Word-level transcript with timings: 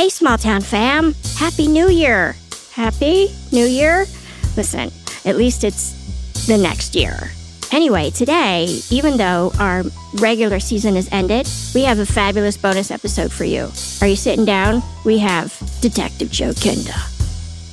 Hey, 0.00 0.08
small 0.08 0.38
town 0.38 0.62
fam. 0.62 1.14
Happy 1.36 1.68
New 1.68 1.90
Year. 1.90 2.34
Happy 2.72 3.28
New 3.52 3.66
Year? 3.66 4.06
Listen, 4.56 4.90
at 5.26 5.36
least 5.36 5.62
it's 5.62 6.46
the 6.46 6.56
next 6.56 6.94
year. 6.94 7.32
Anyway, 7.70 8.08
today, 8.08 8.80
even 8.88 9.18
though 9.18 9.52
our 9.58 9.82
regular 10.14 10.58
season 10.58 10.94
has 10.94 11.06
ended, 11.12 11.46
we 11.74 11.84
have 11.84 11.98
a 11.98 12.06
fabulous 12.06 12.56
bonus 12.56 12.90
episode 12.90 13.30
for 13.30 13.44
you. 13.44 13.70
Are 14.00 14.06
you 14.06 14.16
sitting 14.16 14.46
down? 14.46 14.82
We 15.04 15.18
have 15.18 15.54
Detective 15.82 16.30
Joe 16.30 16.52
Kenda. 16.52 16.96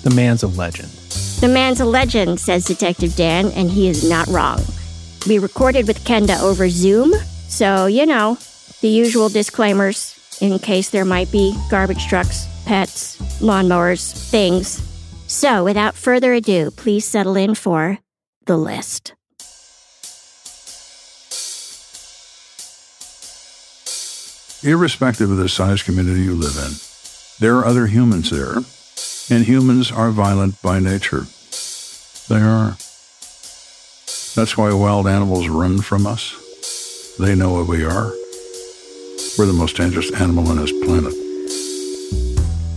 The 0.04 0.14
man's 0.14 0.44
a 0.44 0.48
legend. 0.48 0.90
The 1.40 1.48
man's 1.48 1.80
a 1.80 1.86
legend, 1.86 2.42
says 2.42 2.66
Detective 2.66 3.16
Dan, 3.16 3.54
and 3.54 3.72
he 3.72 3.88
is 3.88 4.04
not 4.04 4.28
wrong. 4.28 4.60
We 5.30 5.40
recorded 5.40 5.88
with 5.88 6.04
Kenda 6.04 6.42
over 6.42 6.68
Zoom, 6.68 7.14
so, 7.48 7.86
you 7.86 8.06
know, 8.06 8.38
the 8.82 8.90
usual 8.90 9.30
disclaimers 9.30 10.17
in 10.42 10.60
case 10.60 10.90
there 10.90 11.06
might 11.06 11.32
be 11.32 11.56
garbage 11.70 12.08
trucks, 12.08 12.48
pets, 12.66 13.18
lawnmowers, 13.42 14.30
things. 14.30 14.84
So, 15.28 15.64
without 15.64 15.96
further 15.96 16.34
ado, 16.34 16.72
please 16.72 17.06
settle 17.06 17.36
in 17.36 17.56
for 17.56 18.00
the 18.46 18.58
list. 18.58 19.14
Irrespective 24.64 25.30
of 25.30 25.38
the 25.38 25.50
size 25.50 25.84
community 25.84 26.22
you 26.22 26.34
live 26.34 26.58
in, 26.58 26.74
there 27.40 27.58
are 27.58 27.66
other 27.66 27.88
humans 27.88 28.32
there, 28.32 28.58
and 29.30 29.46
humans 29.46 29.92
are 29.92 30.10
violent 30.10 30.62
by 30.62 30.80
nature. 30.80 31.28
They 32.28 32.42
are. 32.42 32.78
That's 34.36 34.58
why 34.58 34.74
wild 34.74 35.08
animals 35.08 35.48
run 35.48 35.82
from 35.82 36.08
us. 36.08 37.16
They 37.20 37.36
know 37.36 37.54
what 37.54 37.68
we 37.68 37.86
are. 37.86 38.14
We're 39.38 39.46
the 39.46 39.54
most 39.54 39.78
dangerous 39.78 40.12
animal 40.14 40.48
on 40.48 40.58
this 40.58 40.72
planet. 40.72 41.14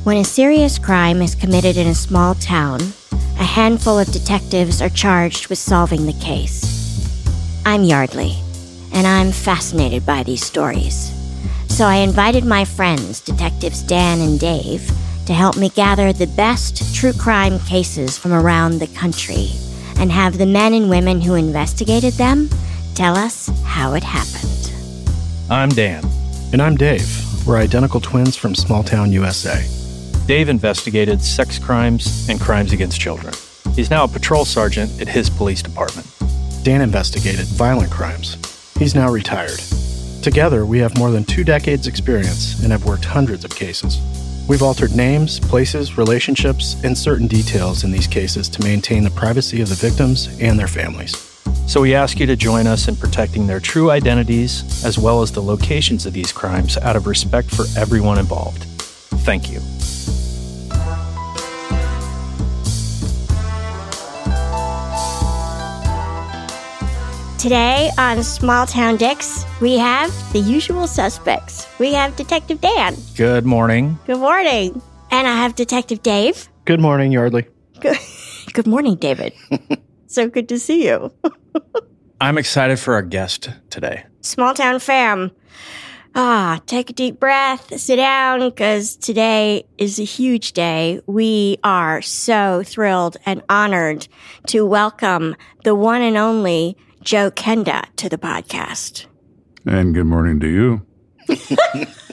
When 0.04 0.18
a 0.18 0.24
serious 0.24 0.78
crime 0.78 1.22
is 1.22 1.34
committed 1.34 1.78
in 1.78 1.86
a 1.86 1.94
small 1.94 2.34
town, 2.34 2.80
a 3.38 3.44
handful 3.44 3.98
of 3.98 4.12
detectives 4.12 4.82
are 4.82 4.90
charged 4.90 5.48
with 5.48 5.58
solving 5.58 6.04
the 6.04 6.12
case. 6.12 6.60
I'm 7.64 7.84
Yardley, 7.84 8.36
and 8.92 9.06
I'm 9.06 9.32
fascinated 9.32 10.04
by 10.04 10.22
these 10.22 10.44
stories. 10.44 11.10
So 11.68 11.86
I 11.86 11.96
invited 11.96 12.44
my 12.44 12.66
friends, 12.66 13.20
Detectives 13.20 13.82
Dan 13.82 14.20
and 14.20 14.38
Dave, 14.38 14.86
to 15.24 15.32
help 15.32 15.56
me 15.56 15.70
gather 15.70 16.12
the 16.12 16.26
best 16.26 16.94
true 16.94 17.14
crime 17.14 17.58
cases 17.60 18.18
from 18.18 18.34
around 18.34 18.80
the 18.80 18.86
country 18.88 19.48
and 19.96 20.12
have 20.12 20.36
the 20.36 20.44
men 20.44 20.74
and 20.74 20.90
women 20.90 21.22
who 21.22 21.36
investigated 21.36 22.14
them 22.14 22.50
tell 22.94 23.16
us 23.16 23.48
how 23.64 23.94
it 23.94 24.04
happened. 24.04 24.74
I'm 25.48 25.70
Dan. 25.70 26.19
And 26.52 26.60
I'm 26.60 26.74
Dave. 26.74 27.46
We're 27.46 27.58
identical 27.58 28.00
twins 28.00 28.34
from 28.34 28.56
small 28.56 28.82
town 28.82 29.12
USA. 29.12 29.64
Dave 30.26 30.48
investigated 30.48 31.22
sex 31.22 31.60
crimes 31.60 32.28
and 32.28 32.40
crimes 32.40 32.72
against 32.72 33.00
children. 33.00 33.32
He's 33.76 33.88
now 33.88 34.02
a 34.02 34.08
patrol 34.08 34.44
sergeant 34.44 35.00
at 35.00 35.06
his 35.06 35.30
police 35.30 35.62
department. 35.62 36.08
Dan 36.64 36.80
investigated 36.80 37.46
violent 37.46 37.92
crimes. 37.92 38.36
He's 38.76 38.96
now 38.96 39.12
retired. 39.12 39.60
Together, 40.24 40.66
we 40.66 40.78
have 40.78 40.98
more 40.98 41.12
than 41.12 41.22
two 41.22 41.44
decades' 41.44 41.86
experience 41.86 42.60
and 42.64 42.72
have 42.72 42.84
worked 42.84 43.04
hundreds 43.04 43.44
of 43.44 43.54
cases. 43.54 44.00
We've 44.48 44.62
altered 44.62 44.96
names, 44.96 45.38
places, 45.38 45.96
relationships, 45.96 46.74
and 46.82 46.98
certain 46.98 47.28
details 47.28 47.84
in 47.84 47.92
these 47.92 48.08
cases 48.08 48.48
to 48.48 48.64
maintain 48.64 49.04
the 49.04 49.10
privacy 49.10 49.60
of 49.60 49.68
the 49.68 49.76
victims 49.76 50.26
and 50.40 50.58
their 50.58 50.66
families. 50.66 51.29
So 51.66 51.80
we 51.80 51.94
ask 51.94 52.18
you 52.18 52.26
to 52.26 52.34
join 52.34 52.66
us 52.66 52.88
in 52.88 52.96
protecting 52.96 53.46
their 53.46 53.60
true 53.60 53.90
identities 53.92 54.84
as 54.84 54.98
well 54.98 55.22
as 55.22 55.30
the 55.30 55.40
locations 55.40 56.04
of 56.04 56.12
these 56.12 56.32
crimes 56.32 56.76
out 56.78 56.96
of 56.96 57.06
respect 57.06 57.48
for 57.54 57.64
everyone 57.78 58.18
involved. 58.18 58.64
Thank 59.24 59.52
you. 59.52 59.60
Today 67.40 67.90
on 67.96 68.22
Small 68.22 68.66
Town 68.66 68.96
Dicks, 68.96 69.46
we 69.62 69.78
have 69.78 70.12
the 70.34 70.40
usual 70.40 70.86
suspects. 70.86 71.66
We 71.78 71.94
have 71.94 72.14
Detective 72.16 72.60
Dan. 72.60 72.96
Good 73.16 73.46
morning. 73.46 73.98
Good 74.06 74.18
morning. 74.18 74.82
And 75.10 75.26
I 75.26 75.36
have 75.36 75.54
Detective 75.54 76.02
Dave. 76.02 76.48
Good 76.66 76.80
morning, 76.80 77.12
Yardley. 77.12 77.46
Good, 77.80 77.96
good 78.52 78.66
morning, 78.66 78.96
David. 78.96 79.32
so 80.10 80.28
good 80.28 80.48
to 80.48 80.58
see 80.58 80.86
you. 80.86 81.12
I'm 82.20 82.36
excited 82.36 82.78
for 82.78 82.94
our 82.94 83.02
guest 83.02 83.48
today. 83.70 84.04
Small 84.20 84.54
Town 84.54 84.78
fam. 84.78 85.30
Ah, 86.14 86.60
take 86.66 86.90
a 86.90 86.92
deep 86.92 87.20
breath, 87.20 87.78
sit 87.78 87.96
down, 87.96 88.40
because 88.40 88.96
today 88.96 89.64
is 89.78 90.00
a 90.00 90.04
huge 90.04 90.52
day. 90.52 91.00
We 91.06 91.58
are 91.62 92.02
so 92.02 92.64
thrilled 92.64 93.16
and 93.24 93.42
honored 93.48 94.08
to 94.48 94.66
welcome 94.66 95.36
the 95.62 95.76
one 95.76 96.02
and 96.02 96.16
only 96.16 96.76
Joe 97.02 97.30
Kenda 97.30 97.84
to 97.96 98.08
the 98.08 98.18
podcast. 98.18 99.06
And 99.64 99.94
good 99.94 100.06
morning 100.06 100.40
to 100.40 100.48
you. 100.48 100.86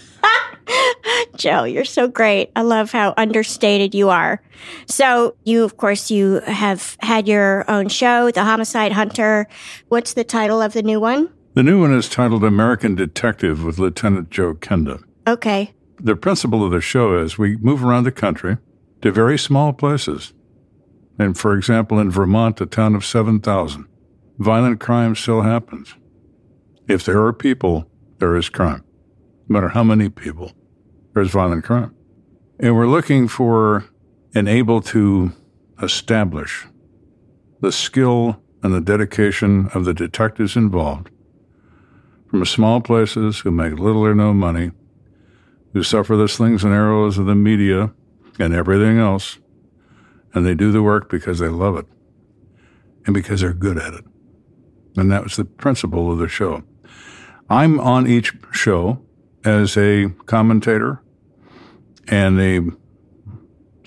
Joe, 1.36 1.64
you're 1.64 1.86
so 1.86 2.08
great. 2.08 2.52
I 2.56 2.62
love 2.62 2.92
how 2.92 3.14
understated 3.18 3.94
you 3.94 4.10
are. 4.10 4.42
So 4.88 5.36
you, 5.44 5.64
of 5.64 5.78
course, 5.78 6.12
you 6.12 6.42
have 6.42 6.98
had 7.02 7.28
your 7.28 7.70
own 7.70 7.90
show, 7.90 8.32
The 8.32 8.44
Homicide 8.44 8.92
Hunter. 8.92 9.48
What's 9.90 10.14
the 10.14 10.24
title 10.24 10.62
of 10.62 10.74
the 10.74 10.84
new 10.84 11.00
one? 11.00 11.30
The 11.54 11.64
new 11.64 11.82
one 11.82 11.94
is 11.94 12.10
titled 12.10 12.44
American 12.44 12.96
Detective 12.96 13.64
with 13.64 13.80
Lieutenant 13.80 14.30
Joe 14.30 14.54
Kenda. 14.54 15.04
Okay. 15.26 15.74
The 16.00 16.16
principle 16.16 16.64
of 16.64 16.72
the 16.72 16.82
show 16.82 17.18
is 17.18 17.38
we 17.38 17.58
move 17.58 17.84
around 17.84 18.04
the 18.04 18.12
country 18.12 18.58
to 19.02 19.12
very 19.12 19.38
small 19.38 19.74
places. 19.74 20.34
And 21.18 21.38
for 21.38 21.56
example, 21.56 22.00
in 22.00 22.12
Vermont, 22.12 22.62
a 22.62 22.68
town 22.68 22.94
of 22.94 23.06
7,000, 23.06 23.88
violent 24.38 24.80
crime 24.80 25.16
still 25.16 25.42
happens. 25.42 25.96
If 26.88 27.04
there 27.04 27.26
are 27.26 27.34
people, 27.34 27.90
there 28.20 28.36
is 28.36 28.50
crime. 28.50 28.84
No 29.50 29.54
matter 29.54 29.70
how 29.70 29.84
many 29.84 30.10
people, 30.10 30.52
there's 31.18 31.32
violent 31.32 31.64
crime. 31.64 31.96
And 32.60 32.76
we're 32.76 32.88
looking 32.88 33.28
for 33.28 33.86
and 34.36 34.48
able 34.48 34.82
to 34.82 35.32
establish 35.82 36.68
the 37.60 37.72
skill 37.72 38.42
and 38.62 38.74
the 38.74 38.82
dedication 38.82 39.70
of 39.74 39.86
the 39.86 39.94
detectives 39.94 40.56
involved 40.56 41.10
from 42.30 42.46
small 42.46 42.82
places 42.82 43.40
who 43.40 43.52
make 43.52 43.80
little 43.80 44.06
or 44.06 44.14
no 44.14 44.34
money, 44.34 44.72
who 45.74 45.82
suffer 45.82 46.16
the 46.16 46.28
slings 46.28 46.64
and 46.64 46.74
arrows 46.74 47.18
of 47.18 47.26
the 47.26 47.36
media 47.36 47.92
and 48.38 48.54
everything 48.54 49.00
else, 49.00 49.40
and 50.34 50.46
they 50.46 50.54
do 50.54 50.72
the 50.72 50.84
work 50.84 51.10
because 51.10 51.40
they 51.40 51.48
love 51.48 51.78
it 51.78 51.86
and 53.06 53.14
because 53.14 53.42
they're 53.42 53.54
good 53.54 53.78
at 53.78 53.94
it. 53.94 54.06
And 54.96 55.12
that 55.12 55.24
was 55.24 55.36
the 55.36 55.46
principle 55.46 56.12
of 56.12 56.20
the 56.20 56.28
show. 56.28 56.64
I'm 57.50 57.80
on 57.80 58.08
each 58.08 58.34
show 58.52 59.02
as 59.44 59.78
a 59.78 60.10
commentator 60.26 61.02
and 62.08 62.40
a 62.40 62.62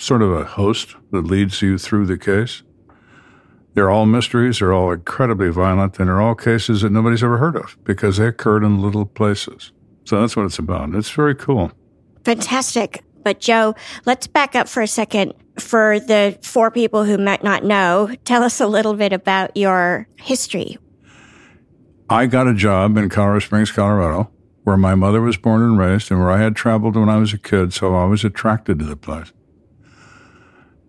sort 0.00 0.22
of 0.22 0.32
a 0.32 0.44
host 0.44 0.96
that 1.10 1.22
leads 1.22 1.62
you 1.62 1.78
through 1.78 2.06
the 2.06 2.18
case. 2.18 2.62
They're 3.74 3.90
all 3.90 4.06
mysteries, 4.06 4.58
they're 4.58 4.72
all 4.72 4.92
incredibly 4.92 5.50
violent, 5.50 5.98
and 5.98 6.08
they're 6.08 6.20
all 6.20 6.34
cases 6.34 6.82
that 6.82 6.90
nobody's 6.90 7.22
ever 7.22 7.38
heard 7.38 7.56
of 7.56 7.76
because 7.84 8.16
they 8.16 8.26
occurred 8.26 8.64
in 8.64 8.82
little 8.82 9.06
places. 9.06 9.72
So 10.04 10.20
that's 10.20 10.36
what 10.36 10.46
it's 10.46 10.58
about. 10.58 10.94
It's 10.94 11.10
very 11.10 11.34
cool. 11.34 11.70
Fantastic. 12.24 13.04
But 13.22 13.40
Joe, 13.40 13.74
let's 14.06 14.26
back 14.26 14.56
up 14.56 14.68
for 14.68 14.82
a 14.82 14.86
second. 14.86 15.34
For 15.58 16.00
the 16.00 16.38
four 16.42 16.70
people 16.70 17.04
who 17.04 17.18
might 17.18 17.44
not 17.44 17.64
know, 17.64 18.10
tell 18.24 18.42
us 18.42 18.60
a 18.60 18.66
little 18.66 18.94
bit 18.94 19.12
about 19.12 19.56
your 19.56 20.08
history. 20.16 20.78
I 22.08 22.26
got 22.26 22.48
a 22.48 22.54
job 22.54 22.96
in 22.96 23.08
Colorado 23.08 23.40
Springs, 23.40 23.70
Colorado, 23.70 24.30
where 24.64 24.76
my 24.76 24.94
mother 24.94 25.20
was 25.20 25.36
born 25.36 25.62
and 25.62 25.78
raised 25.78 26.10
and 26.10 26.20
where 26.20 26.30
I 26.30 26.38
had 26.38 26.54
traveled 26.54 26.96
when 26.96 27.08
I 27.08 27.16
was 27.16 27.32
a 27.32 27.38
kid, 27.38 27.72
so 27.72 27.94
I 27.94 28.04
was 28.04 28.24
attracted 28.24 28.78
to 28.78 28.84
the 28.84 28.96
place. 28.96 29.32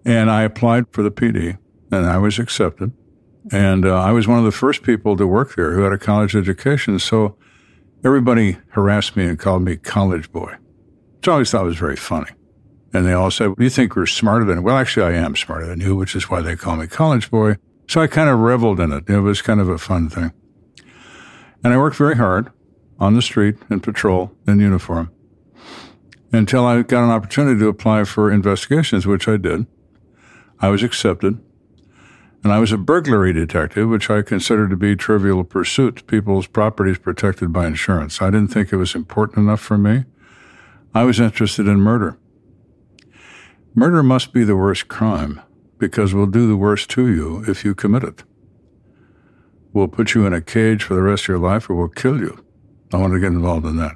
And 0.04 0.30
I 0.30 0.44
applied 0.44 0.86
for 0.92 1.04
the 1.04 1.12
PD 1.12 1.58
and 1.92 2.06
I 2.06 2.18
was 2.18 2.40
accepted. 2.40 2.92
And 3.52 3.86
uh, 3.86 4.00
I 4.00 4.12
was 4.12 4.28
one 4.28 4.40
of 4.40 4.46
the 4.46 4.52
first 4.52 4.84
people 4.84 5.18
to 5.18 5.26
work 5.26 5.56
there 5.56 5.74
who 5.74 5.82
had 5.82 5.94
a 5.94 5.98
college 5.98 6.36
education. 6.36 7.00
So 7.00 7.38
everybody 8.04 8.58
harassed 8.70 9.16
me 9.16 9.26
and 9.26 9.40
called 9.40 9.64
me 9.64 9.78
college 9.78 10.32
boy, 10.32 10.56
which 11.18 11.28
I 11.28 11.34
always 11.34 11.52
thought 11.52 11.66
was 11.66 11.78
very 11.78 11.96
funny. 11.96 12.30
And 12.94 13.06
they 13.06 13.14
all 13.14 13.32
said, 13.32 13.54
You 13.58 13.70
think 13.70 13.96
we're 13.96 14.06
smarter 14.06 14.46
than, 14.46 14.64
well, 14.64 14.78
actually, 14.78 15.16
I 15.16 15.18
am 15.20 15.36
smarter 15.36 15.66
than 15.66 15.80
you, 15.80 15.96
which 15.96 16.16
is 16.16 16.30
why 16.30 16.42
they 16.42 16.56
call 16.56 16.76
me 16.76 16.88
college 16.88 17.32
boy. 17.32 17.56
So 17.88 18.02
I 18.02 18.08
kind 18.08 18.30
of 18.30 18.40
reveled 18.40 18.80
in 18.80 18.92
it. 18.92 19.10
It 19.10 19.22
was 19.22 19.42
kind 19.42 19.60
of 19.60 19.70
a 19.70 19.78
fun 19.78 20.10
thing. 20.10 20.32
And 21.64 21.74
I 21.74 21.78
worked 21.78 21.96
very 21.96 22.18
hard 22.18 22.52
on 23.02 23.16
the 23.16 23.22
street 23.22 23.56
in 23.70 23.80
patrol 23.80 24.32
in 24.48 24.60
uniform 24.60 25.12
until 26.32 26.66
I 26.66 26.82
got 26.84 27.04
an 27.04 27.10
opportunity 27.10 27.60
to 27.60 27.68
apply 27.68 28.06
for 28.06 28.32
investigations, 28.32 29.06
which 29.06 29.28
I 29.28 29.38
did. 29.38 29.66
I 30.60 30.70
was 30.70 30.84
accepted. 30.84 31.44
And 32.44 32.52
I 32.52 32.60
was 32.60 32.72
a 32.72 32.78
burglary 32.78 33.34
detective, 33.34 33.90
which 33.90 34.10
I 34.10 34.22
considered 34.22 34.70
to 34.70 34.76
be 34.76 34.96
trivial 34.96 35.44
pursuit, 35.44 36.08
people's 36.08 36.48
properties 36.48 36.98
protected 36.98 37.52
by 37.52 37.68
insurance. 37.68 38.22
I 38.22 38.32
didn't 38.32 38.48
think 38.48 38.72
it 38.72 38.78
was 38.78 38.96
important 38.96 39.40
enough 39.40 39.60
for 39.60 39.78
me. 39.78 40.06
I 40.94 41.04
was 41.04 41.20
interested 41.20 41.68
in 41.68 41.80
murder. 41.82 42.18
Murder 43.76 44.02
must 44.02 44.34
be 44.34 44.44
the 44.44 44.56
worst 44.56 44.88
crime 44.88 45.42
because 45.78 46.14
we'll 46.14 46.26
do 46.26 46.48
the 46.48 46.58
worst 46.58 46.90
to 46.92 47.08
you 47.08 47.44
if 47.48 47.64
you 47.64 47.76
commit 47.76 48.04
it. 48.04 48.24
We'll 49.74 49.88
put 49.88 50.14
you 50.14 50.26
in 50.26 50.34
a 50.34 50.42
cage 50.42 50.84
for 50.84 50.96
the 50.96 51.02
rest 51.02 51.26
of 51.26 51.30
your 51.30 51.40
life 51.40 51.70
or 51.70 51.76
we'll 51.76 51.90
kill 51.90 52.20
you. 52.20 52.44
I 52.94 52.98
wanted 52.98 53.16
to 53.16 53.20
get 53.20 53.32
involved 53.32 53.66
in 53.66 53.78
that. 53.78 53.96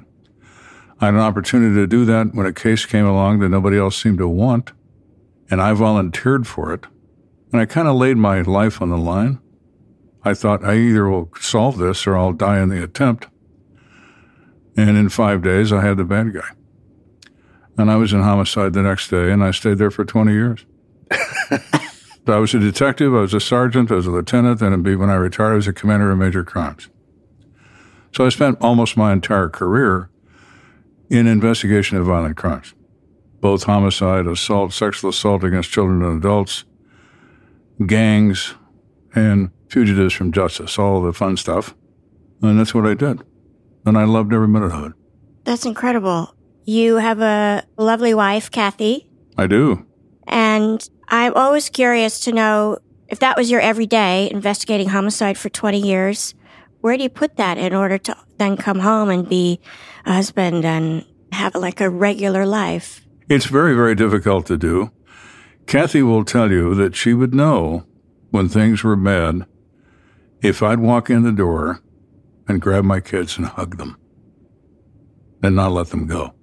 I 1.00 1.06
had 1.06 1.14
an 1.14 1.20
opportunity 1.20 1.74
to 1.74 1.86
do 1.86 2.04
that 2.06 2.34
when 2.34 2.46
a 2.46 2.52
case 2.52 2.86
came 2.86 3.04
along 3.04 3.40
that 3.40 3.50
nobody 3.50 3.76
else 3.76 4.00
seemed 4.00 4.18
to 4.18 4.28
want, 4.28 4.72
and 5.50 5.60
I 5.60 5.72
volunteered 5.74 6.46
for 6.46 6.72
it. 6.72 6.86
And 7.52 7.60
I 7.60 7.66
kind 7.66 7.86
of 7.86 7.96
laid 7.96 8.16
my 8.16 8.40
life 8.40 8.80
on 8.80 8.88
the 8.88 8.96
line. 8.96 9.38
I 10.24 10.34
thought 10.34 10.64
I 10.64 10.76
either 10.76 11.08
will 11.08 11.30
solve 11.38 11.78
this 11.78 12.06
or 12.06 12.16
I'll 12.16 12.32
die 12.32 12.60
in 12.60 12.70
the 12.70 12.82
attempt. 12.82 13.28
And 14.76 14.96
in 14.96 15.08
five 15.08 15.42
days, 15.42 15.72
I 15.72 15.82
had 15.82 15.98
the 15.98 16.04
bad 16.04 16.34
guy. 16.34 16.48
And 17.78 17.90
I 17.90 17.96
was 17.96 18.12
in 18.12 18.22
homicide 18.22 18.72
the 18.72 18.82
next 18.82 19.08
day, 19.08 19.30
and 19.30 19.44
I 19.44 19.50
stayed 19.50 19.78
there 19.78 19.90
for 19.90 20.04
20 20.04 20.32
years. 20.32 20.64
I 22.28 22.38
was 22.38 22.54
a 22.54 22.58
detective, 22.58 23.14
I 23.14 23.20
was 23.20 23.34
a 23.34 23.40
sergeant, 23.40 23.90
I 23.90 23.96
was 23.96 24.06
a 24.06 24.10
lieutenant, 24.10 24.60
and 24.60 24.84
when 24.84 25.10
I 25.10 25.14
retired, 25.14 25.52
I 25.52 25.56
was 25.56 25.68
a 25.68 25.72
commander 25.72 26.10
of 26.10 26.18
major 26.18 26.42
crimes. 26.42 26.88
So 28.16 28.24
I 28.24 28.30
spent 28.30 28.56
almost 28.62 28.96
my 28.96 29.12
entire 29.12 29.50
career 29.50 30.08
in 31.10 31.26
investigation 31.26 31.98
of 31.98 32.06
violent 32.06 32.38
crimes, 32.38 32.72
both 33.42 33.64
homicide, 33.64 34.26
assault, 34.26 34.72
sexual 34.72 35.10
assault 35.10 35.44
against 35.44 35.70
children 35.70 36.02
and 36.02 36.24
adults, 36.24 36.64
gangs, 37.86 38.54
and 39.14 39.50
fugitives 39.68 40.14
from 40.14 40.32
justice, 40.32 40.78
all 40.78 41.02
the 41.02 41.12
fun 41.12 41.36
stuff. 41.36 41.74
And 42.40 42.58
that's 42.58 42.74
what 42.74 42.86
I 42.86 42.94
did. 42.94 43.22
And 43.84 43.98
I 43.98 44.04
loved 44.04 44.32
every 44.32 44.48
minute 44.48 44.72
of 44.72 44.84
it. 44.86 44.92
That's 45.44 45.66
incredible. 45.66 46.34
You 46.64 46.96
have 46.96 47.20
a 47.20 47.64
lovely 47.76 48.14
wife, 48.14 48.50
Kathy. 48.50 49.10
I 49.36 49.46
do. 49.46 49.84
And 50.26 50.88
I'm 51.08 51.34
always 51.34 51.68
curious 51.68 52.20
to 52.20 52.32
know 52.32 52.78
if 53.08 53.18
that 53.18 53.36
was 53.36 53.50
your 53.50 53.60
everyday 53.60 54.30
investigating 54.30 54.88
homicide 54.88 55.36
for 55.36 55.50
20 55.50 55.78
years, 55.78 56.34
where 56.86 56.96
do 56.96 57.02
you 57.02 57.08
put 57.08 57.34
that 57.34 57.58
in 57.58 57.74
order 57.74 57.98
to 57.98 58.16
then 58.38 58.56
come 58.56 58.78
home 58.78 59.10
and 59.10 59.28
be 59.28 59.58
a 60.04 60.12
husband 60.12 60.64
and 60.64 61.04
have 61.32 61.52
like 61.56 61.80
a 61.80 61.90
regular 61.90 62.46
life? 62.46 63.04
It's 63.28 63.46
very, 63.46 63.74
very 63.74 63.96
difficult 63.96 64.46
to 64.46 64.56
do. 64.56 64.92
Kathy 65.66 66.00
will 66.00 66.24
tell 66.24 66.48
you 66.48 66.76
that 66.76 66.94
she 66.94 67.12
would 67.12 67.34
know 67.34 67.84
when 68.30 68.48
things 68.48 68.84
were 68.84 68.94
bad 68.94 69.46
if 70.42 70.62
I'd 70.62 70.78
walk 70.78 71.10
in 71.10 71.24
the 71.24 71.32
door 71.32 71.82
and 72.46 72.62
grab 72.62 72.84
my 72.84 73.00
kids 73.00 73.36
and 73.36 73.48
hug 73.48 73.78
them 73.78 73.96
and 75.42 75.56
not 75.56 75.72
let 75.72 75.88
them 75.88 76.06
go. 76.06 76.34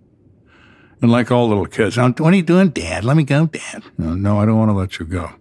And 1.02 1.10
like 1.10 1.32
all 1.32 1.48
little 1.48 1.68
kids, 1.68 1.96
what 1.96 2.20
are 2.20 2.36
you 2.36 2.44
doing, 2.44 2.72
Dad? 2.72 3.06
Let 3.06 3.16
me 3.16 3.24
go, 3.24 3.46
Dad. 3.46 3.82
No, 3.98 4.14
no, 4.14 4.42
I 4.42 4.46
don't 4.46 4.58
want 4.58 4.72
to 4.72 4.76
let 4.76 5.00
you 5.00 5.06
go. 5.06 5.32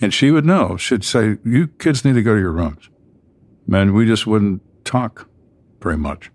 And 0.00 0.14
she 0.14 0.30
would 0.30 0.46
know. 0.46 0.76
She'd 0.76 1.02
say, 1.02 1.38
You 1.44 1.66
kids 1.66 2.04
need 2.04 2.14
to 2.14 2.22
go 2.22 2.36
to 2.36 2.40
your 2.40 2.52
rooms. 2.52 2.88
And 3.70 3.94
we 3.94 4.06
just 4.06 4.26
wouldn't 4.26 4.62
talk 4.84 5.28
very 5.80 5.96
much. 5.96 6.30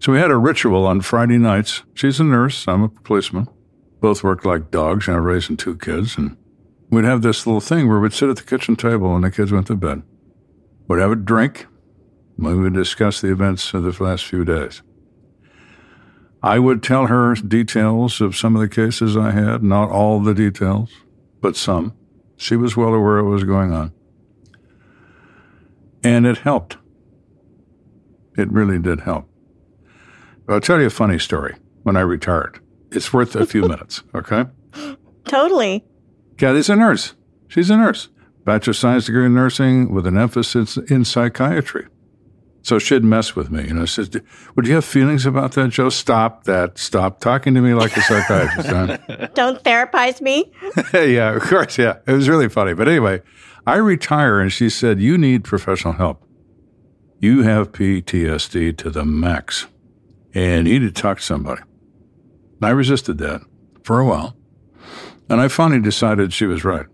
So 0.00 0.12
we 0.12 0.18
had 0.18 0.30
a 0.30 0.36
ritual 0.36 0.86
on 0.86 1.00
Friday 1.00 1.38
nights. 1.38 1.82
She's 1.94 2.20
a 2.20 2.24
nurse, 2.24 2.66
I'm 2.68 2.82
a 2.82 2.88
policeman 2.88 3.48
both 4.00 4.22
worked 4.22 4.44
like 4.44 4.70
dogs, 4.70 5.06
you 5.06 5.12
know, 5.12 5.18
raising 5.18 5.56
two 5.56 5.76
kids. 5.76 6.16
And 6.16 6.36
we'd 6.90 7.04
have 7.04 7.22
this 7.22 7.46
little 7.46 7.60
thing 7.60 7.88
where 7.88 8.00
we'd 8.00 8.12
sit 8.12 8.28
at 8.28 8.36
the 8.36 8.42
kitchen 8.42 8.76
table 8.76 9.12
when 9.12 9.22
the 9.22 9.30
kids 9.30 9.52
went 9.52 9.66
to 9.68 9.76
bed. 9.76 10.02
We'd 10.86 11.00
have 11.00 11.12
a 11.12 11.16
drink. 11.16 11.66
And 12.36 12.46
we 12.46 12.54
would 12.54 12.74
discuss 12.74 13.20
the 13.20 13.32
events 13.32 13.74
of 13.74 13.82
the 13.82 14.02
last 14.02 14.24
few 14.24 14.44
days. 14.44 14.82
I 16.40 16.60
would 16.60 16.84
tell 16.84 17.06
her 17.06 17.34
details 17.34 18.20
of 18.20 18.36
some 18.36 18.54
of 18.54 18.60
the 18.60 18.68
cases 18.68 19.16
I 19.16 19.32
had, 19.32 19.62
not 19.62 19.90
all 19.90 20.20
the 20.20 20.34
details, 20.34 20.90
but 21.40 21.56
some. 21.56 21.94
She 22.36 22.54
was 22.54 22.76
well 22.76 22.94
aware 22.94 23.18
of 23.18 23.26
what 23.26 23.32
was 23.32 23.44
going 23.44 23.72
on. 23.72 23.92
And 26.04 26.26
it 26.26 26.38
helped. 26.38 26.76
It 28.36 28.50
really 28.52 28.78
did 28.78 29.00
help. 29.00 29.28
I'll 30.48 30.60
tell 30.60 30.80
you 30.80 30.86
a 30.86 30.90
funny 30.90 31.18
story 31.18 31.56
when 31.82 31.96
I 31.96 32.00
retired. 32.00 32.60
It's 32.92 33.12
worth 33.12 33.34
a 33.36 33.46
few 33.46 33.62
minutes, 33.68 34.02
okay? 34.14 34.46
Totally. 35.24 35.84
Kathy's 36.36 36.70
a 36.70 36.76
nurse. 36.76 37.14
She's 37.48 37.70
a 37.70 37.76
nurse. 37.76 38.08
Bachelor 38.44 38.70
of 38.70 38.76
Science 38.76 39.06
degree 39.06 39.26
in 39.26 39.34
nursing 39.34 39.92
with 39.92 40.06
an 40.06 40.16
emphasis 40.16 40.76
in 40.76 41.04
psychiatry. 41.04 41.86
So 42.62 42.78
she'd 42.78 43.04
mess 43.04 43.34
with 43.36 43.50
me. 43.50 43.66
You 43.66 43.74
know, 43.74 43.84
says, 43.86 44.10
Would 44.56 44.66
you 44.66 44.74
have 44.74 44.84
feelings 44.84 45.26
about 45.26 45.52
that, 45.52 45.68
Joe? 45.70 45.88
Stop 45.90 46.44
that. 46.44 46.78
Stop 46.78 47.20
talking 47.20 47.54
to 47.54 47.60
me 47.60 47.74
like 47.74 47.96
a 47.96 48.00
psychiatrist. 48.02 48.68
huh? 48.68 49.28
Don't 49.34 49.62
therapize 49.64 50.20
me. 50.20 50.52
yeah, 50.94 51.34
of 51.34 51.42
course. 51.42 51.78
Yeah. 51.78 51.98
It 52.06 52.12
was 52.12 52.28
really 52.28 52.48
funny. 52.48 52.74
But 52.74 52.88
anyway, 52.88 53.22
I 53.68 53.76
retire 53.76 54.40
and 54.40 54.50
she 54.50 54.70
said, 54.70 54.98
You 54.98 55.18
need 55.18 55.44
professional 55.44 55.92
help. 55.92 56.24
You 57.18 57.42
have 57.42 57.70
PTSD 57.72 58.78
to 58.78 58.88
the 58.88 59.04
max 59.04 59.66
and 60.32 60.66
you 60.66 60.80
need 60.80 60.94
to 60.94 61.02
talk 61.02 61.18
to 61.18 61.22
somebody. 61.22 61.60
And 62.56 62.66
I 62.66 62.70
resisted 62.70 63.18
that 63.18 63.42
for 63.84 64.00
a 64.00 64.06
while, 64.06 64.34
and 65.28 65.38
I 65.38 65.48
finally 65.48 65.82
decided 65.82 66.32
she 66.32 66.46
was 66.46 66.64
right. 66.64 66.86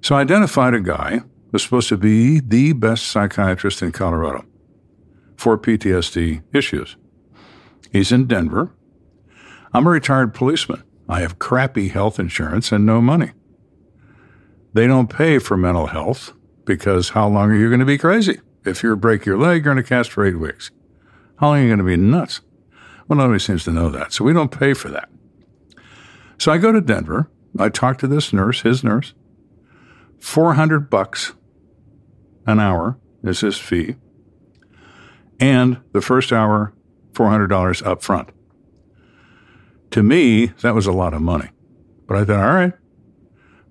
So 0.00 0.14
I 0.14 0.20
identified 0.20 0.74
a 0.74 0.80
guy 0.80 1.22
was 1.50 1.64
supposed 1.64 1.88
to 1.88 1.96
be 1.96 2.38
the 2.38 2.72
best 2.72 3.08
psychiatrist 3.08 3.82
in 3.82 3.90
Colorado 3.90 4.44
for 5.36 5.58
PTSD 5.58 6.40
issues. 6.54 6.96
He's 7.90 8.12
in 8.12 8.28
Denver. 8.28 8.76
I'm 9.74 9.88
a 9.88 9.90
retired 9.90 10.34
policeman. 10.34 10.84
I 11.08 11.18
have 11.18 11.40
crappy 11.40 11.88
health 11.88 12.20
insurance 12.20 12.70
and 12.70 12.86
no 12.86 13.00
money. 13.00 13.32
They 14.72 14.86
don't 14.86 15.08
pay 15.08 15.38
for 15.38 15.56
mental 15.56 15.86
health 15.86 16.32
because 16.64 17.10
how 17.10 17.28
long 17.28 17.50
are 17.50 17.56
you 17.56 17.68
going 17.68 17.80
to 17.80 17.86
be 17.86 17.98
crazy? 17.98 18.40
If 18.64 18.82
you 18.82 18.94
break 18.96 19.24
your 19.24 19.38
leg, 19.38 19.64
you're 19.64 19.74
going 19.74 19.82
to 19.82 19.88
cast 19.88 20.10
for 20.10 20.24
eight 20.24 20.38
weeks. 20.38 20.70
How 21.36 21.48
long 21.48 21.58
are 21.58 21.62
you 21.62 21.68
going 21.68 21.78
to 21.78 21.84
be 21.84 21.96
nuts? 21.96 22.40
Well, 23.06 23.18
nobody 23.18 23.38
seems 23.38 23.64
to 23.64 23.72
know 23.72 23.88
that, 23.90 24.12
so 24.12 24.24
we 24.24 24.32
don't 24.32 24.50
pay 24.50 24.74
for 24.74 24.88
that. 24.90 25.08
So 26.38 26.52
I 26.52 26.58
go 26.58 26.72
to 26.72 26.80
Denver. 26.80 27.30
I 27.58 27.70
talk 27.70 27.98
to 27.98 28.06
this 28.06 28.32
nurse, 28.32 28.60
his 28.60 28.84
nurse. 28.84 29.14
400 30.20 30.90
bucks 30.90 31.34
an 32.46 32.60
hour 32.60 32.98
is 33.22 33.40
his 33.40 33.58
fee. 33.58 33.96
And 35.40 35.80
the 35.92 36.02
first 36.02 36.32
hour, 36.32 36.74
$400 37.12 37.86
up 37.86 38.02
front. 38.02 38.28
To 39.92 40.02
me, 40.02 40.46
that 40.60 40.74
was 40.74 40.86
a 40.86 40.92
lot 40.92 41.14
of 41.14 41.22
money. 41.22 41.50
But 42.06 42.18
I 42.18 42.24
thought, 42.24 42.44
all 42.44 42.54
right, 42.54 42.72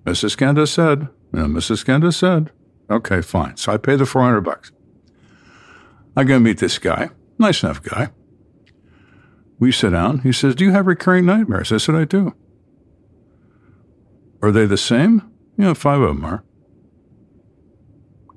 Mrs. 0.08 0.36
Kenda 0.36 0.66
said, 0.66 1.08
know, 1.32 1.44
Mrs. 1.44 1.84
Kenda 1.84 2.14
said, 2.14 2.50
okay, 2.90 3.20
fine. 3.20 3.56
So 3.56 3.72
I 3.72 3.76
pay 3.76 3.96
the 3.96 4.06
400 4.06 4.40
bucks. 4.40 4.72
I 6.16 6.24
go 6.24 6.38
meet 6.38 6.58
this 6.58 6.78
guy, 6.78 7.10
nice 7.38 7.62
enough 7.62 7.82
guy. 7.82 8.08
We 9.58 9.70
sit 9.70 9.90
down. 9.90 10.20
He 10.20 10.32
says, 10.32 10.54
Do 10.54 10.64
you 10.64 10.70
have 10.70 10.86
recurring 10.86 11.26
nightmares? 11.26 11.72
I 11.72 11.78
said, 11.78 11.94
I 11.94 12.04
do. 12.04 12.34
Are 14.40 14.52
they 14.52 14.66
the 14.66 14.78
same? 14.78 15.30
Yeah, 15.56 15.74
five 15.74 16.00
of 16.00 16.14
them 16.14 16.24
are. 16.24 16.44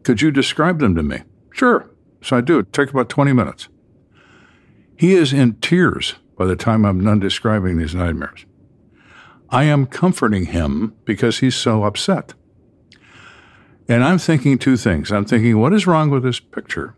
Could 0.04 0.22
you 0.22 0.32
describe 0.32 0.80
them 0.80 0.96
to 0.96 1.04
me? 1.04 1.22
Sure. 1.52 1.90
So 2.24 2.38
I 2.38 2.42
do. 2.42 2.60
It 2.60 2.74
took 2.74 2.90
about 2.90 3.10
20 3.10 3.34
minutes. 3.34 3.70
He 4.98 5.14
is 5.14 5.32
in 5.32 5.54
tears 5.56 6.16
by 6.38 6.46
the 6.46 6.56
time 6.56 6.86
I'm 6.86 7.04
done 7.04 7.20
describing 7.20 7.78
these 7.78 7.94
nightmares. 7.96 8.46
I 9.52 9.66
am 9.66 9.86
comforting 9.86 10.46
him 10.46 10.96
because 11.04 11.40
he's 11.40 11.56
so 11.56 11.84
upset. 11.84 12.34
And 13.90 14.04
I'm 14.04 14.18
thinking 14.18 14.58
two 14.58 14.78
things. 14.78 15.12
I'm 15.12 15.26
thinking, 15.26 15.60
what 15.60 15.74
is 15.74 15.86
wrong 15.86 16.10
with 16.10 16.24
this 16.24 16.40
picture? 16.40 16.96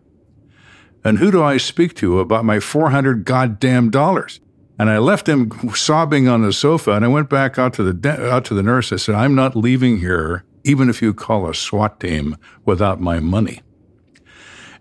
And 1.03 1.17
who 1.17 1.31
do 1.31 1.43
I 1.43 1.57
speak 1.57 1.95
to 1.95 2.19
about 2.19 2.45
my 2.45 2.59
400 2.59 3.25
goddamn 3.25 3.89
dollars? 3.89 4.39
And 4.77 4.89
I 4.89 4.99
left 4.99 5.27
him 5.27 5.51
sobbing 5.73 6.27
on 6.27 6.43
the 6.43 6.53
sofa 6.53 6.91
and 6.91 7.03
I 7.03 7.07
went 7.07 7.29
back 7.29 7.57
out 7.57 7.73
to 7.75 7.83
the, 7.83 7.93
de- 7.93 8.31
out 8.31 8.45
to 8.45 8.53
the 8.53 8.63
nurse. 8.63 8.91
I 8.91 8.97
said, 8.97 9.15
I'm 9.15 9.35
not 9.35 9.55
leaving 9.55 9.99
here, 9.99 10.43
even 10.63 10.89
if 10.89 11.01
you 11.01 11.13
call 11.13 11.49
a 11.49 11.55
SWAT 11.55 11.99
team 11.99 12.37
without 12.65 13.01
my 13.01 13.19
money. 13.19 13.61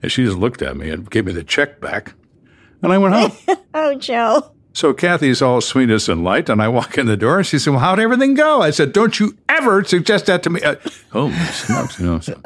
And 0.02 0.12
she 0.12 0.24
just 0.24 0.36
looked 0.36 0.62
at 0.62 0.76
me 0.76 0.90
and 0.90 1.08
gave 1.10 1.26
me 1.26 1.32
the 1.32 1.44
check 1.44 1.80
back. 1.80 2.14
And 2.82 2.92
I 2.92 2.98
went 2.98 3.14
home. 3.14 3.56
oh, 3.74 3.94
Joe. 3.94 4.54
So 4.74 4.94
Kathy's 4.94 5.42
all 5.42 5.60
sweetness 5.60 6.08
and 6.08 6.24
light, 6.24 6.48
and 6.48 6.62
I 6.62 6.68
walk 6.68 6.96
in 6.96 7.06
the 7.06 7.16
door, 7.16 7.38
and 7.38 7.46
she 7.46 7.58
said, 7.58 7.70
"Well, 7.70 7.80
how'd 7.80 8.00
everything 8.00 8.34
go?" 8.34 8.62
I 8.62 8.70
said, 8.70 8.92
"Don't 8.92 9.18
you 9.20 9.36
ever 9.48 9.84
suggest 9.84 10.26
that 10.26 10.42
to 10.44 10.50
me." 10.50 10.62
Uh, 10.62 10.76
oh, 11.12 11.30
smokes, 11.52 11.98
you 11.98 12.06
know. 12.06 12.20
So. 12.20 12.40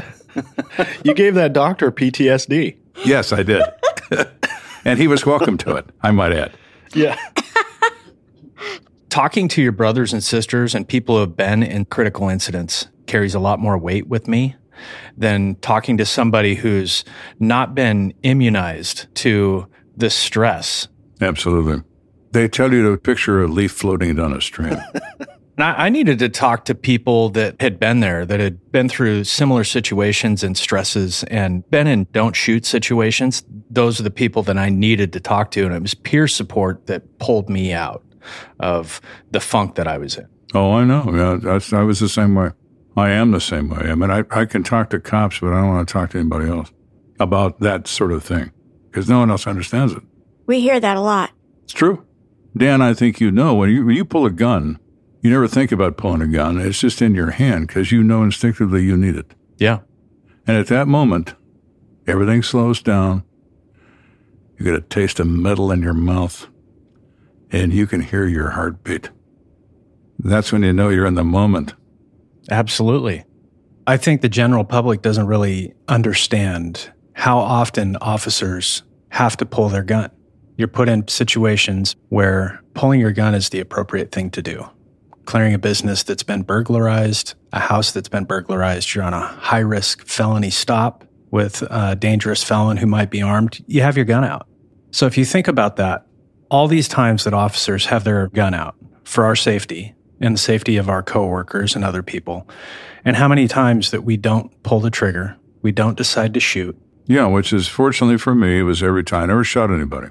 you 1.04 1.14
gave 1.14 1.34
that 1.34 1.52
doctor 1.52 1.92
PTSD. 1.92 2.76
Yes, 3.04 3.32
I 3.32 3.42
did, 3.42 3.62
and 4.84 4.98
he 4.98 5.06
was 5.06 5.24
welcome 5.24 5.56
to 5.58 5.76
it. 5.76 5.86
I 6.02 6.10
might 6.10 6.32
add. 6.32 6.52
Yeah. 6.94 7.18
Talking 9.08 9.48
to 9.48 9.62
your 9.62 9.72
brothers 9.72 10.12
and 10.12 10.22
sisters 10.22 10.74
and 10.74 10.86
people 10.86 11.14
who 11.14 11.22
have 11.22 11.36
been 11.36 11.62
in 11.62 11.86
critical 11.86 12.28
incidents 12.28 12.88
carries 13.06 13.34
a 13.34 13.38
lot 13.38 13.58
more 13.58 13.78
weight 13.78 14.08
with 14.08 14.28
me 14.28 14.56
than 15.16 15.54
talking 15.56 15.96
to 15.96 16.04
somebody 16.04 16.54
who's 16.54 17.04
not 17.38 17.74
been 17.74 18.12
immunized 18.22 19.06
to 19.16 19.66
the 19.96 20.10
stress. 20.10 20.88
Absolutely. 21.20 21.82
They 22.36 22.48
tell 22.48 22.70
you 22.70 22.90
to 22.90 22.98
picture 22.98 23.42
a 23.42 23.48
leaf 23.48 23.72
floating 23.72 24.16
down 24.16 24.34
a 24.34 24.42
stream. 24.42 24.76
I 25.58 25.88
needed 25.88 26.18
to 26.18 26.28
talk 26.28 26.66
to 26.66 26.74
people 26.74 27.30
that 27.30 27.58
had 27.62 27.80
been 27.80 28.00
there, 28.00 28.26
that 28.26 28.40
had 28.40 28.72
been 28.72 28.90
through 28.90 29.24
similar 29.24 29.64
situations 29.64 30.42
and 30.42 30.54
stresses 30.54 31.24
and 31.30 31.66
been 31.70 31.86
in 31.86 32.06
don't 32.12 32.36
shoot 32.36 32.66
situations. 32.66 33.42
Those 33.70 33.98
are 33.98 34.02
the 34.02 34.10
people 34.10 34.42
that 34.42 34.58
I 34.58 34.68
needed 34.68 35.14
to 35.14 35.20
talk 35.20 35.50
to. 35.52 35.64
And 35.64 35.74
it 35.74 35.80
was 35.80 35.94
peer 35.94 36.28
support 36.28 36.88
that 36.88 37.18
pulled 37.18 37.48
me 37.48 37.72
out 37.72 38.04
of 38.60 39.00
the 39.30 39.40
funk 39.40 39.76
that 39.76 39.88
I 39.88 39.96
was 39.96 40.18
in. 40.18 40.28
Oh, 40.52 40.72
I 40.72 40.84
know. 40.84 41.40
Yeah, 41.42 41.58
I 41.72 41.82
was 41.84 42.00
the 42.00 42.08
same 42.10 42.34
way. 42.34 42.50
I 42.98 43.12
am 43.12 43.30
the 43.30 43.40
same 43.40 43.70
way. 43.70 43.88
I 43.90 43.94
mean, 43.94 44.10
I, 44.10 44.24
I 44.30 44.44
can 44.44 44.62
talk 44.62 44.90
to 44.90 45.00
cops, 45.00 45.40
but 45.40 45.54
I 45.54 45.62
don't 45.62 45.68
want 45.70 45.88
to 45.88 45.90
talk 45.90 46.10
to 46.10 46.18
anybody 46.18 46.50
else 46.50 46.70
about 47.18 47.60
that 47.60 47.88
sort 47.88 48.12
of 48.12 48.22
thing 48.22 48.52
because 48.90 49.08
no 49.08 49.20
one 49.20 49.30
else 49.30 49.46
understands 49.46 49.94
it. 49.94 50.02
We 50.44 50.60
hear 50.60 50.78
that 50.78 50.98
a 50.98 51.00
lot. 51.00 51.30
It's 51.64 51.72
true. 51.72 52.06
Dan, 52.56 52.80
I 52.80 52.94
think 52.94 53.20
you 53.20 53.30
know 53.30 53.54
when 53.54 53.70
you, 53.70 53.84
when 53.84 53.96
you 53.96 54.04
pull 54.04 54.24
a 54.24 54.30
gun, 54.30 54.78
you 55.20 55.30
never 55.30 55.48
think 55.48 55.72
about 55.72 55.96
pulling 55.96 56.22
a 56.22 56.26
gun. 56.26 56.58
It's 56.58 56.80
just 56.80 57.02
in 57.02 57.14
your 57.14 57.32
hand 57.32 57.68
because 57.68 57.92
you 57.92 58.02
know 58.02 58.22
instinctively 58.22 58.82
you 58.84 58.96
need 58.96 59.16
it. 59.16 59.34
Yeah. 59.58 59.80
And 60.46 60.56
at 60.56 60.68
that 60.68 60.88
moment, 60.88 61.34
everything 62.06 62.42
slows 62.42 62.80
down. 62.80 63.24
You 64.58 64.64
get 64.64 64.74
a 64.74 64.80
taste 64.80 65.20
of 65.20 65.26
metal 65.26 65.70
in 65.70 65.82
your 65.82 65.92
mouth, 65.92 66.48
and 67.50 67.72
you 67.72 67.86
can 67.86 68.00
hear 68.00 68.26
your 68.26 68.50
heartbeat. 68.50 69.10
That's 70.18 70.50
when 70.50 70.62
you 70.62 70.72
know 70.72 70.88
you're 70.88 71.06
in 71.06 71.14
the 71.14 71.24
moment. 71.24 71.74
Absolutely. 72.50 73.24
I 73.86 73.96
think 73.98 74.22
the 74.22 74.28
general 74.28 74.64
public 74.64 75.02
doesn't 75.02 75.26
really 75.26 75.74
understand 75.88 76.90
how 77.12 77.38
often 77.38 77.96
officers 77.96 78.82
have 79.10 79.36
to 79.38 79.46
pull 79.46 79.68
their 79.68 79.82
gun. 79.82 80.10
You're 80.56 80.68
put 80.68 80.88
in 80.88 81.06
situations 81.08 81.96
where 82.08 82.62
pulling 82.74 83.00
your 83.00 83.12
gun 83.12 83.34
is 83.34 83.50
the 83.50 83.60
appropriate 83.60 84.12
thing 84.12 84.30
to 84.30 84.42
do. 84.42 84.66
Clearing 85.26 85.54
a 85.54 85.58
business 85.58 86.02
that's 86.02 86.22
been 86.22 86.42
burglarized, 86.42 87.34
a 87.52 87.60
house 87.60 87.92
that's 87.92 88.08
been 88.08 88.24
burglarized, 88.24 88.94
you're 88.94 89.04
on 89.04 89.12
a 89.12 89.20
high 89.20 89.58
risk 89.58 90.06
felony 90.06 90.50
stop 90.50 91.04
with 91.30 91.62
a 91.62 91.96
dangerous 91.96 92.42
felon 92.42 92.76
who 92.76 92.86
might 92.86 93.10
be 93.10 93.20
armed, 93.20 93.62
you 93.66 93.82
have 93.82 93.96
your 93.96 94.04
gun 94.04 94.24
out. 94.24 94.46
So 94.92 95.06
if 95.06 95.18
you 95.18 95.24
think 95.24 95.48
about 95.48 95.76
that, 95.76 96.06
all 96.50 96.68
these 96.68 96.88
times 96.88 97.24
that 97.24 97.34
officers 97.34 97.86
have 97.86 98.04
their 98.04 98.28
gun 98.28 98.54
out 98.54 98.76
for 99.04 99.24
our 99.24 99.36
safety 99.36 99.94
and 100.20 100.34
the 100.34 100.38
safety 100.38 100.76
of 100.76 100.88
our 100.88 101.02
coworkers 101.02 101.74
and 101.74 101.84
other 101.84 102.02
people, 102.02 102.48
and 103.04 103.16
how 103.16 103.28
many 103.28 103.46
times 103.46 103.90
that 103.90 104.04
we 104.04 104.16
don't 104.16 104.62
pull 104.62 104.80
the 104.80 104.90
trigger, 104.90 105.36
we 105.60 105.72
don't 105.72 105.98
decide 105.98 106.32
to 106.32 106.40
shoot. 106.40 106.80
Yeah, 107.04 107.26
which 107.26 107.52
is 107.52 107.68
fortunately 107.68 108.16
for 108.16 108.34
me, 108.34 108.60
it 108.60 108.62
was 108.62 108.82
every 108.82 109.04
time. 109.04 109.24
I 109.24 109.26
never 109.26 109.44
shot 109.44 109.70
anybody. 109.70 110.08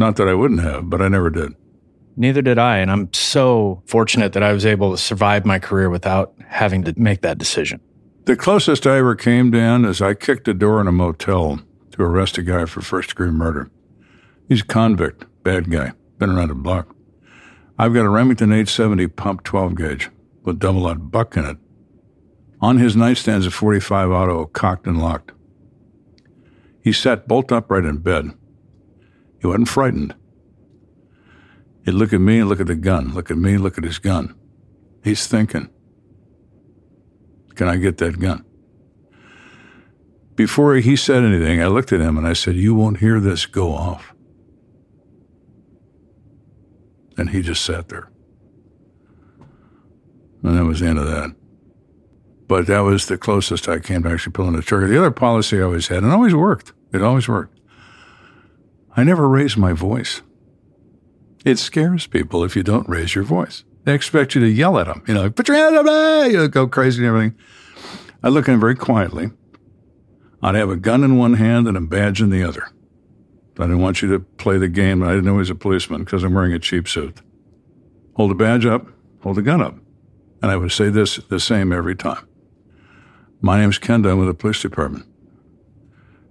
Not 0.00 0.16
that 0.16 0.28
I 0.28 0.32
wouldn't 0.32 0.62
have, 0.62 0.88
but 0.88 1.02
I 1.02 1.08
never 1.08 1.28
did. 1.28 1.54
Neither 2.16 2.40
did 2.40 2.56
I. 2.56 2.78
And 2.78 2.90
I'm 2.90 3.12
so 3.12 3.82
fortunate 3.84 4.32
that 4.32 4.42
I 4.42 4.54
was 4.54 4.64
able 4.64 4.92
to 4.92 4.96
survive 4.96 5.44
my 5.44 5.58
career 5.58 5.90
without 5.90 6.32
having 6.48 6.84
to 6.84 6.94
make 6.96 7.20
that 7.20 7.36
decision. 7.36 7.82
The 8.24 8.34
closest 8.34 8.86
I 8.86 8.96
ever 8.96 9.14
came, 9.14 9.50
Dan, 9.50 9.84
is 9.84 10.00
I 10.00 10.14
kicked 10.14 10.48
a 10.48 10.54
door 10.54 10.80
in 10.80 10.86
a 10.86 10.92
motel 10.92 11.60
to 11.90 12.02
arrest 12.02 12.38
a 12.38 12.42
guy 12.42 12.64
for 12.64 12.80
first 12.80 13.10
degree 13.10 13.30
murder. 13.30 13.70
He's 14.48 14.62
a 14.62 14.64
convict, 14.64 15.26
bad 15.42 15.70
guy, 15.70 15.92
been 16.16 16.30
around 16.30 16.48
the 16.48 16.54
block. 16.54 16.96
I've 17.78 17.92
got 17.92 18.06
a 18.06 18.10
Remington 18.10 18.52
870 18.52 19.06
pump 19.08 19.44
12 19.44 19.74
gauge 19.74 20.10
with 20.44 20.58
double 20.58 20.86
aught 20.86 21.10
buck 21.10 21.36
in 21.36 21.44
it. 21.44 21.58
On 22.62 22.78
his 22.78 22.96
nightstand's 22.96 23.44
a 23.44 23.50
45 23.50 24.10
auto, 24.10 24.46
cocked 24.46 24.86
and 24.86 24.98
locked. 24.98 25.32
He 26.82 26.90
sat 26.90 27.28
bolt 27.28 27.52
upright 27.52 27.84
in 27.84 27.98
bed. 27.98 28.30
He 29.40 29.46
wasn't 29.46 29.68
frightened. 29.68 30.14
He'd 31.84 31.92
look 31.92 32.12
at 32.12 32.20
me 32.20 32.40
and 32.40 32.48
look 32.48 32.60
at 32.60 32.66
the 32.66 32.74
gun, 32.74 33.14
look 33.14 33.30
at 33.30 33.38
me, 33.38 33.56
look 33.56 33.78
at 33.78 33.84
his 33.84 33.98
gun. 33.98 34.34
He's 35.02 35.26
thinking, 35.26 35.70
Can 37.54 37.68
I 37.68 37.76
get 37.76 37.98
that 37.98 38.18
gun? 38.18 38.44
Before 40.36 40.74
he 40.76 40.96
said 40.96 41.22
anything, 41.22 41.62
I 41.62 41.66
looked 41.66 41.92
at 41.92 42.00
him 42.00 42.16
and 42.16 42.26
I 42.26 42.34
said, 42.34 42.56
You 42.56 42.74
won't 42.74 42.98
hear 42.98 43.18
this 43.20 43.46
go 43.46 43.72
off. 43.72 44.14
And 47.16 47.30
he 47.30 47.42
just 47.42 47.64
sat 47.64 47.88
there. 47.88 48.10
And 50.42 50.56
that 50.56 50.64
was 50.64 50.80
the 50.80 50.86
end 50.86 50.98
of 50.98 51.06
that. 51.06 51.34
But 52.48 52.66
that 52.66 52.80
was 52.80 53.06
the 53.06 53.18
closest 53.18 53.68
I 53.68 53.78
came 53.78 54.02
to 54.02 54.10
actually 54.10 54.32
pulling 54.32 54.56
the 54.56 54.62
trigger. 54.62 54.88
The 54.88 54.98
other 54.98 55.10
policy 55.10 55.58
I 55.58 55.62
always 55.62 55.88
had, 55.88 56.02
and 56.02 56.12
always 56.12 56.34
worked, 56.34 56.72
it 56.92 57.02
always 57.02 57.28
worked. 57.28 57.59
I 58.96 59.04
never 59.04 59.28
raise 59.28 59.56
my 59.56 59.72
voice. 59.72 60.22
It 61.44 61.58
scares 61.58 62.06
people 62.06 62.44
if 62.44 62.56
you 62.56 62.62
don't 62.62 62.88
raise 62.88 63.14
your 63.14 63.24
voice. 63.24 63.64
They 63.84 63.94
expect 63.94 64.34
you 64.34 64.40
to 64.42 64.48
yell 64.48 64.78
at 64.78 64.86
them, 64.86 65.02
you 65.08 65.14
know, 65.14 65.30
put 65.30 65.48
your 65.48 65.56
hand 65.56 65.76
up, 65.76 65.86
ah, 65.88 66.24
you 66.24 66.48
go 66.48 66.66
crazy 66.66 66.98
and 66.98 67.08
everything. 67.08 67.38
I 68.22 68.28
look 68.28 68.48
at 68.48 68.52
him 68.52 68.60
very 68.60 68.74
quietly. 68.74 69.30
I'd 70.42 70.54
have 70.54 70.70
a 70.70 70.76
gun 70.76 71.04
in 71.04 71.16
one 71.16 71.34
hand 71.34 71.66
and 71.66 71.76
a 71.76 71.80
badge 71.80 72.20
in 72.20 72.30
the 72.30 72.42
other. 72.42 72.68
I 73.58 73.64
didn't 73.64 73.80
want 73.80 74.00
you 74.00 74.10
to 74.10 74.20
play 74.20 74.58
the 74.58 74.68
game. 74.68 75.02
I 75.02 75.10
didn't 75.10 75.24
know 75.24 75.34
he 75.34 75.38
was 75.38 75.50
a 75.50 75.54
policeman 75.54 76.04
because 76.04 76.24
I'm 76.24 76.34
wearing 76.34 76.52
a 76.52 76.58
cheap 76.58 76.88
suit. 76.88 77.20
Hold 78.14 78.30
the 78.30 78.34
badge 78.34 78.66
up, 78.66 78.86
hold 79.22 79.36
the 79.36 79.42
gun 79.42 79.62
up. 79.62 79.76
And 80.42 80.50
I 80.50 80.56
would 80.56 80.72
say 80.72 80.88
this 80.88 81.16
the 81.16 81.40
same 81.40 81.72
every 81.72 81.94
time. 81.94 82.26
My 83.42 83.60
name's 83.60 83.78
Kenda 83.78 84.18
with 84.18 84.28
the 84.28 84.34
police 84.34 84.62
department. 84.62 85.06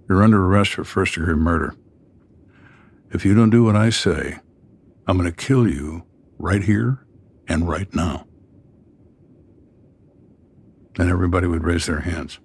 You're 0.08 0.22
under 0.22 0.44
arrest 0.44 0.74
for 0.74 0.84
first 0.84 1.14
degree 1.14 1.34
murder. 1.34 1.74
If 3.12 3.24
you 3.24 3.34
don't 3.34 3.50
do 3.50 3.64
what 3.64 3.74
I 3.74 3.90
say, 3.90 4.38
I'm 5.06 5.18
going 5.18 5.30
to 5.30 5.36
kill 5.36 5.68
you 5.68 6.04
right 6.38 6.62
here 6.62 7.04
and 7.48 7.68
right 7.68 7.92
now. 7.94 8.26
And 10.96 11.10
everybody 11.10 11.46
would 11.46 11.64
raise 11.64 11.86
their 11.86 12.00
hands. 12.00 12.38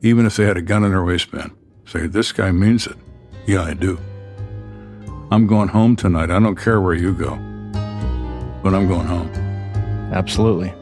Even 0.00 0.24
if 0.24 0.36
they 0.36 0.44
had 0.44 0.56
a 0.56 0.62
gun 0.62 0.84
in 0.84 0.92
their 0.92 1.04
waistband, 1.04 1.52
say, 1.84 2.06
This 2.06 2.32
guy 2.32 2.50
means 2.50 2.86
it. 2.86 2.96
Yeah, 3.46 3.62
I 3.62 3.74
do. 3.74 3.98
I'm 5.30 5.46
going 5.46 5.68
home 5.68 5.96
tonight. 5.96 6.30
I 6.30 6.38
don't 6.40 6.56
care 6.56 6.80
where 6.80 6.94
you 6.94 7.12
go, 7.12 7.36
but 8.62 8.74
I'm 8.74 8.88
going 8.88 9.06
home. 9.06 9.30
Absolutely. 10.12 10.72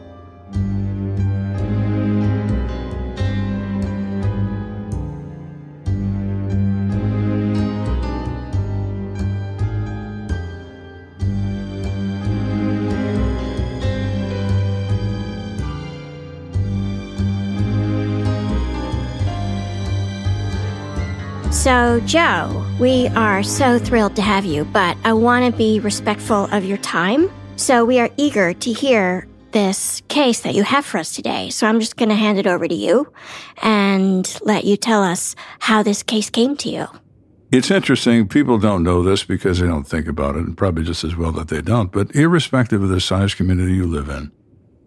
So, 21.69 22.01
Joe, 22.07 22.65
we 22.81 23.09
are 23.09 23.43
so 23.43 23.79
thrilled 23.79 24.17
to 24.17 24.23
have 24.23 24.47
you, 24.47 24.65
but 24.65 24.97
I 25.05 25.13
want 25.13 25.45
to 25.45 25.53
be 25.55 25.81
respectful 25.81 26.45
of 26.51 26.65
your 26.65 26.79
time. 26.79 27.31
So, 27.57 27.85
we 27.85 28.01
are 28.01 28.09
eager 28.17 28.55
to 28.55 28.73
hear 28.73 29.29
this 29.51 30.01
case 30.09 30.41
that 30.41 30.55
you 30.55 30.63
have 30.63 30.87
for 30.87 30.97
us 30.97 31.15
today. 31.15 31.51
So 31.51 31.67
I'm 31.67 31.79
just 31.79 31.99
going 31.99 32.09
to 32.09 32.15
hand 32.15 32.39
it 32.39 32.47
over 32.47 32.67
to 32.67 32.75
you 32.75 33.13
and 33.61 34.41
let 34.41 34.65
you 34.65 34.79
tell 34.79 35.03
us 35.03 35.37
how 35.59 35.83
this 35.83 36.03
case 36.03 36.31
came 36.31 36.57
to 36.57 36.71
you. 36.71 36.87
It's 37.53 37.71
interesting. 37.71 38.29
People 38.29 38.57
don't 38.57 38.83
know 38.83 39.03
this 39.03 39.23
because 39.25 39.59
they 39.59 39.67
don't 39.67 39.85
think 39.87 40.09
about 40.09 40.37
it, 40.37 40.47
and 40.47 40.57
probably 40.57 40.85
just 40.85 41.05
as 41.05 41.17
well 41.17 41.33
that 41.33 41.49
they 41.49 41.61
don't. 41.61 41.93
But 41.93 42.17
irrespective 42.17 42.83
of 42.83 42.89
the 42.89 42.99
size 42.99 43.35
community 43.35 43.75
you 43.75 43.87
live 43.87 44.09
in, 44.09 44.33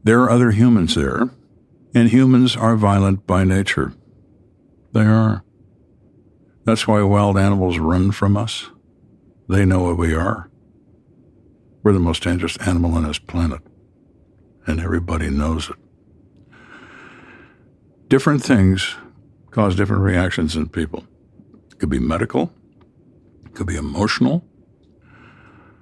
there 0.04 0.20
are 0.22 0.32
other 0.32 0.50
humans 0.50 0.96
there, 0.96 1.30
and 1.94 2.10
humans 2.10 2.58
are 2.58 2.76
violent 2.76 3.28
by 3.28 3.44
nature. 3.44 3.94
They 4.94 5.06
are. 5.06 5.44
That's 6.64 6.88
why 6.88 7.02
wild 7.02 7.38
animals 7.38 7.80
run 7.80 8.12
from 8.12 8.38
us. 8.38 8.70
They 9.50 9.66
know 9.66 9.84
what 9.84 9.98
we 9.98 10.14
are. 10.14 10.50
We're 11.84 11.94
the 11.94 12.00
most 12.00 12.24
dangerous 12.24 12.58
animal 12.58 12.94
on 12.94 13.04
this 13.04 13.18
planet, 13.18 13.62
and 14.68 14.80
everybody 14.80 15.30
knows 15.30 15.70
it. 15.70 15.76
Different 18.08 18.44
things 18.44 18.96
cause 19.50 19.76
different 19.76 20.04
reactions 20.04 20.56
in 20.56 20.70
people. 20.70 21.06
It 21.72 21.80
could 21.80 21.90
be 21.90 22.00
medical, 22.00 22.54
it 23.46 23.56
could 23.56 23.68
be 23.68 23.76
emotional, 23.76 24.46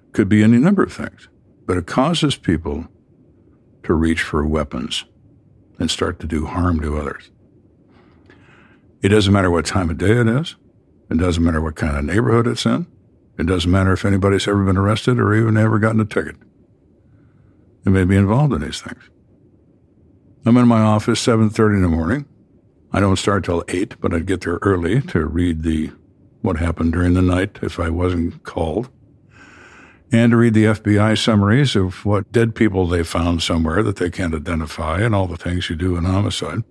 it 0.08 0.14
could 0.14 0.30
be 0.30 0.42
any 0.42 0.58
number 0.58 0.84
of 0.84 0.94
things, 0.94 1.28
but 1.66 1.76
it 1.76 1.86
causes 1.86 2.38
people 2.38 2.88
to 3.84 3.94
reach 3.94 4.22
for 4.22 4.48
weapons 4.48 5.04
and 5.78 5.92
start 5.92 6.20
to 6.20 6.28
do 6.28 6.46
harm 6.46 6.80
to 6.80 6.98
others. 6.98 7.32
It 9.02 9.10
doesn't 9.10 9.34
matter 9.34 9.52
what 9.52 9.66
time 9.66 9.90
of 9.90 9.98
day 9.98 10.12
it 10.12 10.28
is. 10.28 10.56
It 11.10 11.18
doesn't 11.18 11.44
matter 11.44 11.62
what 11.62 11.76
kind 11.76 11.98
of 11.98 12.06
neighborhood 12.06 12.48
it's 12.48 12.66
in. 12.66 12.88
It 13.38 13.46
doesn't 13.46 13.72
matter 13.72 13.94
if 13.94 14.06
anybody's 14.06 14.48
ever 14.48 14.64
been 14.64 14.78
arrested 14.78 15.20
or 15.20 15.34
even 15.34 15.58
ever 15.58 15.80
gotten 15.80 16.02
a 16.02 16.06
ticket. 16.06 16.36
They 17.84 17.92
may 17.92 18.04
be 18.04 18.16
involved 18.16 18.54
in 18.54 18.62
these 18.62 18.82
things. 18.82 19.10
I'm 20.46 20.58
in 20.58 20.68
my 20.68 20.82
office 20.82 21.20
7:30 21.20 21.78
in 21.78 21.82
the 21.82 21.88
morning. 21.88 22.26
I 22.92 23.00
don't 23.00 23.18
start 23.18 23.46
till 23.46 23.64
8, 23.68 23.96
but 24.02 24.14
I'd 24.14 24.26
get 24.26 24.42
there 24.42 24.60
early 24.62 25.02
to 25.02 25.26
read 25.26 25.64
the 25.64 25.92
what 26.42 26.58
happened 26.58 26.94
during 26.94 27.14
the 27.14 27.22
night 27.22 27.60
if 27.62 27.80
I 27.80 27.90
wasn't 27.90 28.44
called. 28.44 28.90
And 30.12 30.32
to 30.32 30.38
read 30.38 30.54
the 30.54 30.66
FBI 30.66 31.16
summaries 31.16 31.76
of 31.76 32.04
what 32.06 32.32
dead 32.32 32.56
people 32.56 32.88
they 32.88 33.04
found 33.04 33.44
somewhere 33.44 33.84
that 33.84 33.98
they 33.98 34.10
can't 34.10 34.34
identify 34.34 35.02
and 35.02 35.14
all 35.14 35.28
the 35.28 35.38
things 35.38 35.70
you 35.70 35.76
do 35.76 35.98
in 35.98 36.06
homicide. 36.06 36.64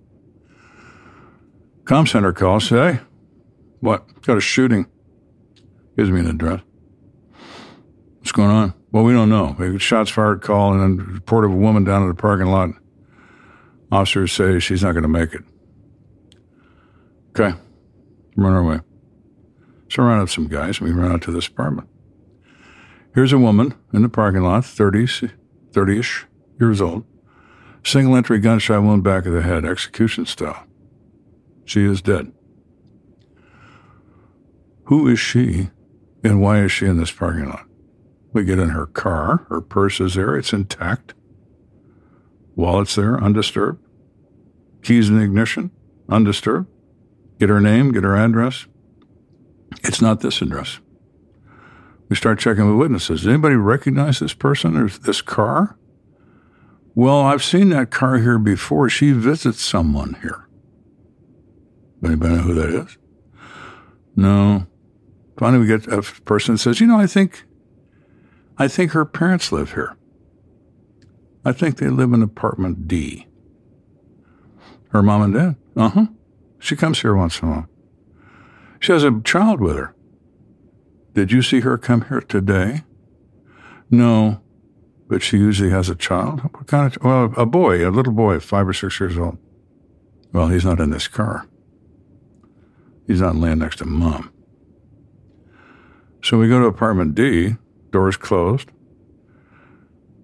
Com 1.85 2.05
center 2.05 2.33
calls, 2.33 2.67
say, 2.67 2.99
what? 3.79 4.21
Got 4.21 4.37
a 4.37 4.41
shooting. 4.41 4.87
Gives 5.97 6.09
me 6.09 6.19
an 6.19 6.27
address. 6.27 6.61
What's 8.19 8.31
going 8.31 8.49
on? 8.49 8.73
Well, 8.91 9.03
we 9.03 9.13
don't 9.13 9.29
know. 9.29 9.55
Shots 9.77 10.09
fired 10.09 10.41
call 10.41 10.73
and 10.73 10.81
then 10.81 11.13
report 11.13 11.45
of 11.45 11.51
a 11.51 11.55
woman 11.55 11.83
down 11.83 12.03
in 12.03 12.07
the 12.07 12.15
parking 12.15 12.47
lot. 12.47 12.69
Officers 13.91 14.31
say 14.31 14.59
she's 14.59 14.83
not 14.83 14.91
going 14.91 15.03
to 15.03 15.09
make 15.09 15.33
it. 15.33 15.43
Okay. 17.29 17.57
Run 18.35 18.53
our 18.53 18.63
way. 18.63 18.79
So 19.89 20.03
I 20.03 20.07
run 20.07 20.19
up 20.19 20.29
some 20.29 20.47
guys 20.47 20.79
and 20.79 20.87
we 20.87 20.93
run 20.93 21.11
out 21.11 21.21
to 21.23 21.31
this 21.31 21.47
apartment. 21.47 21.87
Here's 23.15 23.33
a 23.33 23.39
woman 23.39 23.73
in 23.91 24.03
the 24.03 24.09
parking 24.09 24.41
lot, 24.41 24.63
30s, 24.63 25.31
30-ish 25.71 26.27
years 26.59 26.81
old. 26.81 27.05
Single 27.83 28.15
entry 28.15 28.39
gunshot 28.39 28.83
wound 28.83 29.03
back 29.03 29.25
of 29.25 29.33
the 29.33 29.41
head, 29.41 29.65
execution 29.65 30.25
style. 30.25 30.65
She 31.65 31.83
is 31.83 32.01
dead. 32.01 32.31
Who 34.89 35.07
is 35.07 35.19
she 35.19 35.69
and 36.23 36.41
why 36.41 36.63
is 36.63 36.71
she 36.71 36.87
in 36.87 36.97
this 36.97 37.11
parking 37.11 37.47
lot? 37.47 37.67
We 38.33 38.43
get 38.43 38.57
in 38.57 38.69
her 38.69 38.87
car, 38.87 39.45
her 39.49 39.61
purse 39.61 39.99
is 39.99 40.15
there, 40.15 40.35
it's 40.35 40.51
intact. 40.51 41.13
Wallet's 42.55 42.95
there, 42.95 43.15
undisturbed. 43.23 43.85
Keys 44.81 45.07
in 45.07 45.17
the 45.19 45.23
ignition, 45.23 45.69
undisturbed. 46.09 46.67
Get 47.39 47.49
her 47.49 47.61
name, 47.61 47.91
get 47.91 48.03
her 48.03 48.17
address. 48.17 48.65
It's 49.83 50.01
not 50.01 50.21
this 50.21 50.41
address. 50.41 50.79
We 52.09 52.15
start 52.15 52.39
checking 52.39 52.65
with 52.65 52.79
witnesses. 52.79 53.21
Does 53.21 53.27
anybody 53.27 53.57
recognize 53.57 54.17
this 54.17 54.33
person 54.33 54.75
or 54.75 54.89
this 54.89 55.21
car? 55.21 55.77
Well, 56.95 57.21
I've 57.21 57.43
seen 57.43 57.69
that 57.69 57.91
car 57.91 58.17
here 58.17 58.39
before. 58.39 58.89
She 58.89 59.11
visits 59.11 59.61
someone 59.61 60.17
here. 60.23 60.49
Anybody 62.03 62.37
know 62.37 62.41
who 62.41 62.53
that 62.55 62.69
is? 62.71 62.97
No. 64.15 64.65
Finally, 65.39 65.61
we 65.61 65.67
get 65.67 65.87
a 65.87 66.01
person 66.01 66.55
that 66.55 66.59
says, 66.59 66.81
"You 66.81 66.87
know, 66.87 66.99
I 66.99 67.07
think, 67.07 67.45
I 68.57 68.67
think 68.67 68.91
her 68.91 69.05
parents 69.05 69.53
live 69.53 69.73
here. 69.73 69.95
I 71.45 71.53
think 71.53 71.77
they 71.77 71.87
live 71.87 72.11
in 72.11 72.21
apartment 72.21 72.89
D." 72.89 73.25
Her 74.89 75.01
mom 75.01 75.21
and 75.21 75.33
dad. 75.33 75.55
Uh 75.77 75.89
huh. 75.89 76.05
She 76.59 76.75
comes 76.75 76.99
here 76.99 77.15
once 77.15 77.41
in 77.41 77.47
a 77.47 77.51
while. 77.51 77.69
She 78.81 78.91
has 78.91 79.05
a 79.05 79.21
child 79.21 79.61
with 79.61 79.77
her. 79.77 79.95
Did 81.13 81.31
you 81.31 81.41
see 81.41 81.61
her 81.61 81.77
come 81.77 82.01
here 82.09 82.19
today? 82.19 82.83
No, 83.89 84.41
but 85.07 85.23
she 85.23 85.37
usually 85.37 85.69
has 85.69 85.87
a 85.87 85.95
child. 85.95 86.41
What 86.41 86.67
kind 86.67 86.93
of? 86.93 87.01
Well, 87.01 87.33
a 87.37 87.45
boy, 87.45 87.87
a 87.87 87.91
little 87.91 88.11
boy, 88.11 88.41
five 88.41 88.67
or 88.67 88.73
six 88.73 88.99
years 88.99 89.17
old. 89.17 89.37
Well, 90.33 90.49
he's 90.49 90.65
not 90.65 90.81
in 90.81 90.89
this 90.89 91.07
car. 91.07 91.47
He's 93.07 93.21
not 93.21 93.37
laying 93.37 93.59
next 93.59 93.77
to 93.77 93.85
mom. 93.85 94.33
So 96.21 96.37
we 96.37 96.49
go 96.49 96.59
to 96.59 96.65
apartment 96.65 97.15
D, 97.15 97.55
doors 97.91 98.17
closed. 98.17 98.69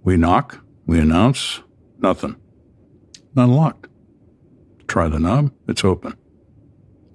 We 0.03 0.17
knock, 0.17 0.59
we 0.85 0.99
announce, 0.99 1.61
nothing. 1.99 2.35
Not 3.33 3.49
locked. 3.49 3.87
Try 4.87 5.07
the 5.07 5.19
knob, 5.19 5.51
it's 5.67 5.83
open. 5.83 6.15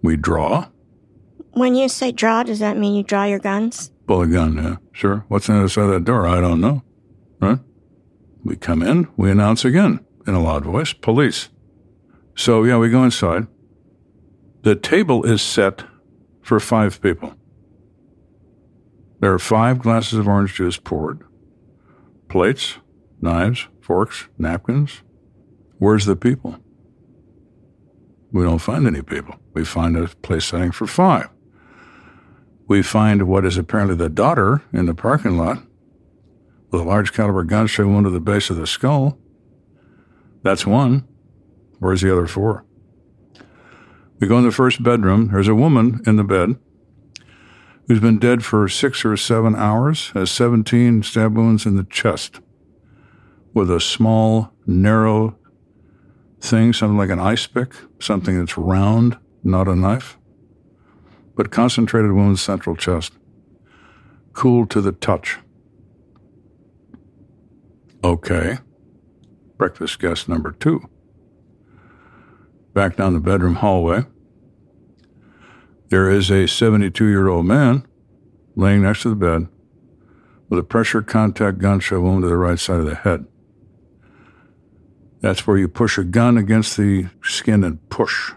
We 0.02 0.16
draw. 0.16 0.68
When 1.52 1.74
you 1.74 1.88
say 1.88 2.10
draw, 2.10 2.42
does 2.42 2.58
that 2.58 2.76
mean 2.76 2.94
you 2.94 3.02
draw 3.02 3.24
your 3.24 3.38
guns? 3.38 3.92
Pull 4.06 4.22
a 4.22 4.26
gun, 4.26 4.56
yeah, 4.56 4.76
sure. 4.92 5.24
What's 5.28 5.48
on 5.48 5.56
the 5.56 5.60
other 5.62 5.68
side 5.68 5.84
of 5.84 5.90
that 5.90 6.04
door? 6.04 6.26
I 6.26 6.40
don't 6.40 6.60
know. 6.60 6.82
Right? 7.40 7.58
We 8.44 8.56
come 8.56 8.82
in, 8.82 9.08
we 9.16 9.30
announce 9.30 9.64
again 9.64 10.00
in 10.26 10.34
a 10.34 10.42
loud 10.42 10.64
voice, 10.64 10.92
police. 10.92 11.50
So, 12.34 12.64
yeah, 12.64 12.78
we 12.78 12.90
go 12.90 13.04
inside. 13.04 13.46
The 14.62 14.74
table 14.74 15.24
is 15.24 15.42
set 15.42 15.84
for 16.42 16.58
five 16.58 17.00
people. 17.00 17.34
There 19.20 19.34
are 19.34 19.38
five 19.38 19.78
glasses 19.78 20.18
of 20.18 20.26
orange 20.26 20.54
juice 20.54 20.78
poured, 20.78 21.22
plates, 22.28 22.78
knives, 23.20 23.68
forks, 23.82 24.28
napkins. 24.38 25.02
Where's 25.78 26.06
the 26.06 26.16
people? 26.16 26.56
We 28.32 28.44
don't 28.44 28.60
find 28.60 28.86
any 28.86 29.02
people. 29.02 29.34
We 29.52 29.64
find 29.64 29.96
a 29.96 30.08
place 30.08 30.46
setting 30.46 30.72
for 30.72 30.86
five. 30.86 31.28
We 32.66 32.82
find 32.82 33.28
what 33.28 33.44
is 33.44 33.58
apparently 33.58 33.96
the 33.96 34.08
daughter 34.08 34.62
in 34.72 34.86
the 34.86 34.94
parking 34.94 35.36
lot 35.36 35.58
with 36.70 36.80
a 36.80 36.84
large 36.84 37.12
caliber 37.12 37.42
gunshot 37.42 37.86
wound 37.86 38.04
to 38.04 38.10
the 38.10 38.20
base 38.20 38.48
of 38.48 38.56
the 38.56 38.66
skull. 38.66 39.18
That's 40.42 40.66
one. 40.66 41.06
Where's 41.78 42.00
the 42.00 42.12
other 42.12 42.26
four? 42.26 42.64
We 44.18 44.28
go 44.28 44.38
in 44.38 44.44
the 44.44 44.52
first 44.52 44.82
bedroom. 44.82 45.30
There's 45.32 45.48
a 45.48 45.54
woman 45.54 46.00
in 46.06 46.16
the 46.16 46.24
bed 46.24 46.56
who's 47.90 47.98
been 47.98 48.20
dead 48.20 48.44
for 48.44 48.68
six 48.68 49.04
or 49.04 49.16
seven 49.16 49.56
hours, 49.56 50.10
has 50.10 50.30
17 50.30 51.02
stab 51.02 51.36
wounds 51.36 51.66
in 51.66 51.74
the 51.74 51.82
chest 51.82 52.38
with 53.52 53.68
a 53.68 53.80
small, 53.80 54.52
narrow 54.64 55.36
thing, 56.40 56.72
something 56.72 56.96
like 56.96 57.10
an 57.10 57.18
ice 57.18 57.48
pick, 57.48 57.72
something 57.98 58.38
that's 58.38 58.56
round, 58.56 59.18
not 59.42 59.66
a 59.66 59.74
knife, 59.74 60.16
but 61.34 61.50
concentrated 61.50 62.12
wounds, 62.12 62.40
central 62.40 62.76
chest, 62.76 63.14
cool 64.34 64.66
to 64.66 64.80
the 64.80 64.92
touch. 64.92 65.38
Okay. 68.04 68.58
Breakfast 69.56 69.98
guest 69.98 70.28
number 70.28 70.52
two. 70.52 70.88
Back 72.72 72.94
down 72.94 73.14
the 73.14 73.18
bedroom 73.18 73.56
hallway. 73.56 74.04
There 75.90 76.08
is 76.08 76.30
a 76.30 76.46
72 76.46 77.04
year 77.04 77.26
old 77.26 77.46
man 77.46 77.84
laying 78.54 78.82
next 78.82 79.02
to 79.02 79.08
the 79.08 79.16
bed 79.16 79.48
with 80.48 80.60
a 80.60 80.62
pressure 80.62 81.02
contact 81.02 81.58
gunshot 81.58 82.00
wound 82.00 82.22
to 82.22 82.28
the 82.28 82.36
right 82.36 82.60
side 82.60 82.78
of 82.78 82.86
the 82.86 82.94
head. 82.94 83.26
That's 85.20 85.48
where 85.48 85.58
you 85.58 85.66
push 85.66 85.98
a 85.98 86.04
gun 86.04 86.38
against 86.38 86.76
the 86.76 87.08
skin 87.24 87.64
and 87.64 87.88
push. 87.90 88.32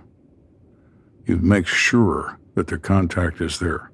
You 1.27 1.37
make 1.37 1.67
sure 1.67 2.39
that 2.55 2.67
the 2.67 2.79
contact 2.79 3.39
is 3.39 3.59
there. 3.59 3.91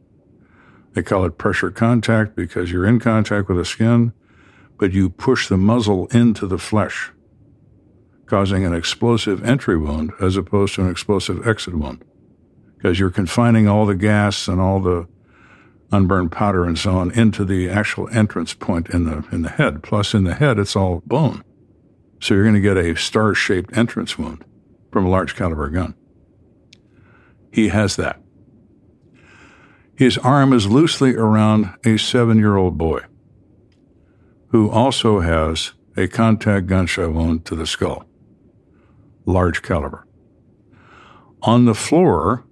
They 0.94 1.04
call 1.04 1.26
it 1.26 1.38
pressure 1.38 1.70
contact 1.70 2.38
because 2.38 2.72
you're 2.72 2.88
in 2.88 3.02
contact 3.02 3.50
with 3.50 3.58
the 3.58 3.66
skin, 3.66 4.14
but 4.78 4.94
you 4.94 5.10
push 5.10 5.50
the 5.50 5.58
muzzle 5.58 6.08
into 6.08 6.48
the 6.48 6.58
flesh, 6.58 7.12
causing 8.26 8.66
an 8.66 8.74
explosive 8.74 9.44
entry 9.44 9.78
wound 9.78 10.14
as 10.22 10.38
opposed 10.38 10.76
to 10.76 10.84
an 10.84 10.90
explosive 10.90 11.46
exit 11.46 11.78
wound 11.78 12.06
because 12.80 12.98
you're 12.98 13.10
confining 13.10 13.68
all 13.68 13.86
the 13.86 13.94
gas 13.94 14.48
and 14.48 14.62
all 14.62 14.80
the 14.80 15.06
unburned 15.92 16.32
powder 16.32 16.64
and 16.64 16.80
so 16.80 16.92
on 16.92 17.12
into 17.12 17.44
the 17.44 17.70
actual 17.70 18.08
entrance 18.10 18.54
point 18.54 18.90
in 18.90 19.04
the 19.04 19.26
in 19.34 19.42
the 19.42 19.50
head. 19.50 19.84
Plus, 19.84 20.14
in 20.14 20.24
the 20.24 20.34
head, 20.34 20.58
it's 20.58 20.78
all 20.78 21.04
bone. 21.06 21.44
So 22.22 22.34
you're 22.34 22.44
going 22.44 22.56
to 22.56 22.62
get 22.62 22.78
a 22.78 22.96
star 22.96 23.34
shaped 23.34 23.76
entrance 23.78 24.18
wound 24.18 24.46
from 24.92 25.06
a 25.06 25.10
large 25.10 25.36
caliber 25.36 25.70
gun. 25.70 25.94
He 27.52 27.68
has 27.68 27.98
that. 27.98 28.22
His 29.96 30.18
arm 30.18 30.54
is 30.54 30.68
loosely 30.68 31.16
around 31.16 31.76
a 31.84 31.98
seven 31.98 32.38
year 32.38 32.56
old 32.56 32.78
boy 32.78 33.02
who 34.52 34.70
also 34.70 35.20
has 35.20 35.74
a 35.98 36.08
contact 36.08 36.68
gunshot 36.68 37.14
wound 37.14 37.44
to 37.46 37.56
the 37.56 37.68
skull, 37.68 38.06
large 39.26 39.62
caliber. 39.62 40.08
On 41.42 41.66
the 41.66 41.76
floor, 41.76 42.46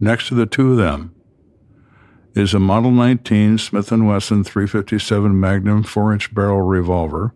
next 0.00 0.28
to 0.28 0.34
the 0.34 0.46
two 0.46 0.72
of 0.72 0.76
them, 0.76 1.14
is 2.34 2.52
a 2.52 2.58
Model 2.58 2.90
19 2.90 3.56
Smith 3.56 3.90
& 3.90 3.90
Wesson 3.90 4.44
357 4.44 5.40
Magnum 5.40 5.82
4-inch 5.82 6.34
barrel 6.34 6.60
revolver, 6.60 7.34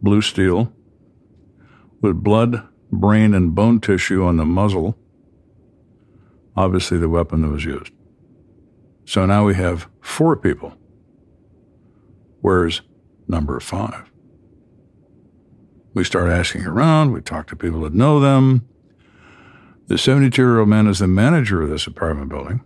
blue 0.00 0.22
steel, 0.22 0.72
with 2.00 2.22
blood, 2.22 2.66
brain, 2.92 3.34
and 3.34 3.54
bone 3.54 3.80
tissue 3.80 4.22
on 4.24 4.36
the 4.36 4.44
muzzle, 4.44 4.96
obviously 6.56 6.98
the 6.98 7.08
weapon 7.08 7.42
that 7.42 7.48
was 7.48 7.64
used. 7.64 7.92
So 9.04 9.26
now 9.26 9.44
we 9.44 9.54
have 9.56 9.88
four 10.00 10.36
people. 10.36 10.74
Where's 12.40 12.82
number 13.26 13.58
five? 13.58 14.10
We 15.94 16.04
start 16.04 16.30
asking 16.30 16.66
around, 16.66 17.12
we 17.12 17.20
talk 17.20 17.48
to 17.48 17.56
people 17.56 17.80
that 17.80 17.94
know 17.94 18.20
them. 18.20 18.68
The 19.88 19.96
72 19.96 20.40
year 20.40 20.58
old 20.60 20.68
man 20.68 20.86
is 20.86 20.98
the 20.98 21.08
manager 21.08 21.62
of 21.62 21.70
this 21.70 21.86
apartment 21.86 22.28
building 22.28 22.62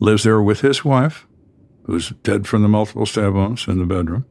lives 0.00 0.24
there 0.24 0.42
with 0.42 0.62
his 0.62 0.84
wife, 0.84 1.26
who's 1.84 2.10
dead 2.22 2.48
from 2.48 2.62
the 2.62 2.68
multiple 2.68 3.06
stab 3.06 3.34
wounds 3.34 3.68
in 3.68 3.78
the 3.78 3.86
bedroom. 3.86 4.24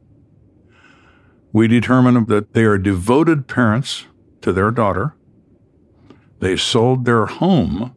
We 1.52 1.68
determine 1.68 2.26
that 2.26 2.52
they 2.52 2.64
are 2.64 2.76
devoted 2.76 3.48
parents 3.48 4.06
to 4.42 4.52
their 4.52 4.70
daughter. 4.70 5.14
They 6.40 6.56
sold 6.56 7.04
their 7.04 7.26
home 7.26 7.94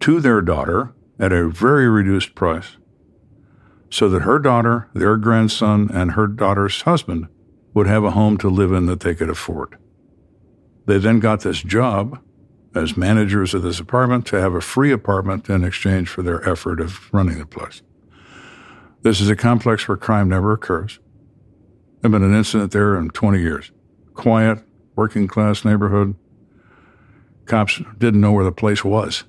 to 0.00 0.20
their 0.20 0.40
daughter 0.40 0.94
at 1.18 1.32
a 1.32 1.48
very 1.48 1.88
reduced 1.88 2.34
price 2.34 2.76
so 3.90 4.08
that 4.08 4.22
her 4.22 4.38
daughter, 4.38 4.88
their 4.94 5.18
grandson, 5.18 5.90
and 5.92 6.12
her 6.12 6.26
daughter's 6.26 6.82
husband 6.82 7.26
would 7.74 7.86
have 7.86 8.04
a 8.04 8.12
home 8.12 8.38
to 8.38 8.48
live 8.48 8.72
in 8.72 8.86
that 8.86 9.00
they 9.00 9.14
could 9.14 9.28
afford. 9.28 9.76
They 10.86 10.96
then 10.96 11.20
got 11.20 11.40
this 11.40 11.62
job 11.62 12.18
as 12.74 12.96
managers 12.96 13.54
of 13.54 13.62
this 13.62 13.80
apartment 13.80 14.26
to 14.26 14.40
have 14.40 14.54
a 14.54 14.60
free 14.60 14.92
apartment 14.92 15.48
in 15.50 15.64
exchange 15.64 16.08
for 16.08 16.22
their 16.22 16.48
effort 16.48 16.80
of 16.80 17.12
running 17.12 17.38
the 17.38 17.46
place. 17.46 17.82
This 19.02 19.20
is 19.20 19.28
a 19.28 19.36
complex 19.36 19.86
where 19.86 19.96
crime 19.96 20.28
never 20.28 20.52
occurs. 20.52 20.98
There's 22.00 22.12
been 22.12 22.22
an 22.22 22.34
incident 22.34 22.72
there 22.72 22.96
in 22.96 23.10
20 23.10 23.40
years. 23.40 23.72
Quiet, 24.14 24.62
working 24.96 25.28
class 25.28 25.64
neighborhood. 25.64 26.14
Cops 27.46 27.80
didn't 27.98 28.20
know 28.20 28.32
where 28.32 28.44
the 28.44 28.52
place 28.52 28.84
was 28.84 29.24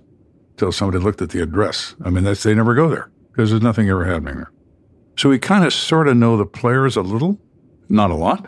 until 0.52 0.72
somebody 0.72 1.04
looked 1.04 1.22
at 1.22 1.32
the 1.32 1.42
address. 1.42 1.96
I 2.04 2.10
mean, 2.10 2.24
they 2.24 2.56
never 2.56 2.76
go 2.76 2.90
there 2.90 3.12
because 3.32 3.50
there's 3.50 3.64
nothing 3.64 3.90
ever 3.90 4.06
happening 4.06 4.36
there. 4.36 4.52
So 5.18 5.30
we 5.30 5.38
kind 5.38 5.66
of 5.66 5.74
sort 5.74 6.08
of 6.08 6.18
know 6.18 6.38
the 6.38 6.46
players 6.46 6.96
a 6.96 7.02
little, 7.02 7.40
not 7.90 8.12
a 8.12 8.16
lot. 8.16 8.48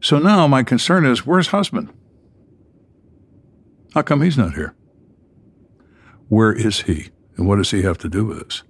So 0.00 0.18
now 0.18 0.46
my 0.46 0.62
concern 0.62 1.06
is 1.06 1.24
where's 1.24 1.48
husband? 1.48 1.92
How 3.94 4.02
come 4.02 4.22
he's 4.22 4.36
not 4.36 4.54
here? 4.54 4.74
Where 6.28 6.52
is 6.52 6.82
he? 6.82 7.10
And 7.36 7.46
what 7.46 7.56
does 7.56 7.70
he 7.70 7.82
have 7.82 7.98
to 7.98 8.08
do 8.08 8.24
with 8.24 8.42
this? 8.42 8.64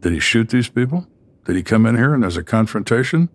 Did 0.00 0.12
he 0.12 0.20
shoot 0.20 0.48
these 0.48 0.70
people? 0.70 1.06
Did 1.44 1.56
he 1.56 1.62
come 1.62 1.84
in 1.84 1.96
here 1.96 2.14
and 2.14 2.22
there's 2.22 2.38
a 2.38 2.42
confrontation 2.42 3.28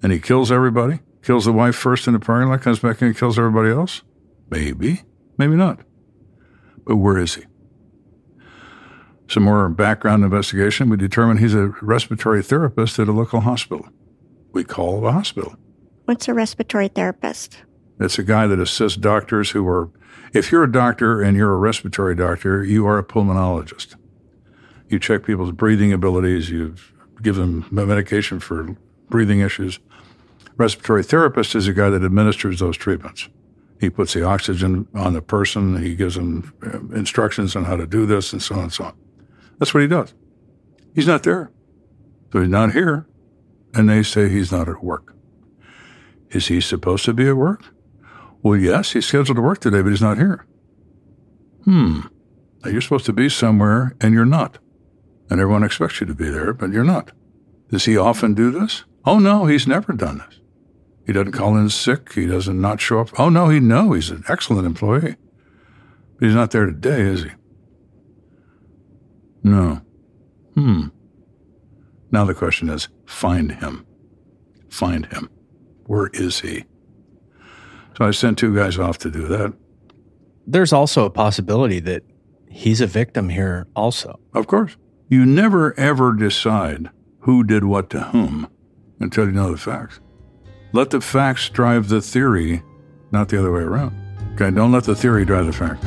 and 0.00 0.12
he 0.12 0.20
kills 0.20 0.52
everybody? 0.52 1.00
Kills 1.24 1.44
the 1.44 1.52
wife 1.52 1.74
first 1.74 2.06
in 2.06 2.12
the 2.12 2.20
parking 2.20 2.48
lot, 2.48 2.62
comes 2.62 2.78
back 2.78 3.02
in 3.02 3.08
and 3.08 3.16
kills 3.16 3.36
everybody 3.36 3.70
else? 3.70 4.02
Maybe, 4.48 5.02
maybe 5.36 5.56
not. 5.56 5.80
But 6.86 6.96
where 6.96 7.18
is 7.18 7.34
he? 7.34 7.42
Some 9.28 9.42
more 9.42 9.68
background 9.68 10.22
investigation. 10.22 10.88
We 10.88 10.96
determine 10.96 11.38
he's 11.38 11.54
a 11.54 11.74
respiratory 11.82 12.44
therapist 12.44 12.98
at 13.00 13.08
a 13.08 13.12
local 13.12 13.40
hospital. 13.40 13.88
We 14.52 14.62
call 14.62 15.00
the 15.00 15.12
hospital. 15.12 15.56
What's 16.04 16.28
a 16.28 16.34
respiratory 16.34 16.88
therapist? 16.88 17.58
It's 18.00 18.18
a 18.18 18.22
guy 18.22 18.46
that 18.46 18.60
assists 18.60 18.96
doctors 18.96 19.50
who 19.50 19.66
are 19.68 19.90
if 20.32 20.52
you're 20.52 20.64
a 20.64 20.70
doctor 20.70 21.22
and 21.22 21.36
you're 21.36 21.52
a 21.52 21.56
respiratory 21.56 22.14
doctor, 22.14 22.62
you 22.62 22.86
are 22.86 22.98
a 22.98 23.04
pulmonologist. 23.04 23.96
You 24.88 24.98
check 24.98 25.24
people's 25.24 25.52
breathing 25.52 25.92
abilities, 25.92 26.50
you 26.50 26.74
give 27.22 27.36
them 27.36 27.66
medication 27.70 28.40
for 28.40 28.76
breathing 29.08 29.40
issues. 29.40 29.80
Respiratory 30.56 31.02
therapist 31.02 31.54
is 31.54 31.66
a 31.66 31.72
guy 31.72 31.88
that 31.90 32.04
administers 32.04 32.58
those 32.58 32.76
treatments. 32.76 33.28
He 33.80 33.90
puts 33.90 34.12
the 34.12 34.24
oxygen 34.24 34.88
on 34.94 35.12
the 35.12 35.22
person, 35.22 35.82
he 35.82 35.94
gives 35.94 36.16
them 36.16 36.52
uh, 36.66 36.96
instructions 36.96 37.54
on 37.54 37.64
how 37.64 37.76
to 37.76 37.86
do 37.86 38.06
this, 38.06 38.32
and 38.32 38.42
so 38.42 38.56
on 38.56 38.62
and 38.62 38.72
so 38.72 38.84
on. 38.84 38.94
That's 39.58 39.72
what 39.72 39.82
he 39.82 39.86
does. 39.86 40.14
He's 40.94 41.06
not 41.06 41.22
there. 41.22 41.52
So 42.32 42.40
he's 42.40 42.50
not 42.50 42.72
here, 42.72 43.06
and 43.72 43.88
they 43.88 44.02
say 44.02 44.28
he's 44.28 44.52
not 44.52 44.68
at 44.68 44.82
work. 44.82 45.14
Is 46.30 46.48
he 46.48 46.60
supposed 46.60 47.04
to 47.06 47.14
be 47.14 47.28
at 47.28 47.36
work? 47.36 47.64
Well, 48.42 48.56
yes, 48.56 48.92
he's 48.92 49.06
scheduled 49.06 49.36
to 49.36 49.42
work 49.42 49.60
today, 49.60 49.82
but 49.82 49.90
he's 49.90 50.02
not 50.02 50.18
here. 50.18 50.46
Hmm. 51.64 52.00
Now 52.64 52.70
you're 52.70 52.80
supposed 52.80 53.06
to 53.06 53.12
be 53.12 53.28
somewhere 53.28 53.96
and 54.00 54.14
you're 54.14 54.24
not. 54.24 54.58
And 55.30 55.40
everyone 55.40 55.64
expects 55.64 56.00
you 56.00 56.06
to 56.06 56.14
be 56.14 56.30
there, 56.30 56.52
but 56.52 56.70
you're 56.70 56.84
not. 56.84 57.12
Does 57.70 57.84
he 57.84 57.96
often 57.96 58.34
do 58.34 58.50
this? 58.50 58.84
Oh, 59.04 59.18
no, 59.18 59.46
he's 59.46 59.66
never 59.66 59.92
done 59.92 60.18
this. 60.18 60.40
He 61.06 61.12
doesn't 61.12 61.32
call 61.32 61.56
in 61.56 61.68
sick. 61.68 62.12
He 62.12 62.26
doesn't 62.26 62.60
not 62.60 62.80
show 62.80 63.00
up. 63.00 63.18
Oh, 63.18 63.28
no, 63.28 63.48
he 63.48 63.60
no, 63.60 63.92
he's 63.92 64.10
an 64.10 64.24
excellent 64.28 64.66
employee. 64.66 65.16
But 66.18 66.26
he's 66.26 66.34
not 66.34 66.50
there 66.50 66.66
today, 66.66 67.02
is 67.02 67.24
he? 67.24 67.30
No. 69.42 69.80
Hmm. 70.54 70.88
Now 72.10 72.24
the 72.24 72.34
question 72.34 72.68
is 72.68 72.88
find 73.06 73.52
him. 73.52 73.86
Find 74.68 75.06
him. 75.06 75.30
Where 75.86 76.08
is 76.12 76.40
he? 76.40 76.64
So 77.98 78.04
I 78.04 78.12
sent 78.12 78.38
two 78.38 78.54
guys 78.54 78.78
off 78.78 78.96
to 78.98 79.10
do 79.10 79.26
that. 79.26 79.52
There's 80.46 80.72
also 80.72 81.04
a 81.04 81.10
possibility 81.10 81.80
that 81.80 82.04
he's 82.48 82.80
a 82.80 82.86
victim 82.86 83.28
here, 83.28 83.66
also. 83.74 84.20
Of 84.34 84.46
course. 84.46 84.76
You 85.08 85.26
never 85.26 85.76
ever 85.76 86.12
decide 86.12 86.90
who 87.22 87.42
did 87.42 87.64
what 87.64 87.90
to 87.90 88.00
whom 88.00 88.48
until 89.00 89.26
you 89.26 89.32
know 89.32 89.50
the 89.50 89.58
facts. 89.58 89.98
Let 90.72 90.90
the 90.90 91.00
facts 91.00 91.48
drive 91.48 91.88
the 91.88 92.00
theory, 92.00 92.62
not 93.10 93.30
the 93.30 93.38
other 93.40 93.50
way 93.50 93.62
around. 93.62 93.96
Okay, 94.34 94.54
don't 94.54 94.70
let 94.70 94.84
the 94.84 94.94
theory 94.94 95.24
drive 95.24 95.46
the 95.46 95.52
facts. 95.52 95.84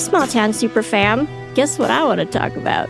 Small 0.00 0.26
town 0.26 0.52
super 0.52 0.82
fam. 0.82 1.28
Guess 1.54 1.78
what 1.78 1.90
I 1.90 2.02
want 2.04 2.20
to 2.20 2.26
talk 2.26 2.56
about? 2.56 2.88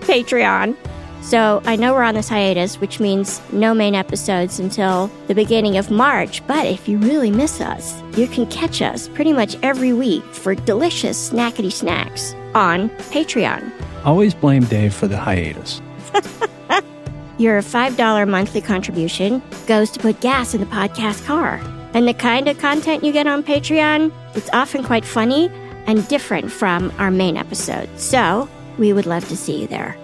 Patreon. 0.00 0.76
So 1.20 1.60
I 1.66 1.76
know 1.76 1.92
we're 1.92 2.02
on 2.02 2.14
this 2.14 2.28
hiatus, 2.28 2.80
which 2.80 3.00
means 3.00 3.40
no 3.52 3.74
main 3.74 3.94
episodes 3.94 4.58
until 4.58 5.10
the 5.26 5.34
beginning 5.34 5.76
of 5.76 5.90
March. 5.90 6.46
But 6.46 6.66
if 6.66 6.88
you 6.88 6.98
really 6.98 7.30
miss 7.30 7.60
us, 7.60 8.02
you 8.16 8.26
can 8.26 8.46
catch 8.46 8.80
us 8.80 9.08
pretty 9.08 9.32
much 9.32 9.56
every 9.62 9.92
week 9.92 10.24
for 10.24 10.54
delicious 10.54 11.30
snackety 11.30 11.72
snacks 11.72 12.34
on 12.54 12.88
Patreon. 13.10 13.70
Always 14.04 14.32
blame 14.32 14.64
Dave 14.64 14.94
for 14.94 15.06
the 15.06 15.18
hiatus. 15.18 15.82
Your 17.38 17.60
$5 17.62 18.28
monthly 18.28 18.60
contribution 18.60 19.42
goes 19.66 19.90
to 19.90 20.00
put 20.00 20.20
gas 20.20 20.54
in 20.54 20.60
the 20.60 20.66
podcast 20.66 21.24
car. 21.26 21.60
And 21.94 22.06
the 22.08 22.14
kind 22.14 22.48
of 22.48 22.58
content 22.58 23.04
you 23.04 23.12
get 23.12 23.26
on 23.26 23.42
Patreon, 23.42 24.12
it's 24.34 24.50
often 24.52 24.82
quite 24.82 25.04
funny 25.04 25.50
and 25.88 26.06
different 26.06 26.52
from 26.52 26.92
our 26.98 27.10
main 27.10 27.36
episode. 27.36 27.88
So 27.98 28.48
we 28.78 28.92
would 28.92 29.06
love 29.06 29.26
to 29.28 29.36
see 29.36 29.62
you 29.62 29.66
there. 29.66 29.96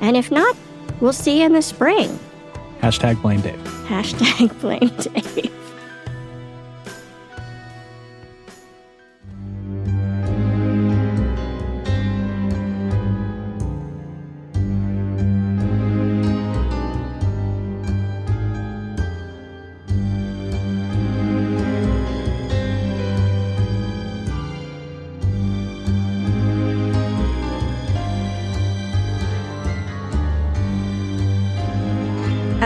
And 0.00 0.16
if 0.16 0.30
not, 0.30 0.56
we'll 1.00 1.12
see 1.12 1.40
you 1.40 1.44
in 1.46 1.52
the 1.52 1.60
spring. 1.60 2.18
Hashtag 2.80 3.20
blame 3.20 3.42
Dave. 3.42 3.58
Hashtag 3.86 4.58
blame 4.60 4.88
Dave. 4.96 5.52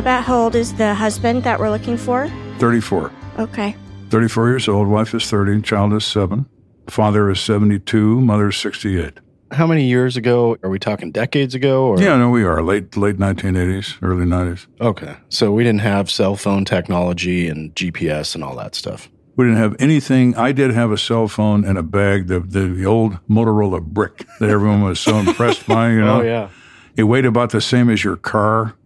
About 0.07 0.23
how 0.23 0.39
old 0.39 0.55
is 0.55 0.73
the 0.75 0.95
husband 0.95 1.43
that 1.43 1.59
we're 1.59 1.69
looking 1.69 1.97
for? 1.97 2.29
34. 2.61 3.11
Okay. 3.41 3.75
34 4.11 4.49
years 4.51 4.69
old, 4.69 4.87
wife 4.87 5.13
is 5.15 5.29
30, 5.29 5.63
child 5.63 5.93
is 5.95 6.05
7. 6.05 6.47
Father 6.89 7.29
is 7.29 7.41
72, 7.41 8.21
mother 8.21 8.51
is 8.51 8.57
68. 8.57 9.15
How 9.51 9.67
many 9.67 9.85
years 9.85 10.17
ago? 10.17 10.59
Are 10.63 10.71
we 10.71 10.79
talking 10.79 11.11
decades 11.11 11.57
ago? 11.57 11.89
Or? 11.89 12.01
Yeah, 12.01 12.17
no, 12.19 12.31
we 12.31 12.45
are. 12.45 12.63
Late 12.63 12.97
late 12.97 13.17
1980s, 13.17 13.99
early 14.01 14.27
90s. 14.27 14.69
Okay. 14.81 15.17
So 15.29 15.51
we 15.51 15.65
didn't 15.65 15.81
have 15.81 16.09
cell 16.09 16.37
phone 16.37 16.65
technology 16.65 17.49
and 17.49 17.75
GPS 17.75 18.37
and 18.37 18.45
all 18.45 18.55
that 18.59 18.77
stuff. 18.77 19.11
We 19.35 19.47
didn't 19.47 19.59
have 19.59 19.75
anything. 19.81 20.37
I 20.37 20.53
did 20.53 20.71
have 20.71 20.93
a 20.93 20.99
cell 20.99 21.27
phone 21.27 21.65
and 21.65 21.77
a 21.77 21.83
bag, 21.83 22.29
the, 22.29 22.39
the, 22.39 22.69
the 22.69 22.87
old 22.87 23.19
Motorola 23.29 23.83
brick 23.83 24.25
that 24.39 24.51
everyone 24.51 24.83
was 24.83 25.01
so 25.01 25.17
impressed 25.17 25.67
by, 25.67 25.91
you 25.91 26.03
oh, 26.03 26.05
know. 26.05 26.21
Oh, 26.21 26.25
yeah. 26.25 26.49
It 26.97 27.03
weighed 27.03 27.27
about 27.27 27.51
the 27.51 27.61
same 27.61 27.91
as 27.91 28.05
your 28.05 28.17
car. 28.17 28.77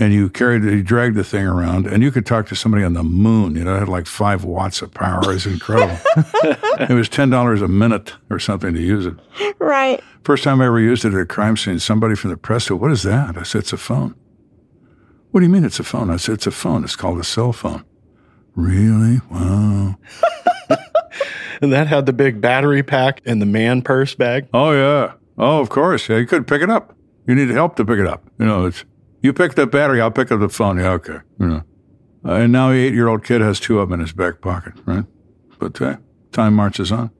And 0.00 0.12
you 0.12 0.28
carried, 0.30 0.64
it, 0.64 0.72
you 0.72 0.82
dragged 0.82 1.16
the 1.16 1.24
thing 1.24 1.44
around, 1.44 1.86
and 1.86 2.02
you 2.04 2.12
could 2.12 2.24
talk 2.24 2.46
to 2.48 2.54
somebody 2.54 2.84
on 2.84 2.92
the 2.92 3.02
moon. 3.02 3.56
You 3.56 3.64
know, 3.64 3.74
it 3.74 3.80
had 3.80 3.88
like 3.88 4.06
five 4.06 4.44
watts 4.44 4.80
of 4.80 4.94
power. 4.94 5.32
It's 5.32 5.44
incredible. 5.44 5.98
it 6.88 6.94
was 6.94 7.08
ten 7.08 7.30
dollars 7.30 7.62
a 7.62 7.68
minute 7.68 8.14
or 8.30 8.38
something 8.38 8.72
to 8.74 8.80
use 8.80 9.06
it. 9.06 9.14
Right. 9.58 10.00
First 10.22 10.44
time 10.44 10.60
I 10.60 10.66
ever 10.66 10.78
used 10.78 11.04
it 11.04 11.14
at 11.14 11.20
a 11.20 11.26
crime 11.26 11.56
scene, 11.56 11.78
somebody 11.80 12.14
from 12.14 12.30
the 12.30 12.36
press 12.36 12.66
said, 12.66 12.74
"What 12.74 12.92
is 12.92 13.02
that?" 13.02 13.36
I 13.36 13.42
said, 13.42 13.60
"It's 13.62 13.72
a 13.72 13.76
phone." 13.76 14.14
What 15.30 15.40
do 15.40 15.46
you 15.46 15.52
mean 15.52 15.64
it's 15.64 15.80
a 15.80 15.84
phone? 15.84 16.10
I 16.10 16.16
said, 16.16 16.34
"It's 16.34 16.46
a 16.46 16.52
phone. 16.52 16.84
It's 16.84 16.96
called 16.96 17.18
a 17.18 17.24
cell 17.24 17.52
phone." 17.52 17.84
Really? 18.54 19.20
Wow. 19.30 19.96
And 21.60 21.72
that 21.72 21.88
had 21.88 22.06
the 22.06 22.12
big 22.12 22.40
battery 22.40 22.82
pack 22.82 23.20
and 23.26 23.42
the 23.42 23.46
man 23.46 23.82
purse 23.82 24.14
bag. 24.14 24.48
Oh 24.54 24.72
yeah. 24.72 25.14
Oh, 25.36 25.60
of 25.60 25.68
course. 25.68 26.08
Yeah, 26.08 26.18
you 26.18 26.26
couldn't 26.26 26.44
pick 26.46 26.62
it 26.62 26.70
up. 26.70 26.94
You 27.26 27.34
needed 27.34 27.54
help 27.54 27.76
to 27.76 27.84
pick 27.84 27.98
it 27.98 28.06
up. 28.06 28.24
You 28.38 28.46
know, 28.46 28.66
it's 28.66 28.84
you 29.22 29.32
pick 29.32 29.54
the 29.54 29.66
battery, 29.66 30.00
I'll 30.00 30.10
pick 30.10 30.30
up 30.30 30.40
the 30.40 30.48
phone. 30.48 30.78
Yeah, 30.78 30.90
okay. 30.92 31.18
You 31.38 31.46
know. 31.46 31.62
Uh, 32.24 32.32
and 32.32 32.52
now 32.52 32.70
the 32.70 32.76
eight-year-old 32.76 33.24
kid 33.24 33.40
has 33.40 33.60
two 33.60 33.78
of 33.78 33.88
them 33.88 34.00
in 34.00 34.00
his 34.00 34.12
back 34.12 34.40
pocket, 34.40 34.74
right? 34.86 35.04
But 35.58 35.80
uh, 35.80 35.96
time 36.32 36.54
marches 36.54 36.92
on. 36.92 37.10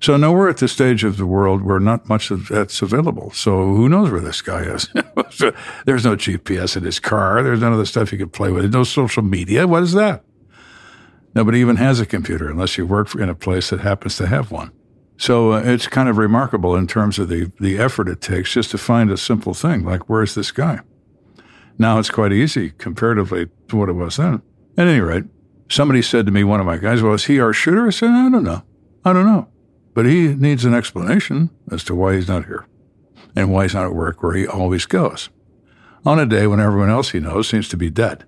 So 0.00 0.16
now 0.16 0.32
we're 0.32 0.50
at 0.50 0.58
the 0.58 0.68
stage 0.68 1.04
of 1.04 1.16
the 1.16 1.26
world 1.26 1.62
where 1.62 1.80
not 1.80 2.08
much 2.08 2.30
of 2.30 2.48
that's 2.48 2.82
available. 2.82 3.30
So 3.30 3.74
who 3.74 3.88
knows 3.88 4.10
where 4.10 4.20
this 4.20 4.42
guy 4.42 4.60
is? 4.60 4.88
There's 5.86 6.04
no 6.04 6.16
GPS 6.16 6.76
in 6.76 6.84
his 6.84 7.00
car. 7.00 7.42
There's 7.42 7.60
none 7.60 7.72
of 7.72 7.78
the 7.78 7.86
stuff 7.86 8.12
you 8.12 8.18
can 8.18 8.28
play 8.28 8.50
with. 8.52 8.62
There's 8.62 8.74
no 8.74 8.84
social 8.84 9.22
media. 9.22 9.66
What 9.66 9.82
is 9.82 9.92
that? 9.92 10.22
Nobody 11.34 11.60
even 11.60 11.76
has 11.76 11.98
a 11.98 12.06
computer 12.06 12.48
unless 12.50 12.76
you 12.76 12.86
work 12.86 13.14
in 13.14 13.28
a 13.28 13.34
place 13.34 13.70
that 13.70 13.80
happens 13.80 14.16
to 14.16 14.26
have 14.26 14.50
one. 14.50 14.70
So 15.18 15.52
uh, 15.52 15.62
it's 15.64 15.86
kind 15.86 16.08
of 16.08 16.18
remarkable 16.18 16.76
in 16.76 16.86
terms 16.86 17.18
of 17.18 17.28
the, 17.28 17.50
the 17.58 17.78
effort 17.78 18.08
it 18.08 18.20
takes 18.20 18.52
just 18.52 18.70
to 18.72 18.78
find 18.78 19.10
a 19.10 19.16
simple 19.16 19.54
thing 19.54 19.84
like, 19.84 20.08
where's 20.08 20.34
this 20.34 20.50
guy? 20.50 20.80
Now 21.78 21.98
it's 21.98 22.10
quite 22.10 22.32
easy 22.32 22.70
comparatively 22.70 23.46
to 23.68 23.76
what 23.76 23.88
it 23.88 23.94
was 23.94 24.16
then. 24.16 24.42
At 24.78 24.88
any 24.88 25.00
rate, 25.00 25.24
somebody 25.68 26.02
said 26.02 26.26
to 26.26 26.32
me, 26.32 26.44
one 26.44 26.60
of 26.60 26.66
my 26.66 26.78
guys, 26.78 27.02
well, 27.02 27.14
is 27.14 27.24
he 27.26 27.40
our 27.40 27.52
shooter? 27.52 27.86
I 27.86 27.90
said, 27.90 28.10
I 28.10 28.30
don't 28.30 28.44
know. 28.44 28.62
I 29.04 29.12
don't 29.12 29.26
know. 29.26 29.48
But 29.94 30.06
he 30.06 30.34
needs 30.34 30.64
an 30.64 30.74
explanation 30.74 31.50
as 31.70 31.84
to 31.84 31.94
why 31.94 32.14
he's 32.14 32.28
not 32.28 32.46
here 32.46 32.66
and 33.34 33.52
why 33.52 33.64
he's 33.64 33.74
not 33.74 33.86
at 33.86 33.94
work 33.94 34.22
where 34.22 34.34
he 34.34 34.46
always 34.46 34.86
goes 34.86 35.30
on 36.04 36.18
a 36.18 36.26
day 36.26 36.46
when 36.46 36.60
everyone 36.60 36.90
else 36.90 37.10
he 37.10 37.20
knows 37.20 37.48
seems 37.48 37.68
to 37.68 37.76
be 37.76 37.90
dead. 37.90 38.24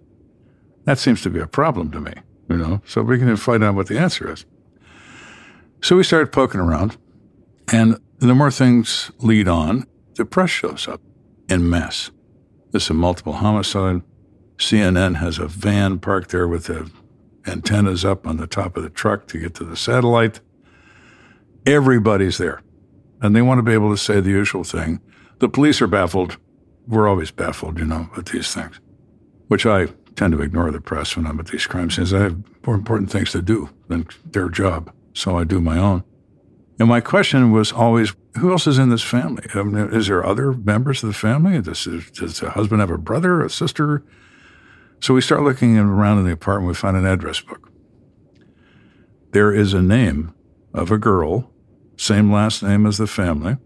That 0.84 0.98
seems 0.98 1.22
to 1.22 1.30
be 1.30 1.40
a 1.40 1.46
problem 1.46 1.90
to 1.92 2.00
me, 2.00 2.12
you 2.48 2.56
know, 2.56 2.82
so 2.86 3.02
we 3.02 3.18
can 3.18 3.36
find 3.36 3.62
out 3.62 3.74
what 3.74 3.86
the 3.86 3.98
answer 3.98 4.32
is. 4.32 4.44
So 5.82 5.96
we 5.96 6.02
started 6.02 6.32
poking 6.32 6.60
around, 6.60 6.96
and 7.72 8.00
the 8.18 8.34
more 8.34 8.50
things 8.50 9.12
lead 9.18 9.46
on, 9.48 9.86
the 10.14 10.24
press 10.24 10.50
shows 10.50 10.88
up 10.88 11.00
in 11.48 11.68
mass. 11.68 12.10
This 12.70 12.84
is 12.84 12.90
a 12.90 12.94
multiple 12.94 13.34
homicide. 13.34 14.02
CNN 14.58 15.16
has 15.16 15.38
a 15.38 15.46
van 15.46 15.98
parked 15.98 16.30
there 16.30 16.48
with 16.48 16.66
the 16.66 16.90
antennas 17.46 18.04
up 18.04 18.26
on 18.26 18.36
the 18.36 18.46
top 18.46 18.76
of 18.76 18.82
the 18.82 18.90
truck 18.90 19.26
to 19.28 19.38
get 19.38 19.54
to 19.54 19.64
the 19.64 19.76
satellite. 19.76 20.40
Everybody's 21.64 22.38
there. 22.38 22.62
And 23.20 23.34
they 23.34 23.42
want 23.42 23.58
to 23.58 23.62
be 23.62 23.72
able 23.72 23.90
to 23.90 23.96
say 23.96 24.20
the 24.20 24.30
usual 24.30 24.64
thing. 24.64 25.00
The 25.38 25.48
police 25.48 25.80
are 25.80 25.86
baffled. 25.86 26.36
We're 26.86 27.08
always 27.08 27.30
baffled, 27.30 27.78
you 27.78 27.84
know, 27.84 28.10
with 28.16 28.26
these 28.26 28.52
things, 28.52 28.80
which 29.48 29.66
I 29.66 29.86
tend 30.16 30.32
to 30.32 30.42
ignore 30.42 30.70
the 30.70 30.80
press 30.80 31.16
when 31.16 31.26
I'm 31.26 31.38
at 31.38 31.46
these 31.46 31.66
crime 31.66 31.90
scenes. 31.90 32.12
I 32.12 32.20
have 32.20 32.42
more 32.66 32.74
important 32.74 33.10
things 33.10 33.30
to 33.32 33.42
do 33.42 33.70
than 33.88 34.06
their 34.24 34.48
job, 34.48 34.92
so 35.14 35.38
I 35.38 35.44
do 35.44 35.60
my 35.60 35.78
own. 35.78 36.04
And 36.78 36.88
my 36.88 37.00
question 37.00 37.50
was 37.50 37.72
always, 37.72 38.14
who 38.38 38.50
else 38.52 38.66
is 38.66 38.78
in 38.78 38.90
this 38.90 39.02
family? 39.02 39.44
I 39.54 39.62
mean, 39.62 39.92
is 39.92 40.08
there 40.08 40.24
other 40.24 40.52
members 40.52 41.02
of 41.02 41.08
the 41.08 41.14
family? 41.14 41.60
Does, 41.60 41.84
does 41.84 42.40
the 42.40 42.50
husband 42.50 42.80
have 42.80 42.90
a 42.90 42.98
brother, 42.98 43.44
a 43.44 43.50
sister? 43.50 44.04
So 45.00 45.14
we 45.14 45.20
start 45.20 45.42
looking 45.42 45.78
around 45.78 46.18
in 46.18 46.24
the 46.24 46.32
apartment. 46.32 46.68
We 46.68 46.74
find 46.74 46.96
an 46.96 47.06
address 47.06 47.40
book. 47.40 47.70
There 49.32 49.52
is 49.52 49.74
a 49.74 49.82
name 49.82 50.34
of 50.72 50.90
a 50.90 50.98
girl, 50.98 51.50
same 51.96 52.32
last 52.32 52.62
name 52.62 52.86
as 52.86 52.98
the 52.98 53.06
family, 53.06 53.58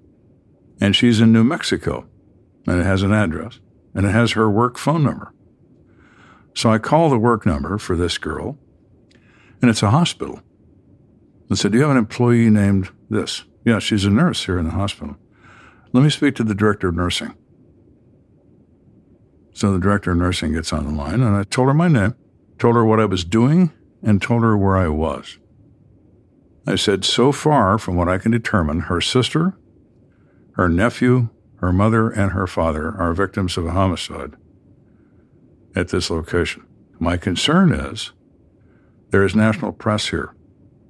and 0.81 0.95
she's 0.97 1.21
in 1.21 1.33
New 1.33 1.45
Mexico, 1.45 2.07
and 2.67 2.81
it 2.81 2.85
has 2.85 3.03
an 3.03 3.13
address, 3.13 3.61
and 3.95 4.05
it 4.07 4.11
has 4.11 4.33
her 4.33 4.51
work 4.51 4.77
phone 4.77 5.05
number. 5.05 5.33
So 6.55 6.71
I 6.71 6.79
call 6.79 7.09
the 7.09 7.19
work 7.19 7.47
number 7.47 7.79
for 7.79 7.97
this 7.97 8.19
girl, 8.19 8.59
and 9.61 9.71
it's 9.71 9.83
a 9.83 9.91
hospital. 9.91 10.41
I 11.51 11.55
said, 11.55 11.73
Do 11.73 11.79
you 11.79 11.83
have 11.85 11.93
an 11.93 11.97
employee 11.97 12.51
named 12.51 12.91
this? 13.09 13.45
Yeah, 13.65 13.79
she's 13.79 14.05
a 14.05 14.11
nurse 14.11 14.45
here 14.47 14.59
in 14.59 14.65
the 14.65 14.73
hospital. 14.73 15.17
Let 15.93 16.03
me 16.03 16.11
speak 16.11 16.35
to 16.37 16.45
the 16.45 16.55
director 16.55 16.89
of 16.89 16.97
nursing. 16.97 17.35
So 19.55 19.73
the 19.73 19.79
director 19.79 20.13
of 20.13 20.17
nursing 20.17 20.55
gets 20.55 20.73
on 20.73 20.87
the 20.87 20.93
line, 20.93 21.23
and 21.23 21.37
I 21.37 21.45
told 21.45 21.69
her 21.69 21.75
my 21.75 21.89
name, 21.89 22.15
told 22.59 22.75
her 22.75 22.85
what 22.85 23.01
I 23.01 23.05
was 23.05 23.25
doing, 23.25 23.71
and 24.03 24.21
told 24.21 24.43
her 24.43 24.57
where 24.57 24.77
I 24.77 24.89
was. 24.89 25.39
I 26.67 26.77
said, 26.77 27.05
So 27.05 27.33
far, 27.33 27.79
from 27.79 27.97
what 27.97 28.09
I 28.09 28.19
can 28.19 28.31
determine, 28.31 28.81
her 28.81 29.01
sister, 29.01 29.57
her 30.53 30.69
nephew, 30.69 31.29
her 31.57 31.73
mother, 31.73 32.11
and 32.11 32.33
her 32.33 32.47
father 32.47 32.95
are 32.97 33.13
victims 33.15 33.57
of 33.57 33.67
a 33.67 33.73
homicide 33.73 34.35
at 35.75 35.89
this 35.89 36.11
location. 36.11 36.67
My 36.99 37.17
concern 37.17 37.73
is 37.73 38.13
there 39.11 39.25
is 39.25 39.35
national 39.35 39.73
press 39.73 40.09
here 40.09 40.35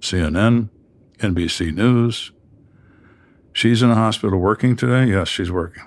CNN, 0.00 0.68
NBC 1.18 1.74
News. 1.74 2.32
She's 3.52 3.82
in 3.82 3.90
a 3.90 3.94
hospital 3.94 4.38
working 4.38 4.76
today? 4.76 5.10
Yes, 5.12 5.28
she's 5.28 5.50
working. 5.50 5.84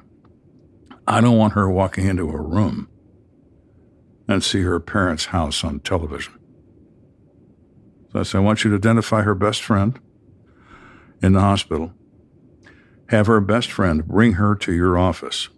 I 1.07 1.21
don't 1.21 1.37
want 1.37 1.53
her 1.53 1.69
walking 1.69 2.07
into 2.07 2.29
a 2.29 2.41
room 2.41 2.89
and 4.27 4.43
see 4.43 4.61
her 4.61 4.79
parents' 4.79 5.25
house 5.25 5.63
on 5.63 5.79
television. 5.79 6.33
So 8.11 8.19
I 8.19 8.23
said, 8.23 8.37
I 8.39 8.41
want 8.41 8.63
you 8.63 8.71
to 8.71 8.77
identify 8.77 9.21
her 9.21 9.35
best 9.35 9.61
friend 9.61 9.99
in 11.21 11.33
the 11.33 11.41
hospital. 11.41 11.93
Have 13.09 13.27
her 13.27 13.41
best 13.41 13.71
friend 13.71 14.07
bring 14.07 14.33
her 14.33 14.55
to 14.55 14.73
your 14.73 14.97
office 14.97 15.49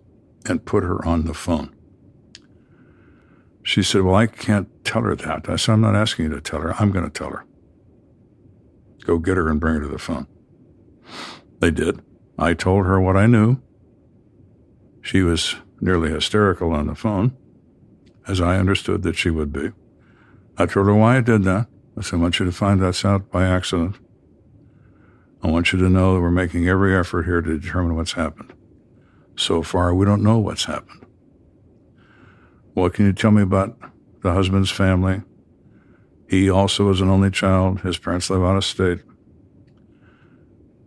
and 0.46 0.66
put 0.66 0.84
her 0.84 1.06
on 1.06 1.26
the 1.26 1.34
phone. 1.34 1.74
She 3.64 3.84
said, 3.84 4.02
Well, 4.02 4.16
I 4.16 4.28
can't 4.28 4.70
tell 4.86 5.02
her 5.04 5.16
that. 5.16 5.50
I 5.50 5.56
said, 5.56 5.74
I'm 5.74 5.82
not 5.82 5.96
asking 5.96 6.26
you 6.26 6.32
to 6.32 6.42
tell 6.42 6.62
her. 6.62 6.74
I'm 6.80 6.92
going 6.92 7.06
to 7.06 7.12
tell 7.12 7.30
her. 7.32 7.46
Go 9.06 9.18
get 9.18 9.38
her 9.38 9.50
and 9.50 9.60
bring 9.60 9.76
her 9.76 9.82
to 9.82 9.88
the 9.88 9.98
phone. 9.98 10.28
They 11.60 11.72
did. 11.72 12.02
I 12.38 12.54
told 12.54 12.86
her 12.86 13.00
what 13.00 13.18
I 13.18 13.26
knew. 13.26 13.58
She 15.02 15.22
was 15.22 15.56
nearly 15.80 16.12
hysterical 16.12 16.72
on 16.72 16.88
the 16.88 16.96
phone, 16.96 17.36
as 18.28 18.42
I 18.42 18.58
understood 18.58 19.04
that 19.04 19.16
she 19.16 19.30
would 19.30 19.52
be. 19.54 19.72
I 20.58 20.66
told 20.66 20.88
her 20.88 20.96
why 20.96 21.18
I 21.18 21.22
did 21.22 21.44
that. 21.44 21.68
I 21.98 22.02
said, 22.02 22.18
I 22.18 22.22
want 22.22 22.40
you 22.40 22.46
to 22.46 22.52
find 22.52 22.82
that 22.82 23.06
out 23.06 23.32
by 23.32 23.46
accident. 23.46 23.98
I 25.42 25.50
want 25.50 25.72
you 25.72 25.80
to 25.80 25.90
know 25.90 26.16
that 26.16 26.22
we're 26.22 26.32
making 26.32 26.68
every 26.68 26.96
effort 26.96 27.24
here 27.24 27.42
to 27.42 27.60
determine 27.60 27.96
what's 27.96 28.14
happened. 28.14 28.54
So 29.36 29.62
far, 29.62 29.94
we 29.94 30.06
don't 30.06 30.24
know 30.24 30.40
what's 30.40 30.66
happened. 30.66 31.06
What 32.74 32.94
can 32.94 33.06
you 33.06 33.14
tell 33.14 33.32
me 33.32 33.42
about 33.42 33.78
the 34.22 34.34
husband's 34.34 34.72
family? 34.72 35.22
He 36.30 36.50
also 36.50 36.90
is 36.90 37.02
an 37.02 37.10
only 37.10 37.32
child. 37.32 37.82
His 37.82 37.98
parents 37.98 38.30
live 38.30 38.44
out 38.44 38.58
of 38.58 38.66
state. 38.66 39.02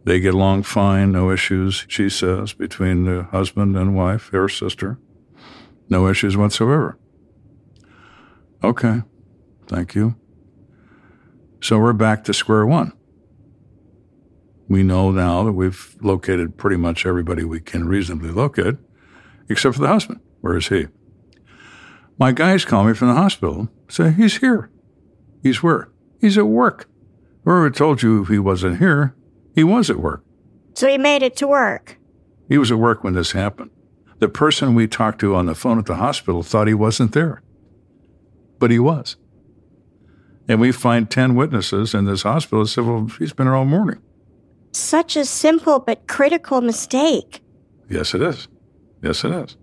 They 0.05 0.21
get 0.21 0.35
along 0.35 0.63
fine, 0.63 1.13
no 1.13 1.31
issues, 1.31 1.85
she 1.89 2.09
says, 2.09 2.53
between 2.53 3.05
the 3.05 3.25
husband 3.25 3.77
and 3.77 3.95
wife, 3.95 4.29
her 4.29 4.49
sister. 4.49 4.99
No 5.89 6.09
issues 6.09 6.37
whatsoever. 6.37 6.99
Okay, 8.63 9.03
thank 9.67 9.95
you. 9.95 10.17
So 11.61 11.79
we're 11.79 11.93
back 11.93 12.25
to 12.25 12.35
square 12.35 12.67
one. 12.67 12.93
We 14.69 14.83
know 14.83 15.11
now 15.11 15.43
that 15.43 15.53
we've 15.53 15.97
located 16.01 16.57
pretty 16.57 16.77
much 16.77 17.05
everybody 17.05 17.45
we 17.45 17.61
can 17.61 17.89
reasonably 17.89 18.31
locate, 18.31 18.77
except 19.49 19.75
for 19.75 19.83
the 19.83 19.89
husband. 19.89 20.21
Where 20.41 20.57
is 20.57 20.69
he? 20.69 20.87
My 22.19 22.33
guys 22.33 22.65
call 22.65 22.85
me 22.85 22.95
from 22.95 23.09
the 23.09 23.15
hospital, 23.15 23.69
say, 23.89 24.13
he's 24.13 24.39
here. 24.39 24.71
He's 25.43 25.63
where? 25.63 25.91
He's 26.21 26.39
at 26.39 26.47
work. 26.47 26.89
Whoever 27.45 27.71
told 27.71 28.03
you 28.03 28.25
he 28.25 28.39
wasn't 28.39 28.79
here, 28.79 29.15
he 29.61 29.65
was 29.65 29.91
at 29.91 29.99
work. 29.99 30.25
So 30.73 30.89
he 30.89 30.97
made 30.97 31.23
it 31.23 31.37
to 31.37 31.47
work. 31.47 31.99
He 32.49 32.57
was 32.57 32.71
at 32.71 32.79
work 32.79 33.05
when 33.05 33.13
this 33.13 33.33
happened. 33.33 33.71
The 34.19 34.29
person 34.29 34.75
we 34.75 34.89
talked 34.89 35.21
to 35.21 35.35
on 35.35 35.45
the 35.45 35.55
phone 35.55 35.79
at 35.79 35.85
the 35.85 35.97
hospital 35.97 36.43
thought 36.43 36.67
he 36.67 36.73
wasn't 36.73 37.13
there. 37.13 37.43
But 38.59 38.71
he 38.71 38.79
was. 38.79 39.17
And 40.49 40.63
we 40.63 40.73
find 40.73 41.11
10 41.11 41.35
witnesses 41.35 41.95
in 41.95 42.07
this 42.07 42.23
hospital 42.23 42.65
that 42.65 42.71
said, 42.71 42.87
well, 42.87 43.07
he's 43.19 43.35
been 43.35 43.47
here 43.47 43.55
all 43.55 43.67
morning. 43.67 44.01
Such 44.73 45.15
a 45.15 45.27
simple 45.27 45.79
but 45.79 46.07
critical 46.07 46.63
mistake. 46.63 47.43
Yes, 47.91 48.15
it 48.15 48.23
is. 48.23 48.49
Yes, 49.03 49.25
it 49.25 49.33
is. 49.33 49.59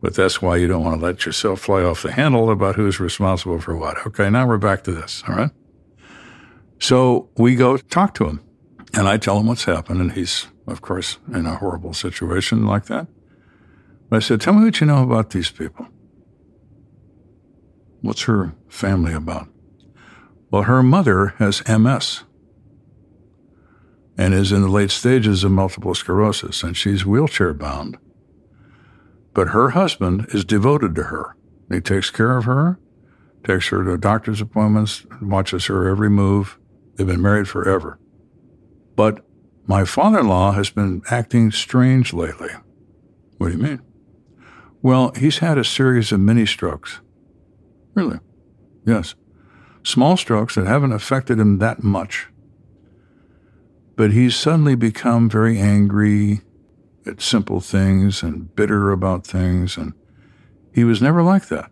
But 0.00 0.14
that's 0.14 0.40
why 0.40 0.56
you 0.56 0.68
don't 0.68 0.84
want 0.84 1.00
to 1.00 1.04
let 1.04 1.26
yourself 1.26 1.60
fly 1.60 1.82
off 1.82 2.02
the 2.02 2.12
handle 2.12 2.48
about 2.48 2.76
who's 2.76 3.00
responsible 3.00 3.60
for 3.60 3.76
what. 3.76 4.06
Okay, 4.06 4.30
now 4.30 4.46
we're 4.46 4.58
back 4.58 4.84
to 4.84 4.92
this, 4.92 5.24
all 5.26 5.34
right? 5.34 5.50
So 6.78 7.28
we 7.36 7.56
go 7.56 7.76
talk 7.76 8.14
to 8.14 8.26
him, 8.28 8.40
and 8.94 9.08
I 9.08 9.16
tell 9.16 9.38
him 9.38 9.46
what's 9.46 9.64
happened, 9.64 10.00
and 10.00 10.12
he's, 10.12 10.48
of 10.66 10.80
course, 10.80 11.18
in 11.32 11.46
a 11.46 11.56
horrible 11.56 11.94
situation 11.94 12.66
like 12.66 12.86
that. 12.86 13.06
But 14.08 14.16
I 14.16 14.20
said, 14.20 14.40
Tell 14.40 14.52
me 14.52 14.64
what 14.64 14.80
you 14.80 14.86
know 14.86 15.02
about 15.02 15.30
these 15.30 15.50
people. 15.50 15.88
What's 18.02 18.22
her 18.22 18.54
family 18.68 19.12
about? 19.12 19.48
Well, 20.50 20.64
her 20.64 20.82
mother 20.82 21.28
has 21.38 21.66
MS 21.66 22.24
and 24.18 24.34
is 24.34 24.52
in 24.52 24.60
the 24.62 24.68
late 24.68 24.90
stages 24.90 25.44
of 25.44 25.50
multiple 25.52 25.94
sclerosis, 25.94 26.62
and 26.62 26.76
she's 26.76 27.06
wheelchair 27.06 27.54
bound. 27.54 27.96
But 29.32 29.48
her 29.48 29.70
husband 29.70 30.26
is 30.30 30.44
devoted 30.44 30.94
to 30.96 31.04
her. 31.04 31.36
He 31.70 31.80
takes 31.80 32.10
care 32.10 32.36
of 32.36 32.44
her, 32.44 32.78
takes 33.44 33.68
her 33.68 33.82
to 33.84 33.96
doctor's 33.96 34.42
appointments, 34.42 35.06
watches 35.22 35.66
her 35.66 35.88
every 35.88 36.10
move. 36.10 36.58
They've 36.96 37.06
been 37.06 37.22
married 37.22 37.48
forever. 37.48 37.98
But 38.96 39.24
my 39.66 39.84
father 39.84 40.20
in 40.20 40.28
law 40.28 40.52
has 40.52 40.70
been 40.70 41.02
acting 41.10 41.50
strange 41.50 42.12
lately. 42.12 42.50
What 43.38 43.48
do 43.48 43.56
you 43.56 43.62
mean? 43.62 43.82
Well, 44.82 45.12
he's 45.16 45.38
had 45.38 45.58
a 45.58 45.64
series 45.64 46.12
of 46.12 46.20
mini 46.20 46.46
strokes. 46.46 47.00
Really? 47.94 48.18
Yes. 48.84 49.14
Small 49.84 50.16
strokes 50.16 50.54
that 50.54 50.66
haven't 50.66 50.92
affected 50.92 51.38
him 51.38 51.58
that 51.58 51.82
much. 51.82 52.28
But 53.96 54.12
he's 54.12 54.34
suddenly 54.34 54.74
become 54.74 55.28
very 55.28 55.58
angry 55.58 56.40
at 57.06 57.20
simple 57.20 57.60
things 57.60 58.22
and 58.22 58.54
bitter 58.54 58.90
about 58.90 59.26
things. 59.26 59.76
And 59.76 59.92
he 60.74 60.84
was 60.84 61.02
never 61.02 61.22
like 61.22 61.48
that. 61.48 61.70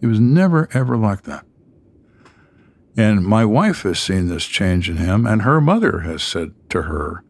He 0.00 0.06
was 0.06 0.18
never, 0.18 0.68
ever 0.72 0.96
like 0.96 1.22
that. 1.22 1.44
And 2.96 3.24
my 3.24 3.44
wife 3.44 3.82
has 3.82 3.98
seen 3.98 4.28
this 4.28 4.44
change 4.44 4.90
in 4.90 4.98
him, 4.98 5.26
and 5.26 5.42
her 5.42 5.60
mother 5.60 6.00
has 6.00 6.22
said 6.22 6.52
to 6.70 6.82
her, 6.82 7.24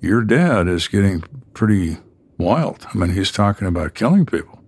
Your 0.00 0.22
dad 0.22 0.66
is 0.66 0.88
getting 0.88 1.22
pretty 1.52 1.98
wild. 2.38 2.86
I 2.92 2.96
mean, 2.96 3.10
he's 3.10 3.30
talking 3.30 3.68
about 3.68 3.94
killing 3.94 4.24
people. 4.24 4.62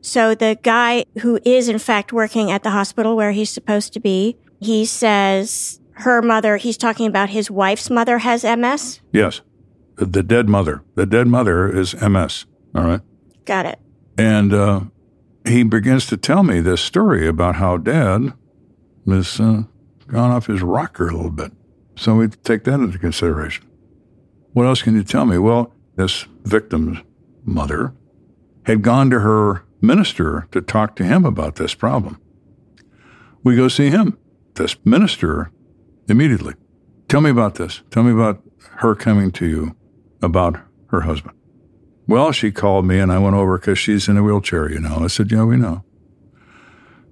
So 0.00 0.34
the 0.34 0.58
guy 0.62 1.04
who 1.20 1.38
is 1.44 1.68
in 1.68 1.78
fact 1.78 2.12
working 2.12 2.50
at 2.50 2.64
the 2.64 2.70
hospital 2.70 3.16
where 3.16 3.30
he's 3.30 3.50
supposed 3.50 3.92
to 3.92 4.00
be, 4.00 4.36
he 4.58 4.84
says 4.84 5.80
her 5.92 6.20
mother, 6.20 6.56
he's 6.56 6.76
talking 6.76 7.06
about 7.06 7.30
his 7.30 7.50
wife's 7.50 7.88
mother 7.88 8.18
has 8.18 8.44
MS? 8.44 9.00
Yes. 9.12 9.40
The, 9.96 10.06
the 10.06 10.22
dead 10.24 10.48
mother. 10.48 10.82
The 10.96 11.06
dead 11.06 11.28
mother 11.28 11.68
is 11.68 11.94
MS. 12.00 12.46
All 12.74 12.84
right. 12.84 13.00
Got 13.44 13.66
it. 13.66 13.78
And 14.18 14.52
uh, 14.52 14.80
he 15.46 15.62
begins 15.62 16.06
to 16.06 16.16
tell 16.16 16.42
me 16.42 16.60
this 16.60 16.80
story 16.80 17.28
about 17.28 17.56
how 17.56 17.76
dad 17.76 18.32
has 19.06 19.40
uh, 19.40 19.62
gone 20.06 20.30
off 20.30 20.46
his 20.46 20.62
rocker 20.62 21.08
a 21.08 21.14
little 21.14 21.30
bit. 21.30 21.52
So 21.96 22.16
we 22.16 22.28
take 22.28 22.64
that 22.64 22.80
into 22.80 22.98
consideration. 22.98 23.66
What 24.52 24.66
else 24.66 24.82
can 24.82 24.94
you 24.94 25.02
tell 25.02 25.24
me? 25.24 25.38
Well, 25.38 25.72
this 25.96 26.26
victim's 26.44 26.98
mother 27.44 27.94
had 28.64 28.82
gone 28.82 29.10
to 29.10 29.20
her 29.20 29.64
minister 29.80 30.46
to 30.52 30.60
talk 30.60 30.96
to 30.96 31.04
him 31.04 31.24
about 31.24 31.56
this 31.56 31.74
problem. 31.74 32.20
We 33.42 33.56
go 33.56 33.68
see 33.68 33.90
him, 33.90 34.18
this 34.54 34.76
minister, 34.84 35.50
immediately. 36.08 36.54
Tell 37.08 37.20
me 37.20 37.30
about 37.30 37.56
this. 37.56 37.82
Tell 37.90 38.02
me 38.02 38.12
about 38.12 38.42
her 38.76 38.94
coming 38.94 39.32
to 39.32 39.46
you 39.46 39.76
about 40.22 40.60
her 40.88 41.02
husband. 41.02 41.36
Well, 42.06 42.32
she 42.32 42.52
called 42.52 42.86
me 42.86 42.98
and 42.98 43.12
I 43.12 43.18
went 43.18 43.36
over 43.36 43.58
because 43.58 43.78
she's 43.78 44.08
in 44.08 44.16
a 44.16 44.22
wheelchair, 44.22 44.70
you 44.70 44.80
know. 44.80 44.98
I 45.00 45.06
said, 45.08 45.30
Yeah, 45.30 45.44
we 45.44 45.56
know. 45.56 45.84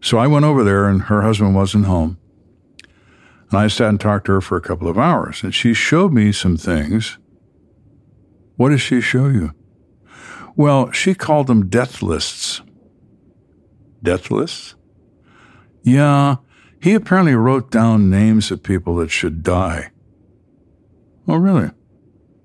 So 0.01 0.19
I 0.19 0.27
went 0.27 0.45
over 0.45 0.65
there 0.65 0.89
and 0.89 1.03
her 1.03 1.23
husband 1.23 1.55
wasn't 1.55 1.87
home. 1.87 2.19
And 3.51 3.59
I 3.59 3.69
sat 3.69 3.89
and 3.89 4.01
talked 4.01 4.27
to 4.27 4.33
her 4.33 4.41
for 4.41 4.57
a 4.57 4.63
couple 4.63 4.89
of 4.89 4.99
hours 4.99 5.43
and 5.43 5.55
she 5.55 5.75
showed 5.75 6.13
me 6.13 6.33
some 6.33 6.57
things. 6.57 7.19
What 8.57 8.71
did 8.71 8.81
she 8.81 9.01
show 9.01 9.29
you? 9.29 9.53
Well, 10.57 10.91
she 10.91 11.15
called 11.15 11.47
them 11.47 11.69
death 11.69 12.03
lists. 12.03 12.63
Death 14.03 14.31
lists? 14.31 14.75
Yeah, 15.83 16.37
he 16.81 16.95
apparently 16.95 17.35
wrote 17.35 17.71
down 17.71 18.11
names 18.11 18.51
of 18.51 18.63
people 18.63 18.97
that 18.97 19.11
should 19.11 19.43
die. 19.43 19.91
Oh, 21.29 21.37
really? 21.37 21.71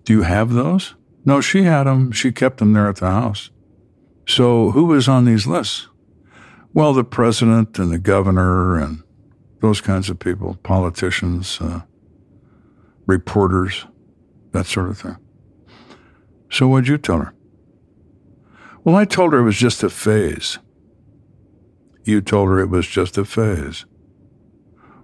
Do 0.03 0.13
you 0.13 0.21
have 0.21 0.53
those? 0.53 0.95
No, 1.25 1.41
she 1.41 1.63
had 1.63 1.85
them. 1.85 2.11
She 2.11 2.31
kept 2.31 2.57
them 2.57 2.73
there 2.73 2.87
at 2.87 2.97
the 2.97 3.09
house. 3.09 3.49
So 4.27 4.71
who 4.71 4.85
was 4.85 5.07
on 5.07 5.25
these 5.25 5.47
lists? 5.47 5.87
Well, 6.75 6.91
the 6.91 7.05
president 7.05 7.79
and 7.79 7.89
the 7.89 7.97
governor 7.97 8.77
and 8.77 9.01
those 9.61 9.79
kinds 9.79 10.09
of 10.09 10.19
people, 10.19 10.55
politicians, 10.61 11.57
uh, 11.61 11.83
reporters, 13.05 13.85
that 14.51 14.65
sort 14.65 14.89
of 14.89 14.97
thing. 14.99 15.15
So 16.51 16.67
what'd 16.67 16.89
you 16.89 16.97
tell 16.97 17.19
her? 17.19 17.33
Well, 18.83 18.97
I 18.97 19.05
told 19.05 19.31
her 19.31 19.39
it 19.39 19.45
was 19.45 19.55
just 19.55 19.83
a 19.83 19.89
phase. 19.89 20.59
You 22.03 22.19
told 22.19 22.49
her 22.49 22.59
it 22.59 22.69
was 22.69 22.85
just 22.85 23.17
a 23.17 23.23
phase. 23.23 23.85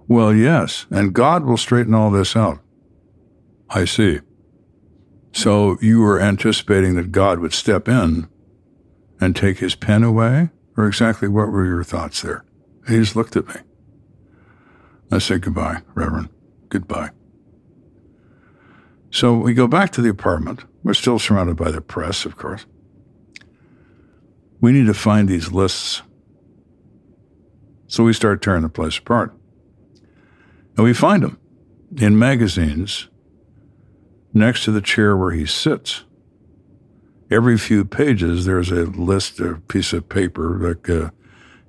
Well, 0.06 0.34
yes, 0.34 0.84
and 0.90 1.14
God 1.14 1.46
will 1.46 1.56
straighten 1.56 1.94
all 1.94 2.10
this 2.10 2.36
out. 2.36 2.58
I 3.70 3.86
see. 3.86 4.20
So 5.32 5.78
you 5.80 6.00
were 6.00 6.20
anticipating 6.20 6.96
that 6.96 7.12
God 7.12 7.38
would 7.38 7.54
step 7.54 7.88
in 7.88 8.28
and 9.18 9.34
take 9.34 9.60
his 9.60 9.74
pen 9.74 10.04
away? 10.04 10.50
Or 10.76 10.86
exactly 10.86 11.28
what 11.28 11.50
were 11.50 11.66
your 11.66 11.84
thoughts 11.84 12.22
there? 12.22 12.44
He 12.88 12.98
just 12.98 13.16
looked 13.16 13.36
at 13.36 13.46
me. 13.46 13.54
I 15.10 15.18
said, 15.18 15.42
Goodbye, 15.42 15.82
Reverend. 15.94 16.30
Goodbye. 16.68 17.10
So 19.10 19.34
we 19.34 19.52
go 19.52 19.66
back 19.66 19.90
to 19.92 20.00
the 20.00 20.08
apartment. 20.08 20.64
We're 20.82 20.94
still 20.94 21.18
surrounded 21.18 21.56
by 21.56 21.70
the 21.70 21.82
press, 21.82 22.24
of 22.24 22.36
course. 22.36 22.64
We 24.60 24.72
need 24.72 24.86
to 24.86 24.94
find 24.94 25.28
these 25.28 25.52
lists. 25.52 26.02
So 27.88 28.04
we 28.04 28.14
start 28.14 28.40
tearing 28.40 28.62
the 28.62 28.70
place 28.70 28.96
apart. 28.96 29.34
And 30.76 30.84
we 30.84 30.94
find 30.94 31.22
them 31.22 31.38
in 31.98 32.18
magazines 32.18 33.08
next 34.32 34.64
to 34.64 34.70
the 34.70 34.80
chair 34.80 35.14
where 35.14 35.32
he 35.32 35.44
sits. 35.44 36.04
Every 37.32 37.56
few 37.56 37.86
pages, 37.86 38.44
there's 38.44 38.70
a 38.70 38.84
list, 38.84 39.40
a 39.40 39.54
piece 39.66 39.94
of 39.94 40.10
paper 40.10 40.58
like 40.58 40.90
uh, 40.90 41.12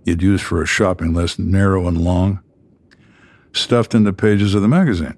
you'd 0.04 0.22
use 0.22 0.42
for 0.42 0.62
a 0.62 0.66
shopping 0.66 1.14
list, 1.14 1.40
narrow 1.40 1.88
and 1.88 1.98
long, 2.04 2.42
stuffed 3.54 3.96
in 3.96 4.04
the 4.04 4.12
pages 4.12 4.54
of 4.56 4.62
the 4.62 4.68
magazine. 4.68 5.16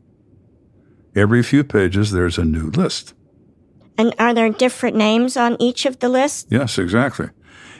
Every 1.16 1.42
few 1.42 1.64
pages, 1.64 2.12
there's 2.12 2.38
a 2.38 2.46
new 2.46 2.70
list. 2.70 3.16
And 3.98 4.14
are 4.20 4.36
there 4.36 4.52
different 4.52 4.96
names 4.96 5.36
on 5.36 5.58
each 5.60 5.88
of 5.88 5.98
the 5.98 6.10
lists? 6.10 6.46
Yes, 6.52 6.78
exactly. 6.78 7.30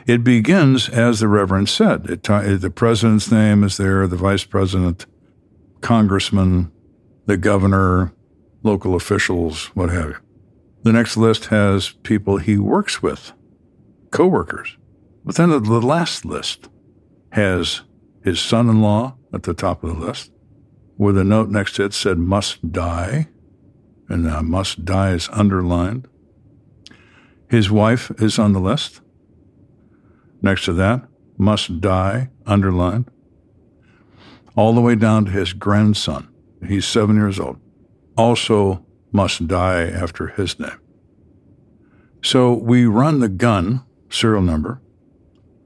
It 0.08 0.24
begins 0.24 0.90
as 0.90 1.20
the 1.20 1.28
Reverend 1.28 1.70
said. 1.70 2.10
It, 2.10 2.24
the 2.24 2.74
president's 2.74 3.32
name 3.32 3.64
is 3.64 3.78
there, 3.78 4.08
the 4.08 4.16
vice 4.16 4.44
president, 4.44 5.06
congressman, 5.82 6.72
the 7.28 7.38
governor, 7.38 8.12
local 8.64 8.96
officials, 8.96 9.66
what 9.76 9.92
have 9.92 10.10
you. 10.10 10.25
The 10.86 10.94
next 10.94 11.18
list 11.18 11.46
has 11.46 11.94
people 12.04 12.38
he 12.38 12.60
works 12.60 13.02
with, 13.02 13.34
coworkers. 14.12 14.78
But 15.26 15.34
then 15.34 15.50
the 15.50 15.82
last 15.82 16.26
list 16.26 16.70
has 17.32 17.82
his 18.24 18.40
son 18.40 18.70
in 18.70 18.84
law 18.84 19.18
at 19.34 19.44
the 19.44 19.56
top 19.56 19.84
of 19.84 19.90
the 19.90 20.06
list, 20.06 20.32
with 20.96 21.18
a 21.18 21.24
note 21.24 21.50
next 21.50 21.76
to 21.78 21.86
it 21.86 21.96
said 21.96 22.20
must 22.20 22.72
die, 22.72 23.30
and 24.10 24.30
uh, 24.30 24.44
must 24.44 24.86
die 24.86 25.14
is 25.14 25.28
underlined. 25.32 26.08
His 27.50 27.72
wife 27.72 28.12
is 28.22 28.38
on 28.38 28.54
the 28.54 28.60
list. 28.60 29.02
Next 30.44 30.66
to 30.66 30.74
that, 30.74 31.08
must 31.36 31.82
die, 31.82 32.30
underlined. 32.46 33.10
All 34.56 34.76
the 34.76 34.82
way 34.82 34.94
down 34.94 35.26
to 35.26 35.32
his 35.32 35.52
grandson. 35.52 36.30
He's 36.68 36.86
seven 36.86 37.16
years 37.16 37.40
old. 37.40 37.60
Also 38.16 38.85
must 39.16 39.48
die 39.48 39.84
after 39.84 40.28
his 40.28 40.60
name. 40.60 40.80
So 42.22 42.54
we 42.54 42.86
run 42.86 43.20
the 43.20 43.30
gun 43.30 43.84
serial 44.10 44.42
number, 44.42 44.82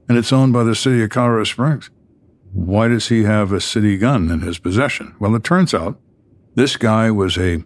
and 0.08 0.16
it's 0.16 0.32
owned 0.32 0.52
by 0.52 0.64
the 0.64 0.74
city 0.74 1.02
of 1.02 1.10
Colorado 1.10 1.44
Springs. 1.44 1.90
Why 2.52 2.88
does 2.88 3.08
he 3.08 3.24
have 3.24 3.52
a 3.52 3.60
city 3.60 3.96
gun 3.96 4.30
in 4.30 4.40
his 4.40 4.58
possession? 4.58 5.14
Well, 5.20 5.34
it 5.34 5.44
turns 5.44 5.74
out 5.74 6.00
this 6.54 6.76
guy 6.76 7.10
was 7.10 7.36
a 7.36 7.64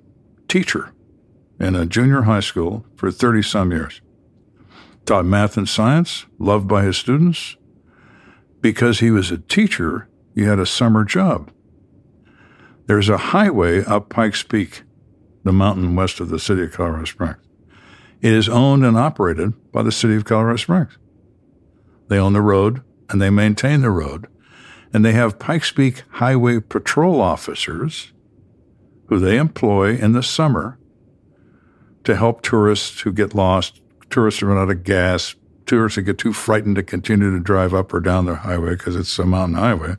teacher 0.48 0.92
in 1.60 1.74
a 1.74 1.86
junior 1.86 2.22
high 2.22 2.40
school 2.40 2.84
for 2.96 3.10
30 3.10 3.42
some 3.42 3.70
years 3.70 4.00
taught 5.04 5.24
math 5.24 5.56
and 5.56 5.68
science, 5.68 6.26
loved 6.38 6.68
by 6.68 6.82
his 6.82 6.96
students. 6.96 7.56
Because 8.60 9.00
he 9.00 9.10
was 9.10 9.30
a 9.30 9.38
teacher, 9.38 10.08
he 10.34 10.44
had 10.44 10.58
a 10.58 10.66
summer 10.66 11.04
job. 11.04 11.50
There's 12.86 13.08
a 13.08 13.18
highway 13.18 13.84
up 13.84 14.08
Pikes 14.08 14.42
Peak, 14.42 14.82
the 15.44 15.52
mountain 15.52 15.94
west 15.94 16.20
of 16.20 16.30
the 16.30 16.38
city 16.38 16.64
of 16.64 16.72
Colorado 16.72 17.04
Springs. 17.04 17.36
It 18.20 18.32
is 18.32 18.48
owned 18.48 18.84
and 18.84 18.96
operated 18.96 19.52
by 19.70 19.82
the 19.82 19.92
city 19.92 20.16
of 20.16 20.24
Colorado 20.24 20.56
Springs. 20.56 20.96
They 22.08 22.18
own 22.18 22.32
the 22.32 22.40
road 22.40 22.82
and 23.10 23.20
they 23.20 23.30
maintain 23.30 23.82
the 23.82 23.90
road. 23.90 24.26
And 24.92 25.04
they 25.04 25.12
have 25.12 25.38
Pikes 25.38 25.72
Peak 25.72 26.04
Highway 26.12 26.60
Patrol 26.60 27.20
officers 27.20 28.12
who 29.08 29.18
they 29.18 29.36
employ 29.36 29.96
in 29.96 30.12
the 30.12 30.22
summer 30.22 30.78
to 32.04 32.16
help 32.16 32.42
tourists 32.42 33.00
who 33.00 33.12
get 33.12 33.34
lost, 33.34 33.80
tourists 34.08 34.40
who 34.40 34.46
run 34.46 34.58
out 34.58 34.70
of 34.70 34.84
gas, 34.84 35.34
tourists 35.66 35.96
who 35.96 36.02
get 36.02 36.18
too 36.18 36.32
frightened 36.32 36.76
to 36.76 36.82
continue 36.82 37.30
to 37.30 37.40
drive 37.40 37.74
up 37.74 37.92
or 37.92 38.00
down 38.00 38.26
the 38.26 38.36
highway 38.36 38.70
because 38.70 38.96
it's 38.96 39.18
a 39.18 39.26
mountain 39.26 39.58
highway. 39.58 39.96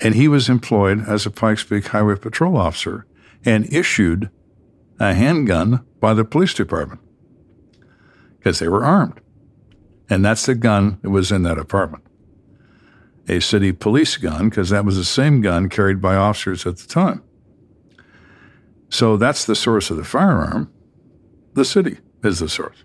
And 0.00 0.14
he 0.14 0.28
was 0.28 0.48
employed 0.48 1.08
as 1.08 1.26
a 1.26 1.30
Pikes 1.30 1.64
Peak 1.64 1.86
Highway 1.88 2.16
Patrol 2.16 2.56
officer 2.56 3.06
and 3.48 3.72
issued 3.72 4.28
a 5.00 5.14
handgun 5.14 5.82
by 6.00 6.12
the 6.12 6.24
police 6.24 6.52
department 6.52 7.00
because 8.36 8.58
they 8.58 8.68
were 8.68 8.84
armed. 8.84 9.18
And 10.10 10.22
that's 10.22 10.44
the 10.44 10.54
gun 10.54 10.98
that 11.00 11.08
was 11.08 11.32
in 11.32 11.44
that 11.44 11.58
apartment. 11.58 12.04
A 13.26 13.40
city 13.40 13.72
police 13.72 14.18
gun, 14.18 14.50
because 14.50 14.68
that 14.68 14.84
was 14.84 14.96
the 14.96 15.04
same 15.04 15.40
gun 15.40 15.70
carried 15.70 15.98
by 15.98 16.14
officers 16.14 16.66
at 16.66 16.76
the 16.76 16.86
time. 16.86 17.22
So 18.90 19.16
that's 19.16 19.46
the 19.46 19.56
source 19.56 19.90
of 19.90 19.96
the 19.96 20.04
firearm. 20.04 20.70
The 21.54 21.64
city 21.64 21.98
is 22.22 22.40
the 22.40 22.50
source. 22.50 22.84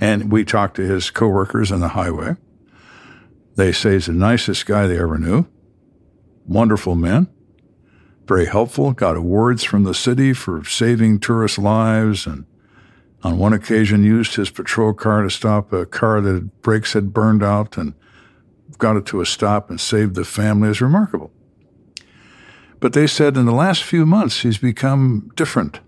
And 0.00 0.32
we 0.32 0.46
talked 0.46 0.76
to 0.76 0.82
his 0.82 1.10
coworkers 1.10 1.70
on 1.70 1.80
the 1.80 1.88
highway. 1.88 2.36
They 3.56 3.72
say 3.72 3.92
he's 3.92 4.06
the 4.06 4.12
nicest 4.12 4.64
guy 4.64 4.86
they 4.86 4.98
ever 4.98 5.18
knew. 5.18 5.46
Wonderful 6.46 6.94
man. 6.94 7.28
Very 8.32 8.46
helpful. 8.46 8.92
Got 8.92 9.18
awards 9.18 9.62
from 9.62 9.82
the 9.82 9.92
city 9.92 10.32
for 10.32 10.64
saving 10.64 11.20
tourist 11.20 11.58
lives 11.58 12.26
and 12.26 12.46
on 13.22 13.36
one 13.36 13.52
occasion 13.52 14.04
used 14.04 14.36
his 14.36 14.48
patrol 14.48 14.94
car 14.94 15.22
to 15.22 15.28
stop 15.28 15.70
a 15.70 15.84
car 15.84 16.22
that 16.22 16.62
brakes 16.62 16.94
had 16.94 17.12
burned 17.12 17.42
out 17.42 17.76
and 17.76 17.92
got 18.78 18.96
it 18.96 19.04
to 19.04 19.20
a 19.20 19.26
stop 19.26 19.68
and 19.68 19.78
saved 19.78 20.14
the 20.14 20.24
family 20.24 20.70
is 20.70 20.80
remarkable. 20.80 21.30
But 22.80 22.94
they 22.94 23.06
said 23.06 23.36
in 23.36 23.44
the 23.44 23.52
last 23.52 23.82
few 23.82 24.06
months 24.06 24.40
he's 24.40 24.56
become 24.56 25.30
different. 25.36 25.80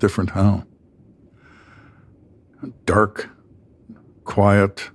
Different 0.00 0.30
how? 0.30 0.64
Dark, 2.84 3.30
quiet, 4.24 4.90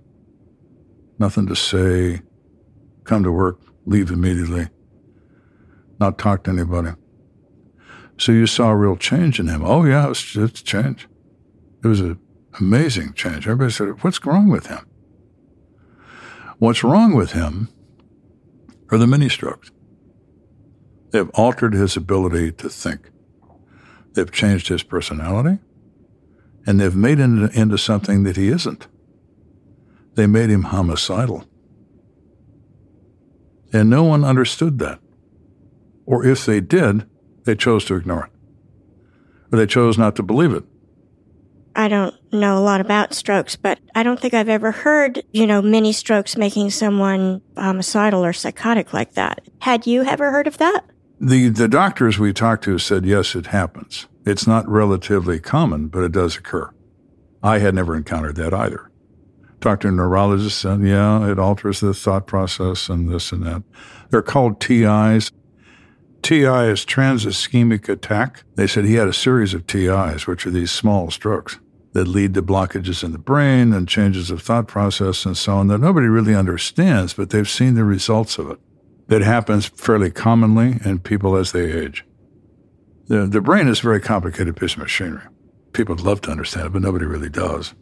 nothing 1.17 1.47
to 1.47 1.55
say, 1.55 2.19
come 3.05 3.23
to 3.23 3.31
work, 3.31 3.61
leave 3.85 4.11
immediately, 4.11 4.67
not 5.99 6.17
talk 6.17 6.43
to 6.43 6.51
anybody. 6.51 6.91
So 8.17 8.31
you 8.31 8.47
saw 8.47 8.69
a 8.69 8.75
real 8.75 8.97
change 8.97 9.39
in 9.39 9.47
him. 9.47 9.63
Oh, 9.63 9.85
yeah, 9.85 10.09
it's, 10.09 10.35
it's 10.35 10.61
a 10.61 10.63
change. 10.63 11.07
It 11.83 11.87
was 11.87 11.99
an 11.99 12.19
amazing 12.59 13.13
change. 13.13 13.47
Everybody 13.47 13.71
said, 13.71 14.03
What's 14.03 14.25
wrong 14.25 14.49
with 14.49 14.67
him? 14.67 14.85
What's 16.57 16.83
wrong 16.83 17.13
with 17.13 17.33
him 17.33 17.69
are 18.89 18.97
the 18.97 19.07
mini 19.07 19.29
strokes. 19.29 19.71
They've 21.11 21.29
altered 21.35 21.73
his 21.73 21.95
ability 21.95 22.53
to 22.53 22.69
think. 22.69 23.11
They've 24.13 24.31
changed 24.31 24.67
his 24.67 24.83
personality, 24.83 25.59
and 26.65 26.79
they've 26.79 26.95
made 26.95 27.19
him 27.19 27.45
into 27.53 27.77
something 27.77 28.23
that 28.23 28.35
he 28.35 28.49
isn't. 28.49 28.87
They 30.15 30.25
made 30.25 30.49
him 30.49 30.63
homicidal. 30.63 31.45
And 33.71 33.89
no 33.89 34.03
one 34.03 34.23
understood 34.23 34.79
that. 34.79 34.99
Or 36.07 36.25
if 36.25 36.45
they 36.45 36.61
did, 36.61 37.05
they 37.43 37.55
chose 37.55 37.85
to 37.85 37.95
ignore 37.95 38.25
it. 38.25 38.31
Or 39.51 39.59
they 39.59 39.67
chose 39.67 39.97
not 39.97 40.15
to 40.15 40.23
believe 40.23 40.53
it. 40.53 40.63
I 41.75 41.89
don't 41.89 42.15
know 42.33 42.57
a 42.57 42.59
lot 42.59 42.81
about 42.81 43.13
strokes, 43.13 43.55
but 43.55 43.77
I 43.93 44.01
don't 44.01 44.19
think 44.19 44.33
I've 44.33 44.49
ever 44.49 44.71
heard, 44.71 45.23
you 45.31 45.45
know, 45.45 45.61
mini 45.61 45.91
strokes 45.91 46.35
making 46.35 46.71
someone 46.71 47.41
um, 47.55 47.75
homicidal 47.75 48.25
or 48.25 48.33
psychotic 48.33 48.93
like 48.93 49.13
that. 49.13 49.41
Had 49.59 49.85
you 49.85 50.03
ever 50.03 50.31
heard 50.31 50.47
of 50.47 50.57
that? 50.57 50.85
The, 51.19 51.49
the 51.49 51.67
doctors 51.67 52.17
we 52.17 52.33
talked 52.33 52.63
to 52.63 52.79
said, 52.79 53.05
yes, 53.05 53.35
it 53.35 53.47
happens. 53.47 54.07
It's 54.25 54.47
not 54.47 54.67
relatively 54.67 55.39
common, 55.39 55.87
but 55.87 56.03
it 56.03 56.11
does 56.13 56.37
occur. 56.37 56.73
I 57.43 57.59
had 57.59 57.75
never 57.75 57.95
encountered 57.95 58.37
that 58.37 58.53
either. 58.53 58.89
Talked 59.61 59.83
to 59.83 59.89
a 59.89 59.91
neurologist, 59.91 60.65
and 60.65 60.87
yeah, 60.87 61.29
it 61.29 61.37
alters 61.37 61.79
the 61.79 61.93
thought 61.93 62.27
process 62.27 62.89
and 62.89 63.09
this 63.09 63.31
and 63.31 63.43
that. 63.43 63.63
They're 64.09 64.21
called 64.21 64.59
TIs. 64.59 65.31
TI 66.21 66.69
is 66.69 66.85
trans 66.85 67.25
ischemic 67.25 67.87
attack. 67.89 68.43
They 68.55 68.67
said 68.67 68.85
he 68.85 68.95
had 68.95 69.07
a 69.07 69.13
series 69.13 69.53
of 69.53 69.67
TIs, 69.67 70.27
which 70.27 70.45
are 70.45 70.51
these 70.51 70.71
small 70.71 71.11
strokes 71.11 71.59
that 71.93 72.07
lead 72.07 72.33
to 72.35 72.41
blockages 72.41 73.03
in 73.03 73.11
the 73.11 73.17
brain 73.17 73.73
and 73.73 73.87
changes 73.87 74.29
of 74.29 74.41
thought 74.41 74.67
process 74.67 75.25
and 75.25 75.37
so 75.37 75.53
on 75.53 75.67
that 75.67 75.79
nobody 75.79 76.07
really 76.07 76.35
understands, 76.35 77.13
but 77.13 77.29
they've 77.29 77.49
seen 77.49 77.75
the 77.75 77.83
results 77.83 78.37
of 78.37 78.51
it. 78.51 78.59
That 79.07 79.21
happens 79.21 79.67
fairly 79.67 80.11
commonly 80.11 80.79
in 80.83 80.99
people 80.99 81.35
as 81.37 81.53
they 81.53 81.71
age. 81.71 82.05
The, 83.07 83.25
the 83.25 83.41
brain 83.41 83.67
is 83.67 83.79
a 83.79 83.83
very 83.83 84.01
complicated 84.01 84.57
piece 84.57 84.73
of 84.73 84.79
machinery. 84.79 85.23
People 85.71 85.95
would 85.95 86.03
love 86.03 86.21
to 86.21 86.31
understand 86.31 86.67
it, 86.67 86.73
but 86.73 86.81
nobody 86.81 87.05
really 87.05 87.29
does. 87.29 87.73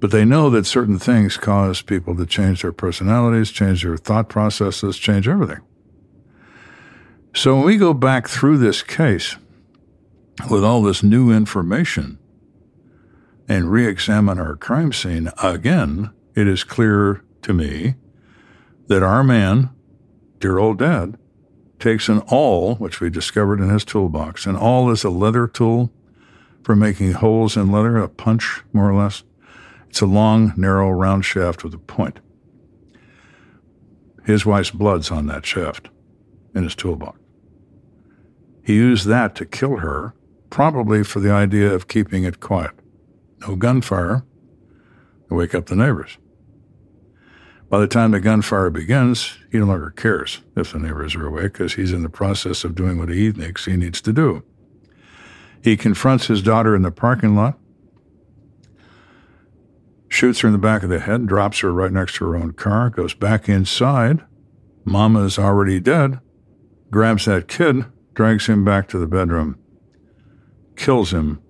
But 0.00 0.10
they 0.10 0.24
know 0.24 0.50
that 0.50 0.66
certain 0.66 0.98
things 0.98 1.36
cause 1.36 1.82
people 1.82 2.16
to 2.16 2.26
change 2.26 2.62
their 2.62 2.72
personalities, 2.72 3.50
change 3.50 3.82
their 3.82 3.96
thought 3.96 4.28
processes, 4.28 4.98
change 4.98 5.28
everything. 5.28 5.60
So 7.36 7.54
when 7.54 7.66
we 7.66 7.76
go 7.76 7.92
back 7.92 8.28
through 8.28 8.56
this 8.56 8.82
case 8.82 9.36
with 10.50 10.64
all 10.64 10.80
this 10.80 11.02
new 11.02 11.30
information 11.30 12.18
and 13.46 13.70
re 13.70 13.86
examine 13.86 14.38
our 14.38 14.56
crime 14.56 14.90
scene 14.90 15.30
again, 15.42 16.12
it 16.34 16.48
is 16.48 16.64
clear 16.64 17.22
to 17.42 17.52
me 17.52 17.96
that 18.86 19.02
our 19.02 19.22
man, 19.22 19.68
dear 20.38 20.56
old 20.56 20.78
dad, 20.78 21.18
takes 21.78 22.08
an 22.08 22.20
awl, 22.20 22.76
which 22.76 23.02
we 23.02 23.10
discovered 23.10 23.60
in 23.60 23.68
his 23.68 23.84
toolbox. 23.84 24.46
An 24.46 24.56
awl 24.56 24.90
is 24.90 25.04
a 25.04 25.10
leather 25.10 25.46
tool 25.46 25.92
for 26.62 26.74
making 26.74 27.12
holes 27.12 27.54
in 27.54 27.70
leather, 27.70 27.98
a 27.98 28.08
punch, 28.08 28.62
more 28.72 28.90
or 28.90 28.94
less. 28.94 29.24
It's 29.90 30.00
a 30.00 30.06
long, 30.06 30.54
narrow, 30.56 30.88
round 30.88 31.26
shaft 31.26 31.64
with 31.64 31.74
a 31.74 31.78
point. 31.78 32.18
His 34.24 34.46
wife's 34.46 34.70
blood's 34.70 35.10
on 35.10 35.26
that 35.26 35.44
shaft 35.44 35.90
in 36.54 36.64
his 36.64 36.74
toolbox. 36.74 37.20
He 38.66 38.74
used 38.74 39.06
that 39.06 39.36
to 39.36 39.46
kill 39.46 39.76
her, 39.76 40.12
probably 40.50 41.04
for 41.04 41.20
the 41.20 41.30
idea 41.30 41.72
of 41.72 41.86
keeping 41.86 42.24
it 42.24 42.40
quiet. 42.40 42.72
No 43.46 43.54
gunfire 43.54 44.24
wake 45.30 45.54
up 45.54 45.66
the 45.66 45.76
neighbors. 45.76 46.18
By 47.70 47.78
the 47.78 47.86
time 47.86 48.10
the 48.10 48.18
gunfire 48.18 48.70
begins, 48.70 49.38
he 49.52 49.58
no 49.58 49.66
longer 49.66 49.90
cares 49.90 50.40
if 50.56 50.72
the 50.72 50.80
neighbors 50.80 51.14
are 51.14 51.26
awake 51.26 51.52
because 51.52 51.74
he's 51.74 51.92
in 51.92 52.02
the 52.02 52.08
process 52.08 52.64
of 52.64 52.74
doing 52.74 52.98
what 52.98 53.08
he 53.08 53.30
thinks 53.30 53.66
he 53.66 53.76
needs 53.76 54.00
to 54.00 54.12
do. 54.12 54.42
He 55.62 55.76
confronts 55.76 56.26
his 56.26 56.42
daughter 56.42 56.74
in 56.74 56.82
the 56.82 56.90
parking 56.90 57.36
lot, 57.36 57.56
shoots 60.08 60.40
her 60.40 60.48
in 60.48 60.52
the 60.52 60.58
back 60.58 60.82
of 60.82 60.90
the 60.90 60.98
head, 60.98 61.28
drops 61.28 61.60
her 61.60 61.72
right 61.72 61.92
next 61.92 62.16
to 62.16 62.24
her 62.24 62.34
own 62.34 62.52
car, 62.52 62.90
goes 62.90 63.14
back 63.14 63.48
inside. 63.48 64.24
Mama 64.84 65.22
is 65.22 65.38
already 65.38 65.78
dead, 65.78 66.18
grabs 66.90 67.26
that 67.26 67.46
kid, 67.46 67.84
drags 68.16 68.46
him 68.46 68.64
back 68.64 68.88
to 68.88 68.98
the 68.98 69.06
bedroom, 69.06 69.56
kills 70.74 71.12
him, 71.12 71.40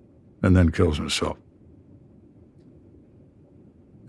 and 0.43 0.55
then 0.55 0.69
kills 0.69 0.97
himself. 0.97 1.37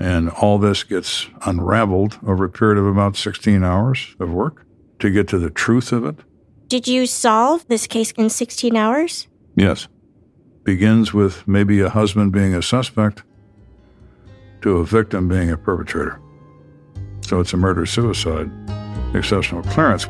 And 0.01 0.29
all 0.29 0.59
this 0.59 0.83
gets 0.83 1.29
unraveled 1.47 2.19
over 2.27 2.45
a 2.45 2.51
period 2.51 2.79
of 2.79 2.87
about 2.87 3.17
16 3.17 3.65
hours 3.65 4.15
of 4.21 4.31
work 4.31 4.67
to 4.99 5.11
get 5.11 5.29
to 5.29 5.39
the 5.39 5.51
truth 5.51 5.93
of 5.93 6.05
it. 6.05 6.17
Did 6.67 6.87
you 6.87 7.07
solve 7.07 7.67
this 7.69 7.87
case 7.87 8.11
in 8.13 8.29
16 8.29 8.77
hours? 8.77 9.29
Yes. 9.57 9.89
Begins 10.65 11.15
with 11.15 11.47
maybe 11.49 11.81
a 11.81 11.89
husband 11.89 12.33
being 12.33 12.55
a 12.55 12.63
suspect 12.63 13.23
to 14.63 14.79
a 14.79 14.85
victim 14.85 15.29
being 15.29 15.51
a 15.51 15.57
perpetrator. 15.57 16.21
So 17.23 17.41
it's 17.41 17.53
a 17.53 17.57
murder 17.57 17.87
suicide, 17.87 18.51
exceptional 19.15 19.63
clearance. 19.63 20.07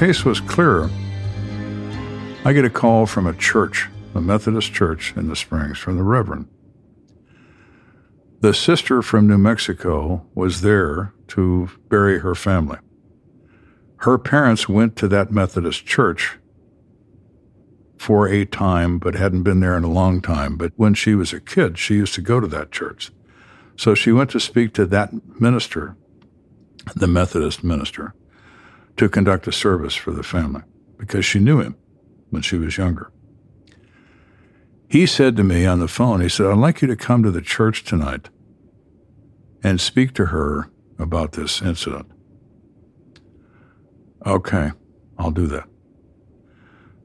Case 0.00 0.24
was 0.24 0.40
clear, 0.40 0.88
I 2.46 2.54
get 2.54 2.64
a 2.64 2.70
call 2.70 3.04
from 3.04 3.26
a 3.26 3.34
church, 3.34 3.86
a 4.14 4.20
Methodist 4.22 4.72
church 4.72 5.12
in 5.14 5.28
the 5.28 5.36
Springs, 5.36 5.76
from 5.76 5.98
the 5.98 6.02
Reverend. 6.02 6.48
The 8.40 8.54
sister 8.54 9.02
from 9.02 9.28
New 9.28 9.36
Mexico 9.36 10.26
was 10.34 10.62
there 10.62 11.12
to 11.28 11.68
bury 11.90 12.20
her 12.20 12.34
family. 12.34 12.78
Her 13.96 14.16
parents 14.16 14.70
went 14.70 14.96
to 14.96 15.08
that 15.08 15.32
Methodist 15.32 15.84
church 15.84 16.38
for 17.98 18.26
a 18.26 18.46
time, 18.46 18.98
but 18.98 19.16
hadn't 19.16 19.42
been 19.42 19.60
there 19.60 19.76
in 19.76 19.84
a 19.84 19.92
long 19.92 20.22
time. 20.22 20.56
But 20.56 20.72
when 20.76 20.94
she 20.94 21.14
was 21.14 21.34
a 21.34 21.40
kid, 21.40 21.76
she 21.76 21.96
used 21.96 22.14
to 22.14 22.22
go 22.22 22.40
to 22.40 22.46
that 22.46 22.72
church. 22.72 23.10
So 23.76 23.94
she 23.94 24.12
went 24.12 24.30
to 24.30 24.40
speak 24.40 24.72
to 24.74 24.86
that 24.86 25.12
minister, 25.38 25.94
the 26.96 27.06
Methodist 27.06 27.62
minister, 27.62 28.14
to 29.00 29.08
conduct 29.08 29.46
a 29.46 29.52
service 29.52 29.94
for 29.94 30.10
the 30.10 30.22
family 30.22 30.60
because 30.98 31.24
she 31.24 31.38
knew 31.38 31.58
him 31.58 31.74
when 32.28 32.42
she 32.42 32.58
was 32.58 32.76
younger. 32.76 33.10
He 34.90 35.06
said 35.06 35.38
to 35.38 35.42
me 35.42 35.64
on 35.64 35.80
the 35.80 35.88
phone, 35.88 36.20
he 36.20 36.28
said, 36.28 36.44
I'd 36.44 36.58
like 36.58 36.82
you 36.82 36.88
to 36.88 36.96
come 36.96 37.22
to 37.22 37.30
the 37.30 37.40
church 37.40 37.82
tonight 37.82 38.28
and 39.62 39.80
speak 39.80 40.12
to 40.16 40.26
her 40.26 40.70
about 40.98 41.32
this 41.32 41.62
incident. 41.62 42.10
Okay, 44.26 44.72
I'll 45.18 45.30
do 45.30 45.46
that. 45.46 45.66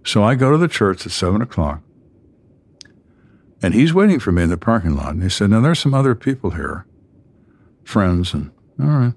So 0.03 0.21
I 0.21 0.35
go 0.35 0.51
to 0.51 0.57
the 0.57 0.67
church 0.67 1.05
at 1.05 1.13
seven 1.13 1.41
o'clock, 1.41 1.81
and 3.61 3.73
he's 3.73 3.93
waiting 3.93 4.19
for 4.19 4.33
me 4.33 4.43
in 4.43 4.49
the 4.49 4.57
parking 4.57 4.97
lot. 4.97 5.13
And 5.13 5.23
he 5.23 5.29
said, 5.29 5.49
Now 5.49 5.61
there's 5.61 5.79
some 5.79 5.93
other 5.93 6.13
people 6.13 6.49
here, 6.49 6.85
friends, 7.85 8.33
and 8.33 8.51
all 8.81 8.85
right. 8.85 9.13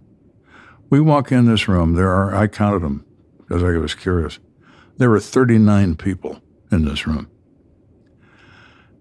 We 0.90 1.00
walk 1.00 1.30
in 1.32 1.46
this 1.46 1.68
room. 1.68 1.94
There 1.94 2.10
are, 2.10 2.34
I 2.34 2.46
counted 2.46 2.82
them 2.82 3.04
because 3.38 3.62
I 3.62 3.76
was 3.78 3.94
curious. 3.94 4.38
There 4.96 5.10
were 5.10 5.20
39 5.20 5.96
people 5.96 6.40
in 6.70 6.84
this 6.84 7.06
room. 7.06 7.30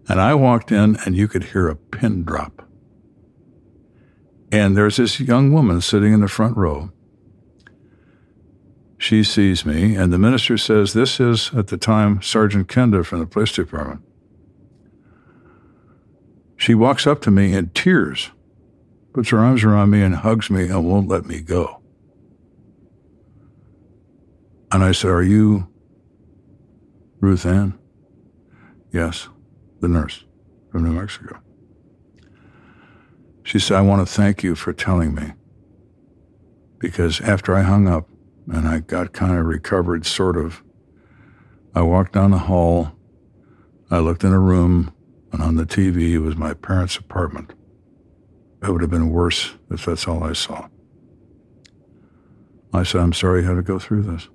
And 0.09 0.21
I 0.21 0.33
walked 0.35 0.71
in, 0.71 0.97
and 1.05 1.15
you 1.15 1.27
could 1.27 1.45
hear 1.45 1.67
a 1.67 1.75
pin 1.75 2.23
drop. 2.23 2.67
And 4.51 4.77
there's 4.77 4.97
this 4.97 5.19
young 5.19 5.51
woman 5.51 5.81
sitting 5.81 6.13
in 6.13 6.21
the 6.21 6.29
front 6.29 6.55
row. 6.55 6.91
She 8.97 9.23
sees 9.23 9.65
me, 9.65 9.95
and 9.95 10.11
the 10.11 10.17
minister 10.17 10.57
says, 10.57 10.93
This 10.93 11.19
is, 11.19 11.51
at 11.53 11.67
the 11.67 11.77
time, 11.77 12.21
Sergeant 12.21 12.67
Kenda 12.67 13.05
from 13.05 13.19
the 13.19 13.25
police 13.25 13.51
department. 13.51 14.01
She 16.55 16.73
walks 16.73 17.05
up 17.05 17.21
to 17.21 17.31
me 17.31 17.53
in 17.53 17.69
tears, 17.69 18.31
puts 19.17 19.29
her 19.29 19.39
arms 19.39 19.63
around 19.63 19.89
me, 19.89 20.03
and 20.03 20.13
hugs 20.13 20.51
me 20.51 20.65
and 20.65 20.87
won't 20.87 21.07
let 21.07 21.25
me 21.25 21.41
go. 21.41 21.81
And 24.71 24.83
I 24.83 24.91
said, 24.91 25.09
Are 25.09 25.23
you 25.23 25.67
Ruth 27.19 27.43
Ann? 27.43 27.79
Yes, 28.93 29.27
the 29.79 29.87
nurse 29.87 30.23
from 30.71 30.83
New 30.83 30.91
Mexico. 30.91 31.39
She 33.41 33.57
said, 33.57 33.77
I 33.77 33.81
want 33.81 34.07
to 34.07 34.13
thank 34.13 34.43
you 34.43 34.53
for 34.53 34.71
telling 34.71 35.15
me. 35.15 35.33
Because 36.77 37.19
after 37.21 37.55
I 37.55 37.63
hung 37.63 37.87
up 37.87 38.07
and 38.47 38.67
I 38.67 38.81
got 38.81 39.13
kind 39.13 39.35
of 39.35 39.47
recovered, 39.47 40.05
sort 40.05 40.37
of, 40.37 40.61
I 41.73 41.81
walked 41.81 42.13
down 42.13 42.29
the 42.29 42.37
hall. 42.37 42.91
I 43.89 43.97
looked 43.97 44.23
in 44.23 44.31
a 44.31 44.39
room, 44.39 44.93
and 45.31 45.41
on 45.41 45.55
the 45.55 45.65
TV 45.65 46.21
was 46.21 46.37
my 46.37 46.53
parents' 46.53 46.97
apartment. 46.97 47.55
It 48.61 48.69
would 48.71 48.81
have 48.81 48.89
been 48.89 49.09
worse 49.09 49.55
if 49.69 49.85
that's 49.85 50.07
all 50.07 50.23
I 50.23 50.33
saw. 50.33 50.67
I 52.73 52.83
said, 52.83 53.01
I'm 53.01 53.13
sorry 53.13 53.41
you 53.41 53.47
had 53.47 53.55
to 53.55 53.61
go 53.61 53.79
through 53.79 54.03
this. 54.03 54.27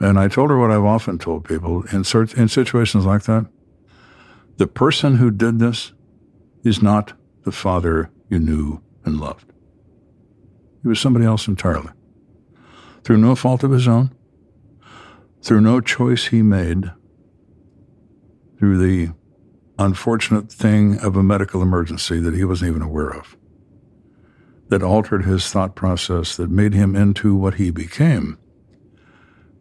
And 0.00 0.18
I 0.18 0.28
told 0.28 0.50
her 0.50 0.58
what 0.58 0.70
I've 0.70 0.84
often 0.84 1.18
told 1.18 1.44
people 1.44 1.82
in, 1.92 1.98
in 1.98 2.48
situations 2.48 3.04
like 3.04 3.24
that. 3.24 3.46
The 4.56 4.66
person 4.66 5.16
who 5.16 5.30
did 5.30 5.58
this 5.58 5.92
is 6.64 6.82
not 6.82 7.12
the 7.44 7.52
father 7.52 8.10
you 8.28 8.38
knew 8.38 8.82
and 9.04 9.20
loved. 9.20 9.52
He 10.82 10.88
was 10.88 11.00
somebody 11.00 11.26
else 11.26 11.46
entirely. 11.48 11.92
Through 13.04 13.18
no 13.18 13.34
fault 13.34 13.62
of 13.62 13.70
his 13.70 13.88
own, 13.88 14.14
through 15.42 15.60
no 15.60 15.80
choice 15.80 16.26
he 16.26 16.42
made, 16.42 16.90
through 18.58 18.78
the 18.78 19.12
unfortunate 19.80 20.52
thing 20.52 20.98
of 21.00 21.16
a 21.16 21.22
medical 21.22 21.62
emergency 21.62 22.20
that 22.20 22.34
he 22.34 22.44
wasn't 22.44 22.70
even 22.70 22.82
aware 22.82 23.10
of, 23.10 23.36
that 24.68 24.82
altered 24.82 25.24
his 25.24 25.48
thought 25.48 25.74
process, 25.74 26.36
that 26.36 26.50
made 26.50 26.74
him 26.74 26.94
into 26.94 27.34
what 27.34 27.54
he 27.54 27.70
became, 27.70 28.38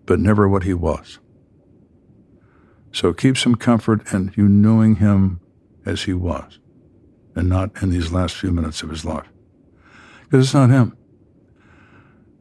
but 0.05 0.19
never 0.19 0.47
what 0.47 0.63
he 0.63 0.73
was. 0.73 1.19
So 2.91 3.13
keep 3.13 3.37
some 3.37 3.55
comfort 3.55 4.11
in 4.11 4.33
you 4.35 4.47
knowing 4.47 4.97
him 4.97 5.39
as 5.85 6.03
he 6.03 6.13
was 6.13 6.59
and 7.35 7.47
not 7.47 7.81
in 7.81 7.89
these 7.89 8.11
last 8.11 8.35
few 8.35 8.51
minutes 8.51 8.83
of 8.83 8.89
his 8.89 9.05
life. 9.05 9.27
Because 10.23 10.45
it's 10.45 10.53
not 10.53 10.69
him. 10.69 10.97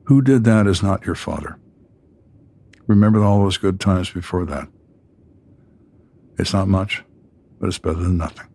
Who 0.04 0.22
did 0.22 0.44
that 0.44 0.66
is 0.66 0.82
not 0.82 1.06
your 1.06 1.14
father. 1.14 1.58
Remember 2.86 3.22
all 3.22 3.42
those 3.42 3.58
good 3.58 3.78
times 3.78 4.10
before 4.10 4.46
that. 4.46 4.68
It's 6.38 6.54
not 6.54 6.68
much, 6.68 7.04
but 7.59 7.68
it's 7.68 7.78
better 7.78 7.98
than 7.98 8.16
nothing. 8.16 8.46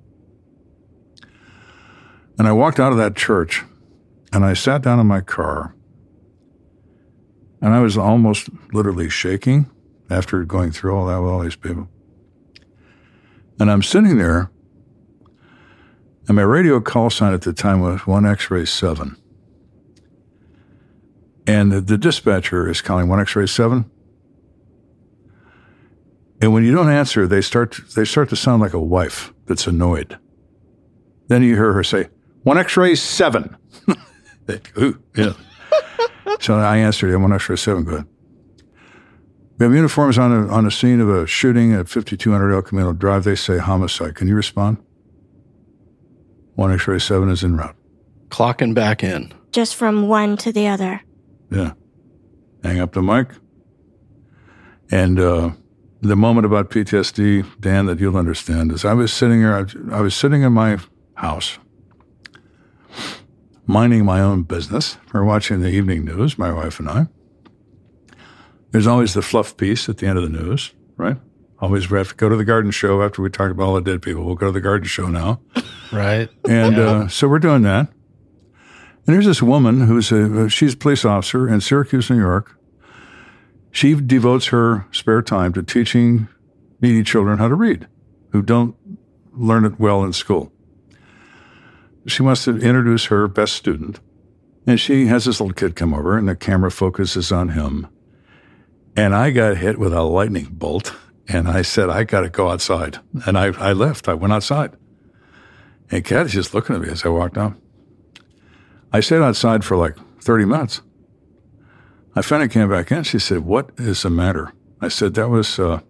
And 2.38 2.48
I 2.48 2.52
walked 2.52 2.80
out 2.80 2.92
of 2.92 2.98
that 2.98 3.16
church 3.16 3.64
and 4.32 4.44
I 4.44 4.54
sat 4.54 4.82
down 4.82 5.00
in 5.00 5.08
my 5.08 5.22
car 5.22 5.76
and 7.62 7.74
I 7.74 7.80
was 7.80 7.98
almost 7.98 8.50
literally 8.74 9.10
shaking 9.10 9.70
after 10.10 10.44
going 10.44 10.72
through 10.72 10.96
all 10.96 11.06
that 11.08 11.20
with 11.20 11.32
all 11.32 11.42
these 11.42 11.56
people. 11.56 11.88
And 13.60 13.72
I'm 13.72 13.84
sitting 13.84 14.18
there, 14.18 14.52
and 16.28 16.36
my 16.36 16.42
radio 16.42 16.82
call 16.82 17.10
sign 17.10 17.34
at 17.34 17.44
the 17.44 17.54
time 17.54 17.80
was 17.80 18.02
1X-ray 18.02 18.66
7. 18.66 19.16
And 21.46 21.72
the, 21.72 21.82
the 21.82 21.98
dispatcher 21.98 22.70
is 22.70 22.82
calling 22.82 23.08
1X-ray 23.08 23.48
7. 23.48 23.90
And 26.44 26.52
when 26.52 26.66
you 26.66 26.76
don't 26.76 26.90
answer, 26.90 27.26
they 27.26 27.40
start 27.40 27.72
to, 27.72 27.82
they 27.96 28.04
start 28.04 28.28
to 28.28 28.36
sound 28.36 28.62
like 28.62 28.74
a 28.74 28.80
wife 28.80 29.34
that's 29.46 29.66
annoyed. 29.66 30.20
Then 31.30 31.42
you 31.42 31.56
hear 31.56 31.72
her 31.72 31.86
say, 31.86 32.10
"One 32.42 32.58
X-ray 32.58 32.96
seven. 32.96 33.56
Ooh, 34.78 35.02
yeah. 35.16 35.32
so 36.42 36.56
I 36.56 36.76
answered, 36.80 37.12
"Yeah, 37.12 37.16
one 37.16 37.32
X-ray 37.32 37.56
seven. 37.56 37.86
Good. 37.86 38.06
We 39.58 39.68
have 39.68 39.74
uniforms 39.74 40.18
on 40.18 40.34
a, 40.34 40.48
on 40.50 40.66
a 40.66 40.72
scene 40.72 41.00
of 41.00 41.08
a 41.08 41.26
shooting 41.26 41.72
at 41.72 41.88
5200 41.88 42.54
El 42.54 42.62
Camino 42.62 42.92
Drive. 42.92 43.24
They 43.24 43.36
say 43.36 43.60
homicide. 43.60 44.16
Can 44.16 44.28
you 44.28 44.36
respond? 44.36 44.84
One 46.56 46.74
X-ray 46.74 47.00
seven 47.00 47.30
is 47.30 47.46
en 47.46 47.56
route. 47.56 47.78
Clocking 48.28 48.74
back 48.74 49.02
in. 49.02 49.34
Just 49.54 49.78
from 49.78 50.10
one 50.10 50.36
to 50.38 50.52
the 50.52 50.68
other. 50.68 51.00
Yeah. 51.50 51.72
Hang 52.66 52.82
up 52.82 52.92
the 52.92 53.02
mic. 53.02 53.30
And 54.92 55.22
uh, 55.22 55.52
the 56.04 56.16
moment 56.18 56.46
about 56.46 56.70
PTSD, 56.70 57.60
Dan, 57.60 57.86
that 57.86 58.00
you'll 58.00 58.18
understand 58.18 58.72
is 58.72 58.84
I 58.84 58.94
was 58.94 59.14
sitting 59.14 59.40
here, 59.40 59.54
I, 59.54 59.96
I 59.98 60.02
was 60.02 60.14
sitting 60.14 60.42
in 60.44 60.52
my 60.52 60.78
house, 61.16 61.58
minding 63.66 64.04
my 64.04 64.20
own 64.20 64.44
business. 64.44 64.98
We're 65.14 65.24
watching 65.24 65.62
the 65.62 65.70
evening 65.70 66.04
news, 66.04 66.38
my 66.38 66.52
wife 66.52 66.80
and 66.80 66.90
I. 66.90 67.08
There's 68.72 68.88
always 68.88 69.14
the 69.14 69.22
fluff 69.22 69.56
piece 69.56 69.88
at 69.88 69.98
the 69.98 70.08
end 70.08 70.18
of 70.18 70.24
the 70.24 70.30
news, 70.30 70.74
right? 70.98 71.18
Always 71.60 71.90
we 71.90 71.98
have 71.98 72.10
to 72.10 72.16
go 72.16 72.28
to 72.28 72.36
the 72.36 72.44
garden 72.44 72.72
show 72.72 73.02
after 73.02 73.22
we 73.22 73.30
talk 73.30 73.52
about 73.52 73.64
all 73.64 73.76
the 73.76 73.82
dead 73.82 74.02
people. 74.02 74.26
We'll 74.26 74.36
go 74.36 74.48
to 74.48 74.52
the 74.52 74.62
garden 74.62 74.88
show 74.88 75.08
now. 75.08 75.40
Right. 75.94 76.28
And 76.50 76.76
yeah. 76.76 76.84
uh, 76.84 77.08
so 77.08 77.30
we're 77.30 77.40
doing 77.40 77.62
that. 77.62 77.88
And 79.06 79.16
there's 79.16 79.26
this 79.26 79.42
woman 79.42 79.82
who's 79.82 80.12
a, 80.12 80.50
she's 80.50 80.74
a 80.74 80.78
police 80.78 81.06
officer 81.06 81.48
in 81.48 81.62
Syracuse, 81.62 82.10
New 82.10 82.18
York. 82.18 82.58
She 83.74 83.96
devotes 83.96 84.48
her 84.48 84.86
spare 84.92 85.22
time 85.22 85.52
to 85.54 85.64
teaching 85.64 86.30
needy 86.80 87.04
children 87.04 87.40
how 87.40 87.50
to 87.50 87.56
read 87.56 87.88
who 88.32 88.42
don't 88.42 88.76
learn 89.32 89.66
it 89.66 89.80
well 89.80 90.04
in 90.04 90.14
school. 90.14 90.52
She 92.06 92.22
wants 92.22 92.44
to 92.46 92.58
introduce 92.58 93.06
her 93.06 93.28
best 93.28 93.54
student. 93.54 94.00
And 94.66 94.80
she 94.80 95.08
has 95.08 95.26
this 95.26 95.40
little 95.40 95.54
kid 95.54 95.76
come 95.76 95.94
over, 95.94 96.18
and 96.18 96.28
the 96.28 96.36
camera 96.36 96.72
focuses 96.72 97.32
on 97.32 97.50
him. 97.50 97.88
And 98.96 99.14
I 99.14 99.32
got 99.32 99.58
hit 99.58 99.78
with 99.78 99.94
a 99.94 100.04
lightning 100.04 100.50
bolt, 100.52 100.94
and 101.28 101.48
I 101.48 101.62
said, 101.64 101.90
I 101.90 102.04
got 102.04 102.22
to 102.22 102.30
go 102.30 102.50
outside. 102.50 103.00
And 103.26 103.38
I, 103.38 103.48
I 103.48 103.74
left. 103.74 104.08
I 104.08 104.14
went 104.14 104.34
outside. 104.34 104.76
And 105.92 106.06
Kat 106.06 106.28
is 106.28 106.34
just 106.34 106.54
looking 106.54 106.76
at 106.76 106.82
me 106.82 106.90
as 106.90 107.06
I 107.06 107.10
walked 107.10 107.38
out. 107.38 107.56
I 108.92 109.00
stayed 109.00 109.22
outside 109.22 109.66
for 109.66 109.78
like 109.78 109.98
30 110.22 110.46
minutes. 110.46 110.82
I 112.16 112.22
finally 112.22 112.50
came 112.50 112.70
back 112.70 112.92
in. 112.92 113.04
She 113.04 113.20
said, 113.20 113.40
What 113.40 113.72
is 113.78 114.04
the 114.04 114.10
matter? 114.10 114.54
I 114.82 114.88
said, 114.88 115.14
That 115.16 115.30
was, 115.30 115.60
uh, 115.60 115.82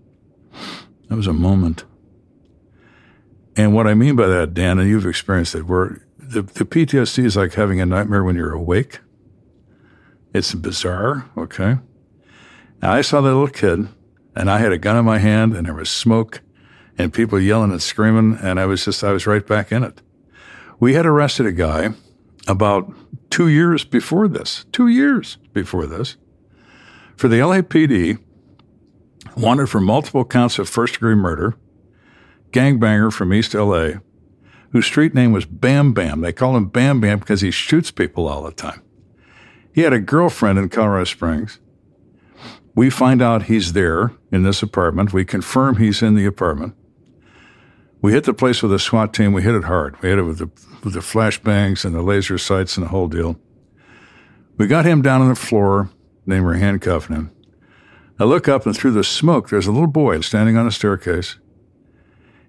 that 1.10 1.16
was 1.16 1.28
a 1.28 1.34
moment. 1.34 1.86
And 3.56 3.74
what 3.74 3.88
I 3.88 3.94
mean 3.94 4.16
by 4.16 4.28
that, 4.28 4.54
Dan, 4.54 4.80
and 4.80 4.90
you've 4.90 5.06
experienced 5.06 5.54
it, 5.56 5.68
where 5.68 6.02
the, 6.18 6.42
the 6.42 6.66
PTSD 6.66 7.26
is 7.26 7.36
like 7.36 7.54
having 7.54 7.80
a 7.80 7.86
nightmare 7.86 8.24
when 8.24 8.36
you're 8.36 8.54
awake. 8.54 9.00
It's 10.34 10.54
bizarre, 10.56 11.30
okay? 11.38 11.78
Now, 12.82 12.94
I 12.94 13.02
saw 13.02 13.22
that 13.22 13.30
little 13.30 13.48
kid 13.48 13.88
And 14.36 14.50
I 14.50 14.58
had 14.58 14.72
a 14.72 14.80
gun 14.80 14.98
in 14.98 15.06
my 15.06 15.20
hand 15.20 15.56
and 15.56 15.68
there 15.68 15.76
was 15.76 15.92
smoke 15.92 16.42
and 16.98 17.14
people 17.14 17.40
yelling 17.40 17.72
and 17.72 17.82
screaming. 17.82 18.38
And 18.42 18.60
I 18.60 18.66
was 18.66 18.84
just, 18.86 19.04
I 19.04 19.12
was 19.12 19.28
right 19.28 19.46
back 19.46 19.72
in 19.72 19.84
it. 19.84 20.02
We 20.80 20.96
had 20.96 21.06
arrested 21.06 21.46
a 21.46 21.52
guy 21.52 21.90
about 22.48 22.92
two 23.34 23.48
years 23.48 23.84
before 23.84 24.28
this, 24.28 24.64
two 24.72 24.88
years 24.88 25.40
before 25.54 25.88
this, 25.88 26.18
for 27.16 27.28
the 27.28 27.38
LAPD, 27.38 28.20
wanted 29.36 29.68
for 29.68 29.82
multiple 29.82 30.24
counts 30.24 30.60
of 30.60 30.70
first 30.70 30.94
degree 30.94 31.16
murder, 31.16 31.56
gangbanger 32.52 33.12
from 33.12 33.34
East 33.34 33.56
LA, 33.56 33.94
whose 34.70 34.86
street 34.86 35.16
name 35.16 35.32
was 35.32 35.46
Bam 35.46 35.94
Bam. 35.94 36.22
They 36.22 36.32
call 36.32 36.56
him 36.56 36.68
Bam 36.68 37.02
Bam 37.02 37.18
because 37.18 37.42
he 37.42 37.50
shoots 37.50 37.90
people 37.90 38.28
all 38.28 38.44
the 38.44 38.52
time. 38.52 38.84
He 39.74 39.82
had 39.82 39.94
a 39.94 40.00
girlfriend 40.00 40.60
in 40.60 40.70
Colorado 40.70 41.06
Springs. 41.06 41.60
We 42.76 42.92
find 42.92 43.20
out 43.20 43.44
he's 43.44 43.74
there 43.74 44.12
in 44.32 44.44
this 44.44 44.62
apartment. 44.62 45.12
We 45.12 45.26
confirm 45.26 45.78
he's 45.78 46.04
in 46.04 46.14
the 46.14 46.28
apartment. 46.28 46.76
We 48.04 48.12
hit 48.12 48.26
the 48.26 48.34
place 48.34 48.62
with 48.62 48.74
a 48.74 48.80
SWAT 48.80 49.14
team. 49.14 49.32
We 49.32 49.44
hit 49.44 49.56
it 49.56 49.64
hard. 49.64 50.00
We 50.02 50.10
hit 50.10 50.20
it 50.20 50.24
with 50.24 50.40
the, 50.40 50.52
with 50.84 50.94
the 50.94 51.00
flashbangs 51.00 51.86
and 51.86 51.96
the 51.96 52.02
laser 52.02 52.38
sights 52.38 52.76
and 52.76 52.86
the 52.86 52.90
whole 52.90 53.08
deal. 53.08 53.40
We 54.58 54.68
got 54.68 54.84
him 54.84 55.02
down 55.02 55.22
on 55.22 55.30
the 55.30 55.36
floor. 55.36 55.90
Then 56.28 56.44
we're 56.44 56.56
handcuffing 56.56 57.16
him. 57.16 57.32
I 58.20 58.26
look 58.26 58.50
up 58.50 58.66
and 58.66 58.76
through 58.76 58.92
the 58.92 59.06
smoke, 59.06 59.50
there's 59.50 59.68
a 59.68 59.72
little 59.72 59.88
boy 59.88 60.20
standing 60.20 60.58
on 60.58 60.68
a 60.68 60.72
staircase. 60.72 61.38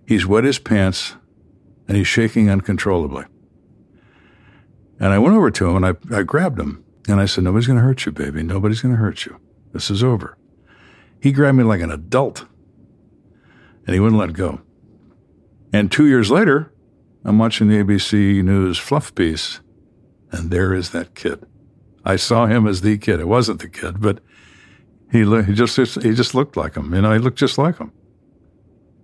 He's 0.05 0.27
wet 0.27 0.43
his 0.43 0.59
pants 0.59 1.15
and 1.87 1.97
he's 1.97 2.09
shaking 2.09 2.51
uncontrollably. 2.51 3.25
And 4.99 5.13
I 5.13 5.21
went 5.21 5.37
over 5.37 5.53
to 5.53 5.69
him 5.69 5.85
and 5.85 5.87
I, 5.87 6.19
I 6.19 6.25
grabbed 6.25 6.59
him 6.59 6.85
and 7.07 7.21
I 7.21 7.27
said, 7.27 7.45
Nobody's 7.45 7.69
going 7.69 7.79
to 7.79 7.85
hurt 7.85 8.05
you, 8.07 8.11
baby. 8.11 8.43
Nobody's 8.43 8.83
going 8.83 8.95
to 8.95 9.01
hurt 9.01 9.25
you. 9.25 9.39
This 9.73 9.89
is 9.89 10.03
over. 10.03 10.37
He 11.21 11.31
grabbed 11.31 11.59
me 11.59 11.63
like 11.63 11.81
an 11.81 11.93
adult 11.93 12.45
and 13.87 13.95
he 13.95 14.01
wouldn't 14.01 14.21
let 14.21 14.33
go. 14.33 14.61
And 15.75 15.91
two 15.91 16.07
years 16.07 16.31
later, 16.31 16.73
I'm 17.25 17.37
watching 17.37 17.67
the 17.67 17.83
ABC 17.83 18.45
News 18.45 18.79
fluff 18.79 19.13
piece, 19.13 19.59
and 20.31 20.53
there 20.53 20.73
is 20.73 20.91
that 20.91 21.17
kid. 21.17 21.45
I 22.05 22.15
saw 22.15 22.47
him 22.47 22.69
as 22.69 22.83
the 22.83 22.97
kid. 22.97 23.19
It 23.19 23.27
wasn't 23.27 23.61
the 23.61 23.69
kid, 23.69 24.01
but 24.01 24.21
he, 25.11 25.25
he 25.43 25.53
just 25.53 25.77
he 25.77 26.15
just 26.15 26.33
looked 26.33 26.57
like 26.57 26.77
him. 26.77 26.95
You 26.95 27.03
know, 27.03 27.13
he 27.13 27.19
looked 27.19 27.39
just 27.39 27.59
like 27.59 27.79
him. 27.79 27.91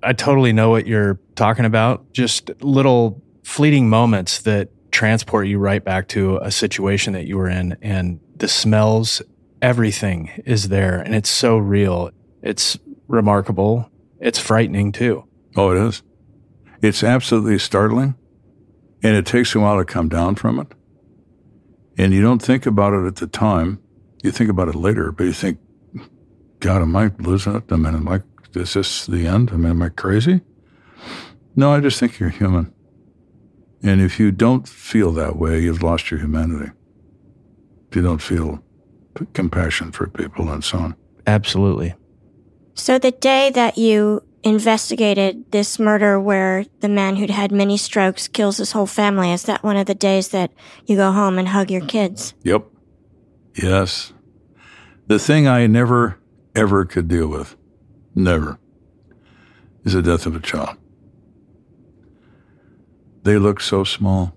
I 0.05 0.13
totally 0.13 0.53
know 0.53 0.71
what 0.71 0.87
you're 0.87 1.19
talking 1.35 1.65
about. 1.65 2.13
Just 2.13 2.53
little 2.63 3.21
fleeting 3.43 3.89
moments 3.89 4.43
that 4.43 4.69
transport 4.93 5.49
you 5.49 5.59
right 5.59 5.83
back 5.83 6.07
to 6.11 6.37
a 6.37 6.53
situation 6.53 7.15
that 7.15 7.27
you 7.27 7.37
were 7.37 7.49
in, 7.49 7.77
and 7.83 8.21
the 8.37 8.47
smells, 8.47 9.23
everything 9.61 10.31
is 10.47 10.69
there, 10.69 11.01
and 11.01 11.17
it's 11.17 11.31
so 11.31 11.59
real. 11.59 12.13
It's 12.43 12.79
remarkable. 13.09 13.91
It's 14.21 14.39
frightening 14.39 14.93
too. 14.93 15.25
Oh, 15.57 15.73
it 15.73 15.89
is. 15.89 16.05
It's 16.83 17.05
absolutely 17.05 17.59
startling, 17.59 18.15
and 19.03 19.17
it 19.17 19.27
takes 19.27 19.55
a 19.55 19.61
while 19.61 19.79
to 19.79 19.85
come 19.85 20.09
down 20.09 20.35
from 20.37 20.59
it. 20.59 20.69
And 21.99 22.15
you 22.15 22.23
don't 22.23 22.41
think 22.41 22.65
about 22.65 22.95
it 22.95 23.07
at 23.07 23.17
the 23.17 23.27
time. 23.27 23.81
You 24.23 24.31
think 24.31 24.49
about 24.51 24.69
it 24.69 24.75
later, 24.75 25.13
but 25.13 25.25
you 25.25 25.33
think, 25.33 25.59
God, 26.61 26.83
am 26.83 26.97
I 26.97 27.11
losing 27.19 27.57
it? 27.57 27.65
I 27.71 27.77
mean, 27.77 27.95
am 27.95 28.09
I, 28.09 28.21
is 28.55 28.75
this 28.75 29.07
the 29.07 29.27
end? 29.27 29.51
I 29.51 29.57
mean, 29.57 29.71
am 29.71 29.83
I 29.83 29.91
crazy? 29.91 30.41
No, 31.57 31.73
I 31.73 31.81
just 31.81 31.99
think 32.01 32.19
you're 32.19 32.31
human. 32.31 32.73
And 33.83 34.01
if 34.01 34.21
you 34.21 34.31
don't 34.31 34.69
feel 34.69 35.13
that 35.13 35.37
way, 35.37 35.61
you've 35.61 35.83
lost 35.83 36.11
your 36.11 36.21
humanity. 36.21 36.71
If 37.89 37.97
you 37.97 38.03
don't 38.03 38.23
feel 38.23 38.63
compassion 39.33 39.93
for 39.93 40.07
people 40.07 40.51
and 40.51 40.63
so 40.63 40.79
on. 40.79 40.97
Absolutely. 41.27 41.95
So 42.75 42.99
the 42.99 43.11
day 43.11 43.51
that 43.51 43.77
you 43.77 44.23
investigated 44.43 45.51
this 45.53 45.79
murder 45.79 46.19
where 46.19 46.65
the 46.81 46.89
man 46.89 47.17
who'd 47.17 47.31
had 47.31 47.53
many 47.53 47.77
strokes 47.77 48.29
kills 48.29 48.57
his 48.57 48.73
whole 48.73 48.87
family, 48.87 49.33
is 49.33 49.43
that 49.45 49.63
one 49.63 49.77
of 49.77 49.87
the 49.87 49.95
days 49.95 50.29
that 50.29 50.51
you 50.87 50.97
go 50.97 51.13
home 51.13 51.39
and 51.39 51.49
hug 51.49 51.71
your 51.71 51.87
kids? 51.87 52.35
Yep. 52.43 52.65
Yes. 53.55 54.13
The 55.07 55.19
thing 55.19 55.47
I 55.47 55.67
never, 55.67 56.19
ever 56.55 56.85
could 56.85 57.09
deal 57.09 57.29
with, 57.29 57.57
never, 58.15 58.59
is 59.85 59.93
the 59.93 60.03
death 60.03 60.27
of 60.27 60.37
a 60.37 60.41
child. 60.41 60.77
They 63.23 63.37
look 63.37 63.61
so 63.61 63.85
small. 63.85 64.35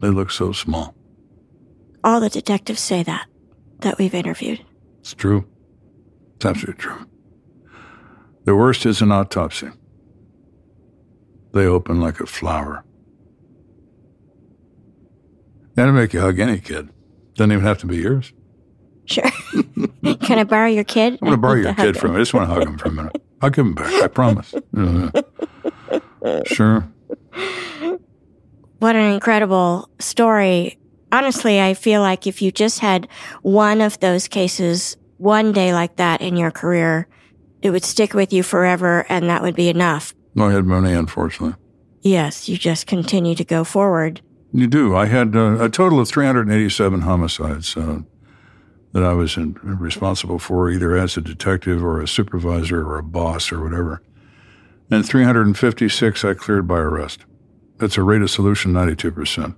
They 0.00 0.08
look 0.08 0.30
so 0.30 0.52
small. 0.52 0.94
All 2.04 2.20
the 2.20 2.28
detectives 2.28 2.80
say 2.80 3.02
that, 3.02 3.26
that 3.80 3.98
we've 3.98 4.14
interviewed. 4.14 4.64
It's 5.00 5.14
true. 5.14 5.48
It's 6.36 6.46
absolutely 6.46 6.80
true. 6.82 7.06
The 8.48 8.56
worst 8.56 8.86
is 8.86 9.02
an 9.02 9.12
autopsy. 9.12 9.68
They 11.52 11.66
open 11.66 12.00
like 12.00 12.18
a 12.18 12.24
flower. 12.24 12.82
That'll 15.74 15.92
make 15.92 16.14
you 16.14 16.20
hug 16.20 16.38
any 16.38 16.58
kid. 16.58 16.88
Doesn't 17.34 17.52
even 17.52 17.62
have 17.62 17.76
to 17.80 17.86
be 17.86 17.98
yours. 17.98 18.32
Sure. 19.04 19.30
Can 20.22 20.38
I 20.38 20.44
borrow 20.44 20.68
your 20.68 20.84
kid? 20.84 21.18
I'm 21.20 21.26
going 21.26 21.32
to 21.32 21.36
borrow 21.36 21.54
your 21.60 21.74
kid 21.74 21.98
from 21.98 22.12
me. 22.12 22.16
I 22.16 22.20
just 22.20 22.32
want 22.32 22.48
to 22.48 22.54
hug 22.54 22.66
him 22.66 22.78
for 22.78 22.88
a 22.88 22.92
minute. 22.92 23.22
I'll 23.42 23.50
give 23.50 23.66
him 23.66 23.74
back. 23.74 23.92
I 24.02 24.06
promise. 24.06 24.54
sure. 26.46 26.90
What 28.78 28.96
an 28.96 29.12
incredible 29.12 29.90
story. 29.98 30.78
Honestly, 31.12 31.60
I 31.60 31.74
feel 31.74 32.00
like 32.00 32.26
if 32.26 32.40
you 32.40 32.50
just 32.50 32.78
had 32.78 33.08
one 33.42 33.82
of 33.82 34.00
those 34.00 34.26
cases 34.26 34.96
one 35.18 35.52
day 35.52 35.74
like 35.74 35.96
that 35.96 36.22
in 36.22 36.38
your 36.38 36.50
career, 36.50 37.08
it 37.62 37.70
would 37.70 37.84
stick 37.84 38.14
with 38.14 38.32
you 38.32 38.42
forever 38.42 39.04
and 39.08 39.28
that 39.28 39.42
would 39.42 39.56
be 39.56 39.68
enough. 39.68 40.14
I 40.38 40.52
had 40.52 40.64
money, 40.64 40.92
unfortunately. 40.92 41.56
Yes, 42.00 42.48
you 42.48 42.56
just 42.56 42.86
continue 42.86 43.34
to 43.34 43.44
go 43.44 43.64
forward. 43.64 44.20
You 44.52 44.66
do. 44.66 44.96
I 44.96 45.06
had 45.06 45.36
uh, 45.36 45.62
a 45.62 45.68
total 45.68 46.00
of 46.00 46.08
387 46.08 47.00
homicides 47.02 47.76
uh, 47.76 48.00
that 48.92 49.02
I 49.02 49.12
was 49.12 49.36
in, 49.36 49.54
responsible 49.62 50.38
for, 50.38 50.70
either 50.70 50.96
as 50.96 51.16
a 51.16 51.20
detective 51.20 51.82
or 51.82 52.00
a 52.00 52.08
supervisor 52.08 52.86
or 52.86 52.98
a 52.98 53.02
boss 53.02 53.52
or 53.52 53.62
whatever. 53.62 54.02
And 54.90 55.06
356 55.06 56.24
I 56.24 56.34
cleared 56.34 56.66
by 56.66 56.78
arrest. 56.78 57.24
That's 57.76 57.98
a 57.98 58.02
rate 58.02 58.22
of 58.22 58.30
solution 58.30 58.72
92%. 58.72 59.54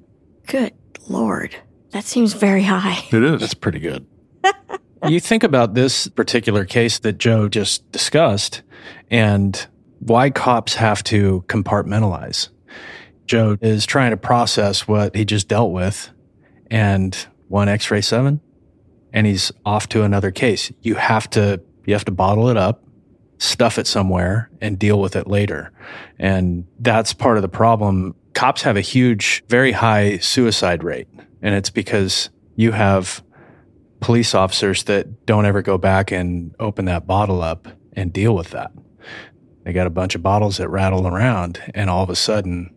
Good 0.47 0.73
Lord. 1.09 1.57
That 1.91 2.05
seems 2.05 2.33
very 2.33 2.65
high. 2.65 3.05
It 3.13 3.23
is. 3.23 3.41
That's 3.41 3.55
pretty 3.55 3.79
good. 3.79 4.07
you 5.09 5.21
think 5.21 5.43
about 5.43 5.75
this 5.75 6.09
particular 6.09 6.65
case 6.65 6.99
that 7.01 7.19
Joe 7.19 7.49
just 7.49 7.91
discussed 7.93 8.63
and 9.11 9.67
why 10.01 10.31
cops 10.31 10.75
have 10.75 11.03
to 11.05 11.45
compartmentalize. 11.49 12.49
Joe 13.27 13.57
is 13.61 13.87
trying 13.87 14.11
to 14.11 14.17
process 14.17 14.89
what 14.89 15.15
he 15.15 15.25
just 15.25 15.49
dealt 15.49 15.73
with 15.73 16.11
and 16.71 17.15
one 17.49 17.69
x-ray 17.69 18.01
7 18.01 18.41
and 19.13 19.27
he's 19.27 19.53
off 19.65 19.89
to 19.91 20.03
another 20.03 20.31
case. 20.31 20.73
You 20.83 20.97
have 20.97 21.29
to 21.31 21.61
you 21.87 21.95
have 21.95 22.05
to 22.05 22.13
bottle 22.13 22.49
it 22.49 22.57
up, 22.57 22.85
stuff 23.39 23.79
it 23.79 23.87
somewhere 23.87 24.51
and 24.61 24.79
deal 24.79 25.01
with 25.01 25.17
it 25.17 25.27
later. 25.27 25.73
And 26.19 26.67
that's 26.79 27.13
part 27.13 27.37
of 27.37 27.43
the 27.43 27.49
problem. 27.49 28.15
Cops 28.35 28.63
have 28.63 28.77
a 28.77 28.81
huge 28.81 29.43
very 29.49 29.73
high 29.73 30.19
suicide 30.19 30.85
rate 30.85 31.09
and 31.43 31.55
it's 31.55 31.71
because 31.71 32.31
you 32.57 32.73
have 32.73 33.23
police 34.01 34.35
officers 34.35 34.85
that 34.85 35.27
don't 35.27 35.45
ever 35.45 35.63
go 35.63 35.79
back 35.79 36.11
and 36.11 36.55
open 36.59 36.87
that 36.87 37.07
bottle 37.07 37.43
up 37.43 37.69
and 37.93 38.13
deal 38.13 38.35
with 38.35 38.51
that. 38.51 38.73
They 39.65 39.73
got 39.73 39.87
a 39.87 39.91
bunch 39.91 40.15
of 40.15 40.23
bottles 40.23 40.57
that 40.57 40.69
rattle 40.69 41.07
around, 41.07 41.61
and 41.75 41.91
all 41.91 42.03
of 42.03 42.11
a 42.11 42.17
sudden, 42.17 42.75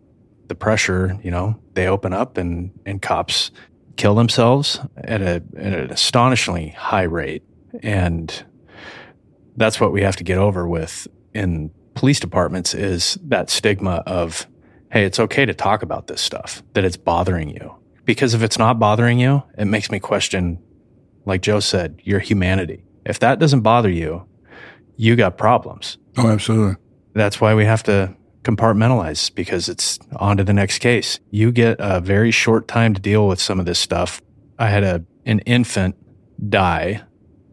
the 0.47 0.55
pressure, 0.55 1.17
you 1.23 1.31
know, 1.31 1.59
they 1.73 1.87
open 1.87 2.13
up 2.13 2.37
and, 2.37 2.71
and 2.85 3.01
cops 3.01 3.51
kill 3.95 4.15
themselves 4.15 4.79
at, 4.97 5.21
a, 5.21 5.41
at 5.55 5.73
an 5.73 5.91
astonishingly 5.91 6.69
high 6.69 7.03
rate. 7.03 7.43
And 7.81 8.43
that's 9.55 9.79
what 9.79 9.91
we 9.91 10.01
have 10.01 10.15
to 10.17 10.23
get 10.23 10.37
over 10.37 10.67
with 10.67 11.07
in 11.33 11.71
police 11.93 12.19
departments 12.19 12.73
is 12.73 13.17
that 13.23 13.49
stigma 13.49 14.03
of, 14.05 14.47
hey, 14.91 15.05
it's 15.05 15.19
okay 15.19 15.45
to 15.45 15.53
talk 15.53 15.83
about 15.83 16.07
this 16.07 16.21
stuff, 16.21 16.63
that 16.73 16.83
it's 16.83 16.97
bothering 16.97 17.49
you. 17.49 17.75
Because 18.05 18.33
if 18.33 18.43
it's 18.43 18.57
not 18.57 18.79
bothering 18.79 19.19
you, 19.19 19.43
it 19.57 19.65
makes 19.65 19.89
me 19.89 19.99
question 19.99 20.61
like 21.25 21.41
Joe 21.41 21.59
said, 21.59 21.99
your 22.03 22.19
humanity. 22.19 22.83
If 23.05 23.19
that 23.19 23.39
doesn't 23.39 23.61
bother 23.61 23.89
you, 23.89 24.25
you 24.95 25.15
got 25.15 25.37
problems. 25.37 25.97
Oh, 26.17 26.29
absolutely. 26.29 26.75
That's 27.13 27.41
why 27.41 27.53
we 27.55 27.65
have 27.65 27.83
to 27.83 28.15
compartmentalize 28.43 29.33
because 29.33 29.69
it's 29.69 29.99
on 30.17 30.37
to 30.37 30.43
the 30.43 30.53
next 30.53 30.79
case. 30.79 31.19
You 31.31 31.51
get 31.51 31.77
a 31.79 31.99
very 31.99 32.31
short 32.31 32.67
time 32.67 32.93
to 32.93 33.01
deal 33.01 33.27
with 33.27 33.39
some 33.39 33.59
of 33.59 33.65
this 33.65 33.79
stuff. 33.79 34.21
I 34.59 34.69
had 34.69 34.83
a 34.83 35.05
an 35.25 35.39
infant 35.39 35.95
die 36.49 37.01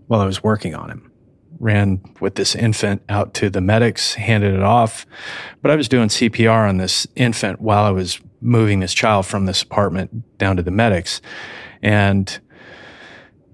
while 0.06 0.20
I 0.20 0.26
was 0.26 0.42
working 0.42 0.74
on 0.74 0.90
him. 0.90 1.10
Ran 1.58 2.00
with 2.20 2.36
this 2.36 2.54
infant 2.54 3.02
out 3.08 3.34
to 3.34 3.50
the 3.50 3.60
medics, 3.60 4.14
handed 4.14 4.54
it 4.54 4.62
off, 4.62 5.06
but 5.62 5.70
I 5.70 5.76
was 5.76 5.88
doing 5.88 6.08
CPR 6.08 6.68
on 6.68 6.78
this 6.78 7.06
infant 7.16 7.60
while 7.60 7.84
I 7.84 7.90
was 7.90 8.20
moving 8.40 8.80
this 8.80 8.94
child 8.94 9.26
from 9.26 9.44
this 9.44 9.62
apartment 9.62 10.38
down 10.38 10.56
to 10.56 10.62
the 10.62 10.70
medics. 10.70 11.20
And 11.82 12.40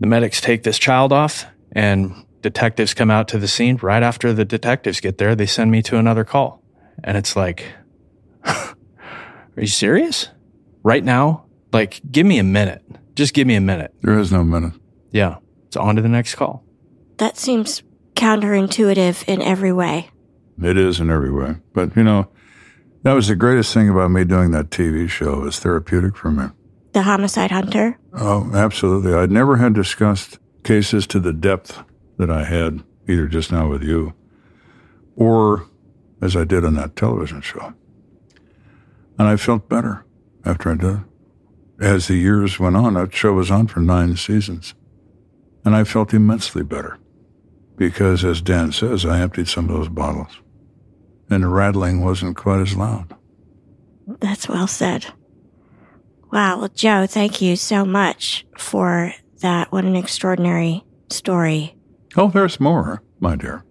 the 0.00 0.06
medics 0.06 0.40
take 0.40 0.62
this 0.62 0.78
child 0.78 1.12
off 1.12 1.46
and 1.72 2.24
detectives 2.42 2.94
come 2.94 3.10
out 3.10 3.28
to 3.28 3.38
the 3.38 3.48
scene. 3.48 3.76
Right 3.76 4.02
after 4.02 4.32
the 4.32 4.44
detectives 4.44 5.00
get 5.00 5.18
there, 5.18 5.34
they 5.34 5.46
send 5.46 5.70
me 5.70 5.82
to 5.82 5.98
another 5.98 6.24
call. 6.24 6.62
And 7.02 7.16
it's 7.16 7.36
like, 7.36 7.64
are 8.44 8.74
you 9.56 9.66
serious? 9.66 10.28
Right 10.82 11.04
now? 11.04 11.46
Like, 11.72 12.00
give 12.10 12.26
me 12.26 12.38
a 12.38 12.44
minute. 12.44 12.82
Just 13.14 13.34
give 13.34 13.46
me 13.46 13.54
a 13.54 13.60
minute. 13.60 13.92
There 14.02 14.18
is 14.18 14.30
no 14.30 14.44
minute. 14.44 14.74
Yeah. 15.10 15.36
It's 15.66 15.76
on 15.76 15.96
to 15.96 16.02
the 16.02 16.08
next 16.08 16.34
call. 16.36 16.64
That 17.16 17.36
seems 17.36 17.82
counterintuitive 18.14 19.26
in 19.26 19.42
every 19.42 19.72
way. 19.72 20.10
It 20.62 20.78
is 20.78 21.00
in 21.00 21.10
every 21.10 21.32
way. 21.32 21.56
But, 21.72 21.96
you 21.96 22.04
know, 22.04 22.28
that 23.02 23.12
was 23.12 23.28
the 23.28 23.36
greatest 23.36 23.74
thing 23.74 23.88
about 23.88 24.10
me 24.10 24.24
doing 24.24 24.52
that 24.52 24.70
TV 24.70 25.08
show. 25.08 25.40
It 25.40 25.44
was 25.44 25.58
therapeutic 25.58 26.16
for 26.16 26.30
me. 26.30 26.46
The 26.96 27.02
homicide 27.02 27.50
hunter? 27.50 27.98
Oh, 28.14 28.50
absolutely. 28.54 29.12
I'd 29.12 29.30
never 29.30 29.58
had 29.58 29.74
discussed 29.74 30.38
cases 30.64 31.06
to 31.08 31.20
the 31.20 31.34
depth 31.34 31.82
that 32.16 32.30
I 32.30 32.44
had, 32.44 32.84
either 33.06 33.26
just 33.26 33.52
now 33.52 33.68
with 33.68 33.82
you 33.82 34.14
or 35.14 35.68
as 36.22 36.34
I 36.34 36.44
did 36.44 36.64
on 36.64 36.72
that 36.76 36.96
television 36.96 37.42
show. 37.42 37.74
And 39.18 39.28
I 39.28 39.36
felt 39.36 39.68
better 39.68 40.06
after 40.46 40.72
I 40.72 40.76
did 40.76 40.94
it. 40.94 41.84
As 41.84 42.08
the 42.08 42.14
years 42.14 42.58
went 42.58 42.76
on, 42.76 42.94
that 42.94 43.14
show 43.14 43.34
was 43.34 43.50
on 43.50 43.66
for 43.66 43.80
nine 43.80 44.16
seasons. 44.16 44.72
And 45.66 45.76
I 45.76 45.84
felt 45.84 46.14
immensely 46.14 46.62
better 46.62 46.98
because, 47.76 48.24
as 48.24 48.40
Dan 48.40 48.72
says, 48.72 49.04
I 49.04 49.20
emptied 49.20 49.48
some 49.48 49.68
of 49.68 49.76
those 49.76 49.90
bottles. 49.90 50.40
And 51.28 51.42
the 51.42 51.48
rattling 51.48 52.02
wasn't 52.02 52.38
quite 52.38 52.62
as 52.62 52.74
loud. 52.74 53.14
That's 54.06 54.48
well 54.48 54.66
said. 54.66 55.08
Wow. 56.36 56.58
Well, 56.58 56.68
Joe, 56.68 57.06
thank 57.06 57.40
you 57.40 57.56
so 57.56 57.86
much 57.86 58.44
for 58.58 59.14
that. 59.40 59.72
What 59.72 59.86
an 59.86 59.96
extraordinary 59.96 60.84
story. 61.08 61.74
Oh, 62.14 62.28
there's 62.28 62.60
more, 62.60 63.02
my 63.20 63.36
dear. 63.36 63.64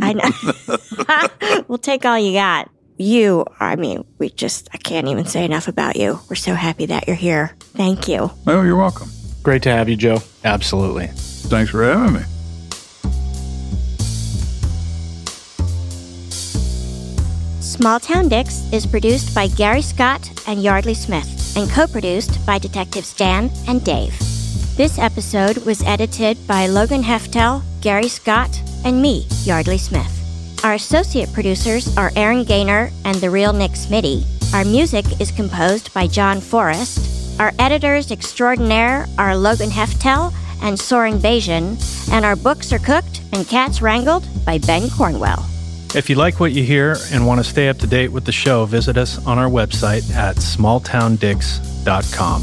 I 0.00 0.14
know. 0.14 1.62
we'll 1.68 1.76
take 1.76 2.06
all 2.06 2.18
you 2.18 2.32
got. 2.32 2.70
You, 2.96 3.44
I 3.60 3.76
mean, 3.76 4.06
we 4.16 4.30
just, 4.30 4.70
I 4.72 4.78
can't 4.78 5.08
even 5.08 5.26
say 5.26 5.44
enough 5.44 5.68
about 5.68 5.96
you. 5.96 6.18
We're 6.30 6.36
so 6.36 6.54
happy 6.54 6.86
that 6.86 7.06
you're 7.06 7.16
here. 7.16 7.54
Thank 7.60 8.08
you. 8.08 8.30
Oh, 8.46 8.62
you're 8.62 8.76
welcome. 8.76 9.10
Great 9.42 9.62
to 9.64 9.70
have 9.70 9.90
you, 9.90 9.96
Joe. 9.96 10.22
Absolutely. 10.42 11.08
Thanks 11.08 11.70
for 11.70 11.84
having 11.84 12.14
me. 12.14 12.22
Small 17.60 18.00
Town 18.00 18.30
Dicks 18.30 18.72
is 18.72 18.86
produced 18.86 19.34
by 19.34 19.48
Gary 19.48 19.82
Scott 19.82 20.30
and 20.46 20.62
Yardley 20.62 20.94
Smith 20.94 21.39
and 21.60 21.70
co 21.70 21.86
produced 21.86 22.44
by 22.46 22.58
Detectives 22.58 23.12
Dan 23.12 23.50
and 23.68 23.84
Dave. 23.84 24.18
This 24.76 24.98
episode 24.98 25.58
was 25.66 25.82
edited 25.82 26.38
by 26.46 26.66
Logan 26.66 27.02
Heftel, 27.02 27.62
Gary 27.82 28.08
Scott, 28.08 28.50
and 28.84 29.02
me, 29.02 29.26
Yardley 29.44 29.76
Smith. 29.76 30.64
Our 30.64 30.74
associate 30.74 31.32
producers 31.32 31.94
are 31.98 32.12
Aaron 32.16 32.44
Gaynor 32.44 32.90
and 33.04 33.16
the 33.16 33.28
real 33.28 33.52
Nick 33.52 33.72
Smitty. 33.72 34.24
Our 34.54 34.64
music 34.64 35.20
is 35.20 35.30
composed 35.30 35.92
by 35.92 36.06
John 36.06 36.40
Forrest. 36.40 37.38
Our 37.38 37.52
editors 37.58 38.10
extraordinaire 38.10 39.06
are 39.18 39.36
Logan 39.36 39.70
Heftel 39.70 40.32
and 40.62 40.78
Soren 40.78 41.18
Bajan, 41.18 41.76
and 42.10 42.24
our 42.24 42.36
books 42.36 42.72
are 42.72 42.78
cooked 42.78 43.20
and 43.32 43.46
cats 43.46 43.82
wrangled 43.82 44.26
by 44.46 44.58
Ben 44.58 44.88
Cornwell. 44.88 45.49
If 45.92 46.08
you 46.08 46.14
like 46.14 46.38
what 46.38 46.52
you 46.52 46.62
hear 46.62 46.96
and 47.10 47.26
want 47.26 47.40
to 47.40 47.44
stay 47.44 47.68
up 47.68 47.78
to 47.78 47.86
date 47.86 48.12
with 48.12 48.24
the 48.24 48.30
show, 48.30 48.64
visit 48.64 48.96
us 48.96 49.18
on 49.26 49.38
our 49.38 49.48
website 49.48 50.08
at 50.14 50.36
smalltowndicks.com. 50.36 52.42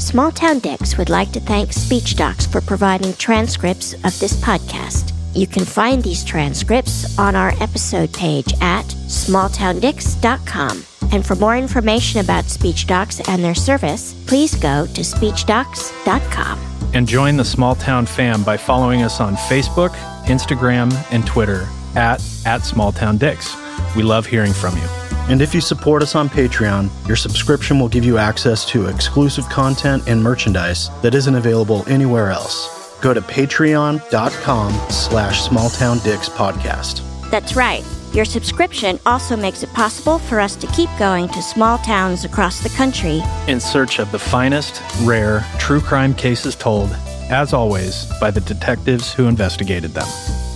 Small 0.00 0.32
Town 0.32 0.58
Dicks 0.58 0.98
would 0.98 1.08
like 1.08 1.30
to 1.30 1.38
thank 1.38 1.72
Speech 1.72 2.16
Docs 2.16 2.46
for 2.46 2.60
providing 2.60 3.14
transcripts 3.14 3.94
of 3.94 4.18
this 4.18 4.32
podcast. 4.40 5.12
You 5.32 5.46
can 5.46 5.64
find 5.64 6.02
these 6.02 6.24
transcripts 6.24 7.16
on 7.20 7.36
our 7.36 7.52
episode 7.60 8.12
page 8.12 8.52
at 8.60 8.86
smalltowndicks.com. 8.86 10.84
And 11.12 11.24
for 11.24 11.36
more 11.36 11.56
information 11.56 12.18
about 12.18 12.46
Speech 12.46 12.88
Docs 12.88 13.20
and 13.28 13.44
their 13.44 13.54
service, 13.54 14.20
please 14.26 14.56
go 14.56 14.86
to 14.86 15.02
speechdocs.com. 15.02 16.58
And 16.94 17.06
join 17.06 17.36
the 17.36 17.44
Small 17.44 17.76
Town 17.76 18.06
fam 18.06 18.42
by 18.42 18.56
following 18.56 19.02
us 19.02 19.20
on 19.20 19.36
Facebook, 19.36 19.90
Instagram, 20.24 20.92
and 21.12 21.24
Twitter 21.24 21.68
at, 21.96 22.22
at 22.46 22.64
Small 22.64 22.92
Town 22.92 23.18
Dicks. 23.18 23.56
We 23.96 24.02
love 24.02 24.26
hearing 24.26 24.52
from 24.52 24.76
you. 24.76 24.86
And 25.28 25.40
if 25.40 25.54
you 25.54 25.60
support 25.60 26.02
us 26.02 26.14
on 26.14 26.28
Patreon, 26.28 26.90
your 27.06 27.16
subscription 27.16 27.78
will 27.78 27.88
give 27.88 28.04
you 28.04 28.18
access 28.18 28.64
to 28.66 28.86
exclusive 28.86 29.48
content 29.48 30.02
and 30.08 30.22
merchandise 30.22 30.90
that 31.02 31.14
isn't 31.14 31.34
available 31.34 31.84
anywhere 31.88 32.30
else. 32.30 32.98
Go 33.00 33.14
to 33.14 33.20
patreon.com 33.20 34.90
slash 34.90 35.48
smalltowndickspodcast. 35.48 37.30
That's 37.30 37.56
right. 37.56 37.84
Your 38.12 38.24
subscription 38.26 38.98
also 39.06 39.36
makes 39.36 39.62
it 39.62 39.72
possible 39.72 40.18
for 40.18 40.38
us 40.38 40.54
to 40.56 40.66
keep 40.68 40.90
going 40.98 41.28
to 41.28 41.40
small 41.40 41.78
towns 41.78 42.24
across 42.24 42.60
the 42.60 42.68
country 42.70 43.22
In 43.48 43.58
search 43.58 44.00
of 44.00 44.12
the 44.12 44.18
finest, 44.18 44.82
rare, 45.02 45.46
true 45.58 45.80
crime 45.80 46.14
cases 46.14 46.54
told, 46.54 46.90
as 47.30 47.54
always, 47.54 48.06
by 48.20 48.30
the 48.30 48.42
detectives 48.42 49.14
who 49.14 49.28
investigated 49.28 49.92
them. 49.92 50.06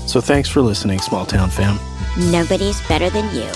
So 0.07 0.21
thanks 0.21 0.49
for 0.49 0.63
listening, 0.63 1.01
Small 1.01 1.27
Town 1.27 1.51
fam. 1.51 1.79
Nobody's 2.31 2.81
better 2.89 3.11
than 3.11 3.35
you. 3.35 3.51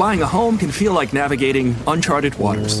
Buying 0.00 0.22
a 0.22 0.26
home 0.26 0.56
can 0.56 0.70
feel 0.70 0.94
like 0.94 1.12
navigating 1.12 1.76
uncharted 1.86 2.34
waters. 2.36 2.80